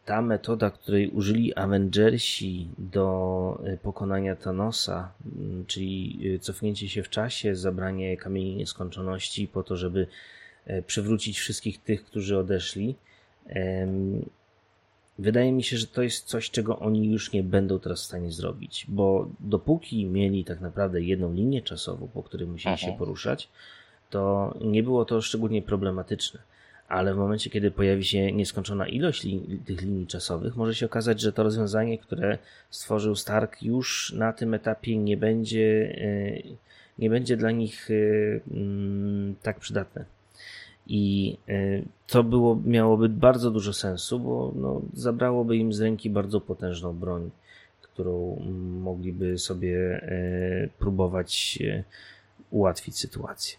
ta 0.06 0.22
metoda, 0.22 0.70
której 0.70 1.10
użyli 1.10 1.56
Avengersi 1.56 2.70
do 2.78 3.62
e, 3.66 3.78
pokonania 3.78 4.36
Thanosa, 4.36 5.12
mm, 5.26 5.66
czyli 5.66 6.20
e, 6.36 6.40
cofnięcie 6.40 6.90
się 6.90 7.04
w 7.04 7.10
czasie, 7.10 7.56
zabranie 7.56 8.18
kamieni 8.18 8.56
nieskończoności 8.56 9.48
po 9.48 9.64
to, 9.64 9.78
żeby 9.78 10.08
e, 10.66 10.82
przywrócić 10.82 11.40
wszystkich 11.40 11.84
tych, 11.84 12.06
którzy 12.06 12.38
odeszli. 12.38 12.96
Wydaje 15.20 15.52
mi 15.52 15.64
się, 15.64 15.78
że 15.78 15.88
to 15.88 16.02
jest 16.02 16.26
coś, 16.26 16.52
czego 16.52 16.80
oni 16.80 17.12
już 17.12 17.34
nie 17.34 17.44
będą 17.44 17.80
teraz 17.80 18.02
w 18.02 18.06
stanie 18.06 18.32
zrobić, 18.32 18.86
bo 18.90 19.30
dopóki 19.40 20.06
mieli 20.06 20.46
tak 20.46 20.62
naprawdę 20.62 21.02
jedną 21.02 21.34
linię 21.34 21.62
czasową, 21.62 22.08
po 22.08 22.24
której 22.24 22.48
musieli 22.48 22.74
Aha. 22.74 22.86
się 22.86 22.98
poruszać, 22.98 23.50
to 24.10 24.54
nie 24.62 24.84
było 24.84 25.06
to 25.06 25.22
szczególnie 25.22 25.62
problematyczne 25.62 26.40
ale 26.92 27.14
w 27.14 27.18
momencie, 27.18 27.50
kiedy 27.50 27.72
pojawi 27.72 28.04
się 28.04 28.32
nieskończona 28.32 28.88
ilość 28.88 29.24
li 29.24 29.60
tych 29.66 29.82
linii 29.82 30.08
czasowych, 30.08 30.56
może 30.56 30.76
się 30.76 30.86
okazać, 30.86 31.22
że 31.22 31.34
to 31.34 31.44
rozwiązanie, 31.44 31.98
które 31.98 32.38
stworzył 32.70 33.16
Stark, 33.16 33.64
już 33.64 34.14
na 34.14 34.34
tym 34.34 34.54
etapie 34.54 34.98
nie 34.98 35.18
będzie, 35.18 35.96
e, 35.98 36.56
nie 37.00 37.10
będzie 37.10 37.38
dla 37.38 37.52
nich 37.52 37.90
e, 37.92 37.94
mm, 38.54 39.36
tak 39.42 39.60
przydatne. 39.60 40.06
I 40.88 41.38
e, 41.50 41.82
to 42.08 42.24
było, 42.24 42.60
miałoby 42.66 43.10
bardzo 43.10 43.52
dużo 43.52 43.74
sensu, 43.74 44.20
bo 44.20 44.54
no, 44.56 44.82
zabrałoby 44.94 45.58
im 45.58 45.74
z 45.74 45.82
ręki 45.82 46.10
bardzo 46.10 46.42
potężną 46.42 46.94
broń, 46.94 47.32
którą 47.82 48.36
mogliby 48.82 49.38
sobie 49.38 50.02
próbować 50.80 51.60
ułatwić 52.50 52.98
sytuację. 52.98 53.58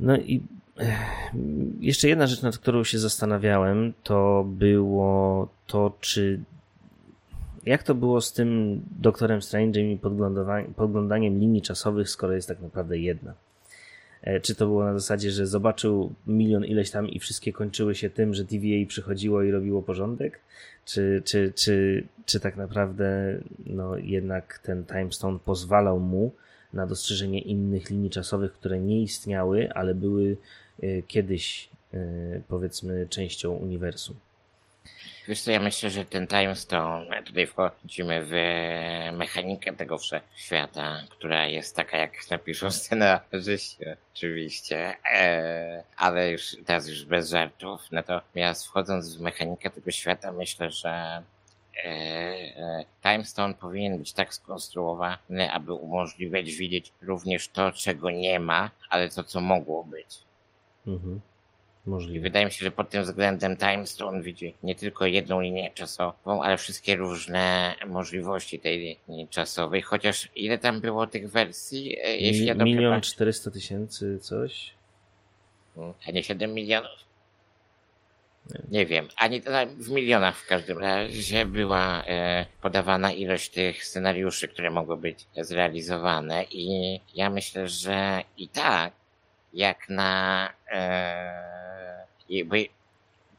No 0.00 0.16
i 0.16 0.42
jeszcze 1.80 2.08
jedna 2.08 2.26
rzecz, 2.26 2.42
nad 2.42 2.58
którą 2.58 2.84
się 2.84 2.98
zastanawiałem, 2.98 3.92
to 4.02 4.46
było 4.48 5.48
to, 5.66 5.96
czy 6.00 6.40
jak 7.66 7.82
to 7.82 7.94
było 7.94 8.20
z 8.20 8.32
tym 8.32 8.80
doktorem 8.98 9.40
Strange'em 9.40 9.92
i 9.92 9.98
podglądaniem 10.76 11.38
linii 11.38 11.62
czasowych, 11.62 12.10
skoro 12.10 12.32
jest 12.32 12.48
tak 12.48 12.60
naprawdę 12.60 12.98
jedna? 12.98 13.34
E, 14.22 14.40
czy 14.40 14.54
to 14.54 14.66
było 14.66 14.84
na 14.84 14.94
zasadzie, 14.94 15.30
że 15.30 15.46
zobaczył 15.46 16.14
milion 16.26 16.64
ileś 16.64 16.90
tam 16.90 17.08
i 17.08 17.18
wszystkie 17.18 17.52
kończyły 17.52 17.94
się 17.94 18.10
tym, 18.10 18.34
że 18.34 18.44
TVA 18.44 18.86
przychodziło 18.88 19.42
i 19.42 19.50
robiło 19.50 19.82
porządek? 19.82 20.40
Czy, 20.84 21.22
czy, 21.24 21.52
czy, 21.54 22.04
czy 22.26 22.40
tak 22.40 22.56
naprawdę 22.56 23.38
no, 23.66 23.96
jednak 23.96 24.58
ten 24.58 24.84
Time 24.84 25.12
Stone 25.12 25.38
pozwalał 25.44 26.00
mu 26.00 26.32
na 26.72 26.86
dostrzeżenie 26.86 27.40
innych 27.40 27.90
linii 27.90 28.10
czasowych, 28.10 28.52
które 28.52 28.80
nie 28.80 29.02
istniały, 29.02 29.72
ale 29.74 29.94
były 29.94 30.36
e, 30.82 31.02
kiedyś 31.02 31.68
e, 31.94 31.98
powiedzmy 32.48 33.06
częścią 33.10 33.52
uniwersum. 33.52 34.16
Wiesz 35.28 35.40
co, 35.40 35.50
ja 35.50 35.60
myślę, 35.60 35.90
że 35.90 36.04
ten 36.04 36.26
Time 36.26 36.56
Stone, 36.56 37.22
tutaj 37.22 37.46
wchodzimy 37.46 38.22
w 38.24 38.32
mechanikę 39.12 39.72
tego 39.72 39.98
wszechświata, 39.98 41.02
która 41.10 41.46
jest 41.46 41.76
taka, 41.76 41.98
jak 41.98 42.30
napiszą 42.30 42.70
scenarzyści, 42.80 43.84
oczywiście, 44.14 44.96
ale 45.96 46.30
już 46.30 46.56
teraz 46.66 46.88
już 46.88 47.04
bez 47.04 47.30
żartów. 47.30 47.80
Natomiast 47.92 48.66
wchodząc 48.66 49.16
w 49.16 49.20
mechanikę 49.20 49.70
tego 49.70 49.90
świata, 49.90 50.32
myślę, 50.32 50.70
że 50.70 51.22
e, 51.84 52.84
Time 53.02 53.24
Stone 53.24 53.54
powinien 53.54 53.98
być 53.98 54.12
tak 54.12 54.34
skonstruowany, 54.34 55.52
aby 55.52 55.72
umożliwiać 55.72 56.52
widzieć 56.52 56.92
również 57.02 57.48
to, 57.48 57.72
czego 57.72 58.10
nie 58.10 58.40
ma, 58.40 58.70
ale 58.90 59.08
to, 59.08 59.24
co 59.24 59.40
mogło 59.40 59.84
być. 59.84 60.18
Mhm. 60.86 61.20
Możliwe. 61.86 62.22
Wydaje 62.22 62.46
mi 62.46 62.52
się, 62.52 62.64
że 62.64 62.70
pod 62.70 62.90
tym 62.90 63.02
względem 63.02 63.56
Time 63.56 63.86
Stone 63.86 64.22
widzi 64.22 64.54
nie 64.62 64.74
tylko 64.74 65.06
jedną 65.06 65.40
linię 65.40 65.70
czasową, 65.74 66.42
ale 66.42 66.56
wszystkie 66.56 66.96
różne 66.96 67.74
możliwości 67.86 68.58
tej 68.58 68.98
linii 69.08 69.28
czasowej. 69.28 69.82
Chociaż 69.82 70.28
ile 70.36 70.58
tam 70.58 70.80
było 70.80 71.06
tych 71.06 71.30
wersji? 71.30 71.98
E, 72.04 72.16
jeśli 72.16 72.46
ja 72.46 72.54
Milion 72.54 73.00
czterysta 73.00 73.50
tysięcy 73.50 74.18
coś? 74.18 74.74
A 76.08 76.10
nie 76.10 76.22
7 76.22 76.54
milionów? 76.54 77.05
Nie, 78.70 78.86
wiem, 78.86 79.08
ani 79.16 79.42
w 79.76 79.90
milionach 79.90 80.36
w 80.36 80.46
każdym 80.46 80.78
razie 80.78 81.46
była 81.46 82.04
e, 82.06 82.46
podawana 82.62 83.12
ilość 83.12 83.50
tych 83.50 83.84
scenariuszy, 83.84 84.48
które 84.48 84.70
mogły 84.70 84.96
być 84.96 85.26
zrealizowane 85.36 86.44
i 86.44 87.00
ja 87.14 87.30
myślę, 87.30 87.68
że 87.68 88.22
i 88.36 88.48
tak 88.48 88.92
jak 89.52 89.88
na 89.88 90.50
e, 90.72 92.06
jakby 92.28 92.68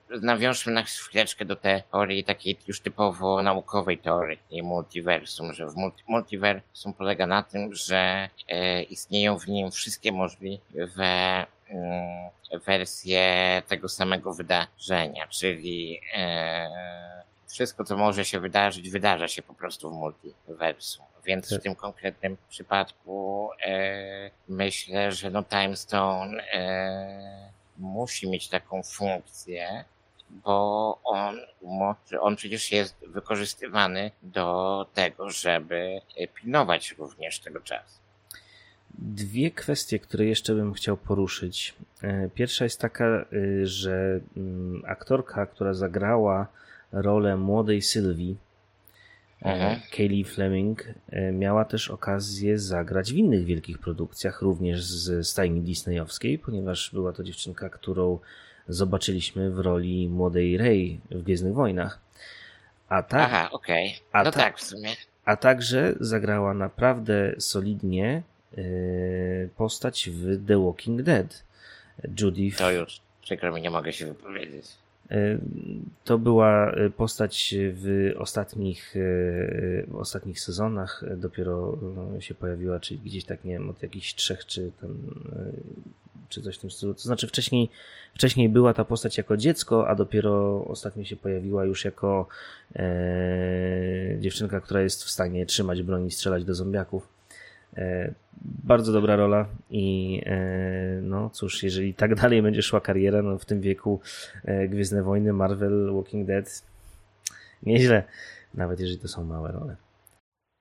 nawiążmy 0.10 0.74
na 0.74 0.84
chwileczkę 0.84 1.46
do 1.46 1.56
teorii 1.56 2.24
takiej 2.24 2.58
już 2.68 2.82
typowo 2.82 3.44
naukowej 3.44 3.98
teorii 3.98 4.64
multiversum, 4.64 5.54
że 5.54 5.68
w 5.68 5.76
multi 5.76 6.04
multiversum 6.08 6.94
polega 6.94 7.28
na 7.28 7.44
tym, 7.44 7.76
że 7.76 8.30
e, 8.48 8.84
istnieją 8.84 9.40
w 9.40 9.48
nim 9.48 9.72
wszystkie 9.72 10.12
możliwe 10.12 11.46
mm, 11.70 12.30
wersje 12.66 13.62
tego 13.68 13.90
samego 13.90 14.34
wydarzenia, 14.34 15.28
czyli 15.28 16.02
e, 16.16 16.70
wszystko, 17.48 17.84
co 17.84 17.98
może 17.98 18.26
się 18.26 18.40
wydarzyć, 18.40 18.90
wydarza 18.90 19.28
się 19.28 19.42
po 19.42 19.54
prostu 19.54 19.90
w 19.90 19.94
multiversum. 19.94 21.06
Więc 21.26 21.48
w 21.48 21.50
tak. 21.50 21.62
tym 21.64 21.76
konkretnym 21.76 22.38
przypadku 22.50 23.50
e, 23.66 24.32
myślę, 24.48 25.12
że 25.12 25.30
no 25.30 25.44
Time 25.44 25.76
Stone 25.76 26.44
e, 26.44 27.52
musi 27.78 28.30
mieć 28.30 28.50
taką 28.50 28.84
funkcję, 28.84 29.86
bo 30.30 31.00
on, 31.04 31.40
on 32.20 32.36
przecież 32.36 32.72
jest 32.72 32.96
wykorzystywany 33.08 34.12
do 34.24 34.86
tego, 34.94 35.30
żeby 35.30 36.02
pilnować 36.34 36.92
również 36.92 37.40
tego 37.40 37.60
czasu. 37.60 38.07
Dwie 39.00 39.52
kwestie, 39.52 40.00
które 40.00 40.26
jeszcze 40.26 40.56
bym 40.56 40.74
chciał 40.74 40.98
poruszyć. 40.98 41.74
E, 42.02 42.30
pierwsza 42.30 42.64
jest 42.64 42.82
taka, 42.82 43.26
y, 43.34 43.68
że 43.68 44.20
mm, 44.38 44.82
aktorka, 44.86 45.46
która 45.46 45.74
zagrała 45.74 46.48
rolę 46.92 47.38
młodej 47.38 47.82
Sylwii, 47.82 48.38
mhm. 49.42 49.80
Kaylee 49.98 50.24
Fleming, 50.24 50.86
e, 51.10 51.32
miała 51.32 51.66
też 51.66 51.90
okazję 51.90 52.60
zagrać 52.60 53.14
w 53.14 53.16
innych 53.16 53.46
wielkich 53.46 53.78
produkcjach, 53.78 54.42
również 54.42 54.84
z 54.84 55.28
stajni 55.28 55.62
disneyowskiej, 55.62 56.40
ponieważ 56.40 56.90
była 56.94 57.14
to 57.14 57.24
dziewczynka, 57.24 57.70
którą 57.70 58.20
zobaczyliśmy 58.68 59.52
w 59.52 59.60
roli 59.60 60.10
młodej 60.10 60.58
Rey 60.58 61.00
w 61.12 61.24
Gwiezdnych 61.24 61.54
Wojnach. 61.54 62.00
A 62.90 63.04
tak, 63.04 63.22
Aha, 63.22 63.50
okej. 63.52 63.96
Okay. 64.10 64.24
No 64.24 64.32
ta, 64.32 64.40
tak, 64.40 64.58
w 64.58 64.64
sumie. 64.64 64.90
A 65.26 65.36
także 65.36 65.94
zagrała 66.00 66.54
naprawdę 66.54 67.34
solidnie 67.40 68.08
e, 68.16 68.37
postać 69.58 70.10
w 70.14 70.48
The 70.48 70.64
Walking 70.66 71.02
Dead. 71.02 71.44
Judy. 72.20 72.52
To 72.58 72.72
już 72.72 73.02
przykro 73.22 73.54
mi, 73.54 73.62
nie 73.62 73.70
mogę 73.70 73.94
się 73.94 74.06
wypowiedzieć. 74.06 74.66
To 76.04 76.18
była 76.18 76.72
e, 76.72 76.90
postać 76.90 77.56
w 77.58 78.14
ostatnich, 78.18 78.96
w 79.88 79.96
ostatnich 79.96 80.40
sezonach, 80.40 81.04
dopiero 81.18 81.78
się 82.20 82.36
pojawiła, 82.36 82.80
czyli 82.80 83.00
gdzieś 83.00 83.26
tak, 83.26 83.44
nie 83.44 83.54
wiem, 83.54 83.70
od 83.70 83.84
jakichś 83.84 84.14
trzech 84.14 84.46
czy 84.46 84.72
tam, 84.82 84.98
czy 86.30 86.42
coś 86.42 86.58
w 86.58 86.60
tym 86.60 86.72
stylu. 86.72 86.94
To 86.94 87.00
znaczy 87.00 87.28
wcześniej, 87.28 87.70
wcześniej 88.16 88.50
była 88.50 88.74
ta 88.74 88.86
postać 88.86 89.18
jako 89.18 89.38
dziecko, 89.38 89.88
a 89.88 89.96
dopiero 89.96 90.66
ostatnio 90.66 91.04
się 91.04 91.16
pojawiła 91.16 91.66
już 91.66 91.86
jako 91.86 92.28
e, 92.76 94.18
dziewczynka, 94.20 94.62
która 94.62 94.82
jest 94.82 95.04
w 95.04 95.10
stanie 95.10 95.46
trzymać 95.46 95.84
broń 95.84 96.06
i 96.06 96.12
strzelać 96.12 96.44
do 96.44 96.56
zombiaków. 96.56 97.17
E, 97.78 98.14
bardzo 98.42 98.94
dobra 98.94 99.16
rola 99.16 99.48
i 99.70 100.22
e, 100.26 101.00
no 101.02 101.30
cóż, 101.30 101.64
jeżeli 101.64 101.94
tak 101.94 102.16
dalej 102.22 102.42
będzie 102.42 102.62
szła 102.62 102.82
kariera, 102.82 103.22
no 103.22 103.38
w 103.38 103.46
tym 103.46 103.62
wieku 103.62 104.00
e, 104.46 104.68
Gwiezdne 104.68 105.04
Wojny, 105.04 105.34
Marvel, 105.34 105.92
Walking 105.94 106.28
Dead, 106.28 106.64
nieźle, 107.64 108.04
nawet 108.54 108.80
jeżeli 108.80 109.00
to 109.00 109.08
są 109.08 109.24
małe 109.24 109.52
role. 109.52 109.76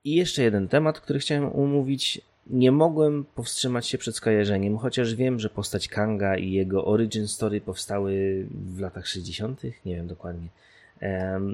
I 0.04 0.14
jeszcze 0.14 0.42
jeden 0.42 0.68
temat, 0.68 1.00
który 1.00 1.18
chciałem 1.18 1.44
omówić. 1.44 2.20
Nie 2.50 2.72
mogłem 2.72 3.24
powstrzymać 3.34 3.86
się 3.86 3.98
przed 3.98 4.16
skojarzeniem, 4.16 4.78
chociaż 4.78 5.14
wiem, 5.14 5.38
że 5.38 5.50
postać 5.50 5.88
Kanga 5.88 6.36
i 6.36 6.52
jego 6.52 6.84
origin 6.84 7.28
story 7.28 7.60
powstały 7.60 8.46
w 8.50 8.80
latach 8.80 9.06
60., 9.06 9.62
nie 9.84 9.96
wiem 9.96 10.06
dokładnie. 10.06 10.48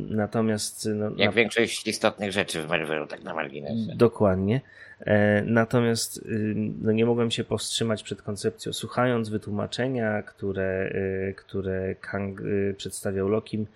Natomiast. 0.09 0.89
No, 0.95 1.05
Jak 1.05 1.31
na... 1.31 1.33
większość 1.33 1.87
istotnych 1.89 2.33
rzeczy 2.33 2.63
w 2.63 2.69
Marvelu, 2.69 3.07
tak 3.07 3.23
na 3.23 3.35
marginesie. 3.35 3.97
Dokładnie. 3.97 4.61
E, 5.01 5.43
natomiast 5.47 6.17
y, 6.17 6.55
no, 6.57 6.93
nie 6.93 7.07
mogłem 7.07 7.31
się 7.31 7.45
powstrzymać 7.45 8.03
przed 8.03 8.23
koncepcją, 8.23 8.73
słuchając 8.73 9.29
wytłumaczenia, 9.29 10.23
które, 10.23 10.93
y, 10.95 11.35
które 11.37 11.95
Kang 11.95 12.41
y, 12.41 12.75
przedstawiał 12.79 13.29
Lokim, 13.29 13.67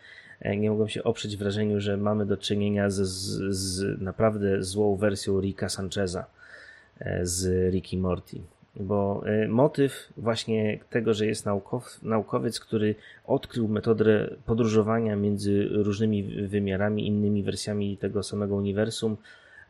e, 0.40 0.56
nie 0.56 0.70
mogłem 0.70 0.88
się 0.88 1.04
oprzeć 1.04 1.36
wrażeniu, 1.36 1.80
że 1.80 1.96
mamy 1.96 2.26
do 2.26 2.36
czynienia 2.36 2.90
z, 2.90 2.94
z, 2.94 3.56
z 3.56 4.00
naprawdę 4.02 4.62
złą 4.62 4.96
wersją 4.96 5.40
Rika 5.40 5.68
Sancheza 5.68 6.26
e, 6.98 7.26
z 7.26 7.72
Ricky 7.74 7.96
Morty 7.96 8.40
bo 8.80 9.22
y, 9.44 9.48
motyw 9.48 10.12
właśnie 10.16 10.78
tego, 10.90 11.14
że 11.14 11.26
jest 11.26 11.46
naukow, 11.46 12.02
naukowiec, 12.02 12.60
który 12.60 12.94
odkrył 13.26 13.68
metodę 13.68 14.30
podróżowania 14.46 15.16
między 15.16 15.68
różnymi 15.70 16.48
wymiarami, 16.48 17.06
innymi 17.06 17.42
wersjami 17.42 17.96
tego 17.96 18.22
samego 18.22 18.54
uniwersum, 18.54 19.16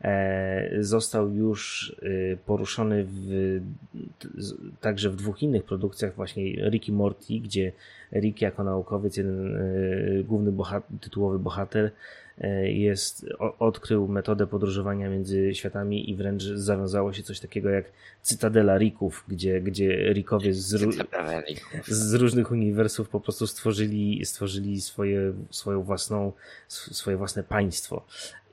e, 0.01 0.83
został 0.83 1.29
już 1.29 1.89
y, 2.03 2.37
poruszony 2.45 3.05
w, 3.09 3.59
także 4.81 5.09
w 5.09 5.15
dwóch 5.15 5.43
innych 5.43 5.63
produkcjach, 5.63 6.15
właśnie 6.15 6.69
Ricky 6.69 6.91
Morty, 6.91 7.39
gdzie 7.39 7.71
Rick 8.13 8.41
jako 8.41 8.63
naukowiec, 8.63 9.17
jeden 9.17 9.57
główny 10.23 10.51
bohater, 10.51 10.99
tytułowy 10.99 11.39
bohater, 11.39 11.91
E, 11.91 12.26
jest, 12.63 13.25
odkrył 13.59 14.07
metodę 14.07 14.47
podróżowania 14.47 15.09
między 15.09 15.55
światami 15.55 16.09
i 16.09 16.15
wręcz 16.15 16.43
zawiązało 16.43 17.13
się 17.13 17.23
coś 17.23 17.39
takiego 17.39 17.69
jak 17.69 17.85
Cytadela 18.21 18.77
Rików, 18.77 19.23
gdzie, 19.27 19.61
gdzie 19.61 20.13
Rikowie 20.13 20.53
z, 20.53 20.75
z 21.87 22.13
różnych 22.13 22.51
uniwersów 22.51 23.09
po 23.09 23.19
prostu 23.19 23.47
stworzyli, 23.47 24.25
stworzyli 24.25 24.81
swoje, 24.81 25.33
swoją 25.51 25.83
własną, 25.83 26.31
swoje 26.67 27.17
własne 27.17 27.43
państwo. 27.43 28.05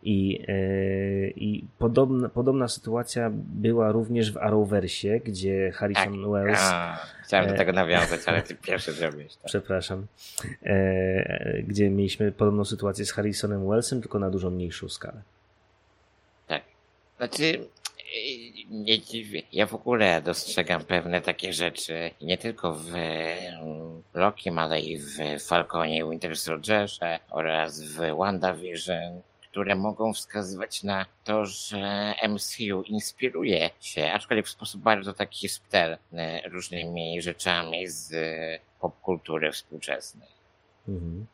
I, 0.05 0.45
yy, 0.49 1.33
i 1.37 1.65
podobna, 1.79 2.29
podobna 2.29 2.69
sytuacja 2.69 3.31
była 3.35 3.93
również 3.93 4.33
w 4.33 4.37
Arrowversie, 4.37 5.21
gdzie 5.25 5.71
Harrison 5.75 6.23
tak. 6.23 6.31
Wells. 6.31 6.59
A, 6.63 6.99
chciałem 7.25 7.51
do 7.51 7.57
tego 7.57 7.73
nawiązać, 7.73 8.21
ale 8.27 8.43
ty 8.49 8.55
pierwszy 8.55 8.93
zrobiłeś. 8.93 9.37
Tak. 9.37 9.45
Przepraszam. 9.47 10.07
E, 10.63 11.63
gdzie 11.63 11.91
mieliśmy 11.91 12.33
podobną 12.33 12.65
sytuację 12.65 13.05
z 13.05 13.13
Harrisonem 13.13 13.69
Wellsem, 13.69 14.01
tylko 14.01 14.19
na 14.19 14.31
dużo 14.31 14.51
mniejszą 14.51 14.89
skalę. 14.89 15.23
Tak. 16.47 16.63
Znaczy, 17.17 17.69
nie 18.71 19.01
dziwię. 19.01 19.43
Ja 19.53 19.67
w 19.67 19.75
ogóle 19.75 20.23
dostrzegam 20.23 20.85
pewne 20.85 21.21
takie 21.21 21.53
rzeczy 21.53 22.11
nie 22.23 22.39
tylko 22.39 22.73
w 22.75 22.93
Lokim, 24.15 24.59
ale 24.59 24.81
i 24.81 24.99
w 24.99 25.17
Falconie 25.47 26.05
Winter 26.11 26.37
Soldierze 26.37 27.19
oraz 27.31 27.83
w 27.83 28.17
WandaVision 28.17 29.21
które 29.55 29.75
mogą 29.75 30.13
wskazywać 30.13 30.83
na 30.83 31.07
to, 31.25 31.47
że 31.47 32.15
MCU 32.29 32.83
inspiruje 32.83 33.71
się, 33.81 34.13
aczkolwiek 34.13 34.47
w 34.47 34.51
sposób 34.51 34.83
bardzo 34.83 35.13
taki 35.13 35.49
subtelny, 35.49 36.43
różnymi 36.53 37.23
rzeczami 37.23 37.89
z 37.89 38.15
popkultury 38.81 39.53
współczesnej. 39.53 40.29
Mhm. 40.89 41.27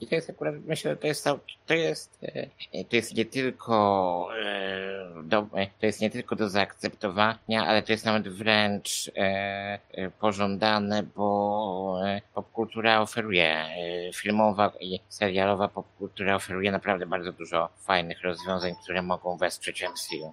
I 0.00 0.06
to 0.06 0.14
jest 0.14 0.30
akurat, 0.30 0.54
myślę, 0.66 0.96
to 0.96 1.06
jest, 1.06 1.24
to 1.66 1.74
jest, 1.74 2.18
e, 2.22 2.84
to 2.84 2.96
jest 2.96 3.14
nie 3.14 3.24
tylko 3.24 4.28
e, 4.44 5.22
do, 5.22 5.38
e, 5.54 5.66
to 5.80 5.86
jest 5.86 6.00
nie 6.00 6.10
tylko 6.10 6.36
do 6.36 6.48
zaakceptowania, 6.48 7.66
ale 7.66 7.82
to 7.82 7.92
jest 7.92 8.04
nawet 8.04 8.28
wręcz 8.28 9.10
e, 9.16 9.78
e, 9.92 10.10
pożądane, 10.10 11.02
bo 11.02 12.00
e, 12.06 12.20
popkultura 12.34 13.00
oferuje, 13.00 13.56
e, 13.56 14.12
filmowa 14.12 14.72
i 14.80 15.00
serialowa 15.08 15.68
popkultura 15.68 16.34
oferuje 16.34 16.72
naprawdę 16.72 17.06
bardzo 17.06 17.32
dużo 17.32 17.68
fajnych 17.76 18.22
rozwiązań, 18.22 18.74
które 18.82 19.02
mogą 19.02 19.36
wesprzeć 19.36 19.82
MCU. 19.82 20.32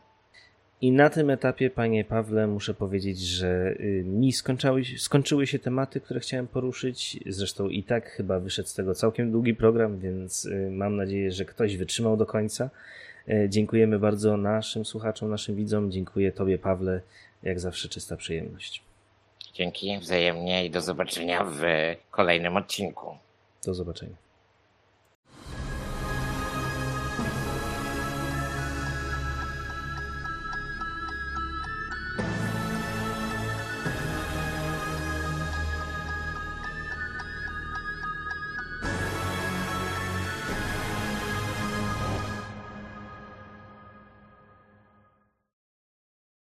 I 0.81 0.91
na 0.91 1.09
tym 1.09 1.29
etapie, 1.29 1.69
panie 1.69 2.05
Pawle, 2.05 2.47
muszę 2.47 2.73
powiedzieć, 2.73 3.19
że 3.19 3.75
y, 3.79 4.03
mi 4.05 4.33
skończyły, 4.33 4.81
skończyły 4.97 5.47
się 5.47 5.59
tematy, 5.59 6.01
które 6.01 6.19
chciałem 6.19 6.47
poruszyć. 6.47 7.19
Zresztą 7.25 7.69
i 7.69 7.83
tak 7.83 8.09
chyba 8.09 8.39
wyszedł 8.39 8.69
z 8.69 8.73
tego 8.73 8.95
całkiem 8.95 9.31
długi 9.31 9.53
program, 9.55 9.99
więc 9.99 10.45
y, 10.45 10.69
mam 10.71 10.95
nadzieję, 10.95 11.31
że 11.31 11.45
ktoś 11.45 11.77
wytrzymał 11.77 12.17
do 12.17 12.25
końca. 12.25 12.69
E, 13.29 13.49
Dziękujemy 13.49 13.99
bardzo 13.99 14.37
naszym 14.37 14.85
słuchaczom, 14.85 15.29
naszym 15.29 15.55
widzom. 15.55 15.91
Dziękuję 15.91 16.31
Tobie, 16.31 16.57
Pawle. 16.57 17.01
Jak 17.43 17.59
zawsze 17.59 17.89
czysta 17.89 18.17
przyjemność. 18.17 18.83
Dzięki 19.53 19.97
wzajemnie 19.97 20.65
i 20.65 20.69
do 20.69 20.81
zobaczenia 20.81 21.45
w 21.45 21.61
kolejnym 22.11 22.57
odcinku. 22.57 23.17
Do 23.65 23.73
zobaczenia. 23.73 24.24